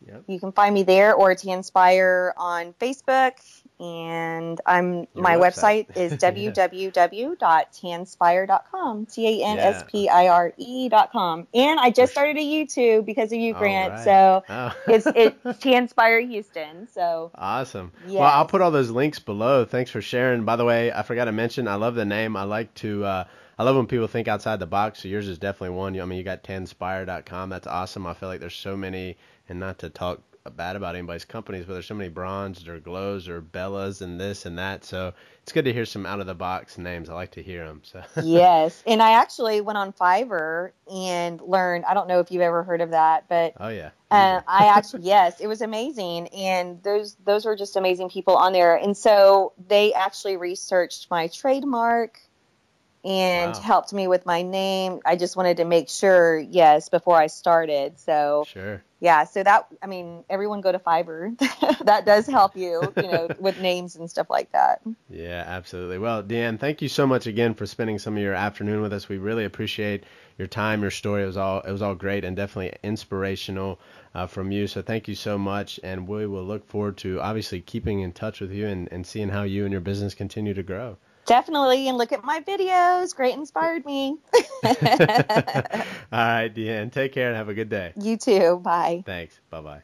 Yep. 0.07 0.25
You 0.27 0.41
can 0.41 0.53
find 0.53 0.75
me 0.75 0.83
there 0.83 1.15
or 1.15 1.35
TanSpire 1.35 2.33
on 2.37 2.75
Facebook. 2.75 3.33
And 3.79 4.59
I'm 4.65 5.07
Your 5.15 5.23
my 5.23 5.37
website. 5.37 5.89
website, 5.89 5.97
is 5.97 6.13
www.tanspire.com. 6.23 9.07
T 9.07 9.43
A 9.43 9.47
N 9.47 9.59
S 9.59 9.85
P 9.91 10.09
I 10.09 10.29
R 10.29 10.53
E.com. 10.57 11.47
And 11.53 11.81
I 11.81 11.91
just 11.91 12.13
started 12.13 12.37
a 12.37 12.41
YouTube 12.41 13.05
because 13.05 13.33
of 13.33 13.39
you, 13.39 13.53
Grant. 13.55 13.93
right. 13.93 14.05
So 14.05 14.45
Oh. 14.49 14.73
it's 14.89 15.07
it's 15.07 15.37
TanSpire 15.63 16.27
Houston. 16.29 16.89
So 16.93 17.31
Awesome. 17.35 17.93
Well, 18.07 18.23
I'll 18.23 18.47
put 18.47 18.61
all 18.63 18.71
those 18.71 18.91
links 18.91 19.19
below. 19.19 19.65
Thanks 19.65 19.91
for 19.91 20.01
sharing. 20.01 20.45
By 20.45 20.57
the 20.57 20.65
way, 20.65 20.93
I 20.93 21.03
forgot 21.03 21.27
to 21.27 21.33
mention, 21.33 21.69
I 21.69 21.75
love 21.75 21.95
the 21.95 22.05
name. 22.05 22.37
I 22.37 22.45
like 22.45 22.73
to, 22.77 23.05
uh, 23.05 23.25
I 23.59 23.63
love 23.65 23.77
when 23.77 23.87
people 23.87 24.07
think 24.07 24.29
outside 24.29 24.59
the 24.59 24.67
box. 24.67 25.03
So 25.03 25.09
yours 25.09 25.29
is 25.29 25.39
definitely 25.39 25.77
one. 25.77 25.99
I 26.01 26.05
mean, 26.05 26.19
you 26.19 26.25
got 26.25 26.43
tanspire.com. 26.45 27.49
That's 27.51 27.67
awesome. 27.67 28.07
I 28.07 28.15
feel 28.15 28.29
like 28.29 28.41
there's 28.41 28.55
so 28.55 28.77
many, 28.77 29.17
and 29.49 29.59
not 29.61 29.79
to 29.81 29.91
talk 29.91 30.21
bad 30.51 30.77
about 30.77 30.95
anybody's 30.95 31.25
companies, 31.25 31.65
but 31.65 31.73
there's 31.73 31.87
so 31.87 31.95
many 31.95 32.11
bronzed 32.11 32.69
or 32.69 32.79
glows 32.79 33.29
or 33.29 33.41
bellas 33.41 34.03
and 34.03 34.21
this 34.21 34.47
and 34.47 34.59
that. 34.59 34.85
So 34.85 35.13
it's 35.43 35.53
good 35.53 35.65
to 35.65 35.73
hear 35.73 35.87
some 35.87 36.07
out 36.07 36.21
of 36.21 36.27
the 36.27 36.35
box 36.35 36.77
names. 36.77 37.09
I 37.09 37.15
like 37.15 37.31
to 37.33 37.43
hear 37.43 37.67
them. 37.67 37.81
So 37.85 38.03
yes. 38.23 38.83
And 38.87 39.03
I 39.03 39.13
actually 39.13 39.61
went 39.61 39.79
on 39.79 39.93
Fiverr 39.93 40.73
and 40.93 41.41
learned 41.41 41.85
I 41.87 41.95
don't 41.95 42.09
know 42.09 42.21
if 42.21 42.31
you've 42.31 42.43
ever 42.43 42.63
heard 42.63 42.81
of 42.81 42.91
that, 42.91 43.29
but 43.29 43.55
oh 43.59 43.69
yeah. 43.69 43.91
Uh, 44.11 44.41
I 44.47 44.67
actually 44.67 45.03
yes, 45.05 45.41
it 45.41 45.47
was 45.47 45.63
amazing, 45.63 46.29
and 46.29 46.83
those 46.83 47.17
those 47.25 47.45
were 47.45 47.57
just 47.57 47.77
amazing 47.77 48.11
people 48.11 48.37
on 48.37 48.53
there. 48.53 48.77
And 48.77 48.97
so 48.97 49.53
they 49.69 49.93
actually 49.95 50.37
researched 50.37 51.11
my 51.11 51.29
trademark 51.29 52.21
and 53.07 53.55
Wow. 53.55 53.61
helped 53.63 53.93
me 53.93 54.09
with 54.09 54.27
my 54.27 54.43
name. 54.43 55.01
I 55.07 55.17
just 55.17 55.37
wanted 55.37 55.59
to 55.59 55.65
make 55.65 55.89
sure, 55.89 56.39
yes, 56.39 56.89
before 56.89 57.17
I 57.17 57.29
started. 57.29 58.01
So 58.01 58.49
Sure. 58.53 58.83
yeah, 59.01 59.25
so 59.25 59.43
that 59.43 59.69
I 59.83 59.87
mean, 59.87 60.25
everyone 60.29 60.61
go 60.61 60.73
to 60.73 60.79
Fiverr. 60.81 61.39
that 61.85 62.05
does 62.05 62.27
help 62.27 62.57
you, 62.57 62.93
you 62.97 63.09
know, 63.09 63.31
with 63.39 63.59
names 63.59 63.95
and 63.97 64.11
stuff 64.11 64.29
like 64.29 64.51
that. 64.53 64.81
Yeah, 65.09 65.45
absolutely. 65.47 65.99
Well, 65.99 66.23
D'Ann, 66.25 66.59
thank 66.59 66.83
you 66.83 66.89
so 66.89 67.07
much 67.07 67.29
again 67.29 67.55
for 67.55 67.65
spending 67.67 67.99
some 68.01 68.17
of 68.17 68.23
your 68.23 68.35
afternoon 68.35 68.83
with 68.83 68.93
us. 68.93 69.09
We 69.09 69.19
really 69.19 69.45
appreciate 69.45 70.03
your 70.37 70.49
time, 70.49 70.83
your 70.83 70.91
story. 70.91 71.23
It 71.23 71.27
was 71.27 71.37
all 71.37 71.61
it 71.61 71.71
was 71.71 71.83
all 71.83 71.95
great 71.95 72.25
and 72.25 72.37
definitely 72.37 72.77
inspirational 72.83 73.79
uh, 74.15 74.27
from 74.27 74.51
you. 74.51 74.67
So 74.67 74.83
thank 74.83 75.07
you 75.07 75.15
so 75.15 75.39
much, 75.39 75.79
and 75.85 76.09
we 76.09 76.27
will 76.27 76.45
look 76.45 76.67
forward 76.67 76.97
to 76.99 77.21
obviously 77.21 77.61
keeping 77.61 78.01
in 78.01 78.13
touch 78.13 78.41
with 78.41 78.51
you 78.51 78.67
and, 78.67 78.89
and 78.91 79.07
seeing 79.07 79.29
how 79.29 79.45
you 79.45 79.63
and 79.65 79.71
your 79.73 79.81
business 79.81 80.15
continue 80.15 80.55
to 80.55 80.63
grow. 80.65 80.97
Definitely, 81.27 81.89
and 81.89 81.99
look 81.99 82.13
at 82.13 82.25
my 82.25 82.41
videos. 82.41 83.15
Grant 83.15 83.35
inspired 83.35 83.85
me. 83.85 84.17
All 84.65 84.75
right, 86.13 86.49
D'Ann. 86.49 86.91
Take 86.91 87.13
care 87.13 87.29
and 87.29 87.37
have 87.37 87.49
a 87.49 87.55
good 87.55 87.69
day. 87.69 87.93
You 88.01 88.17
too. 88.17 88.61
Bye. 88.63 89.03
Thanks. 89.05 89.41
Bye 89.51 89.61
bye. 89.61 89.83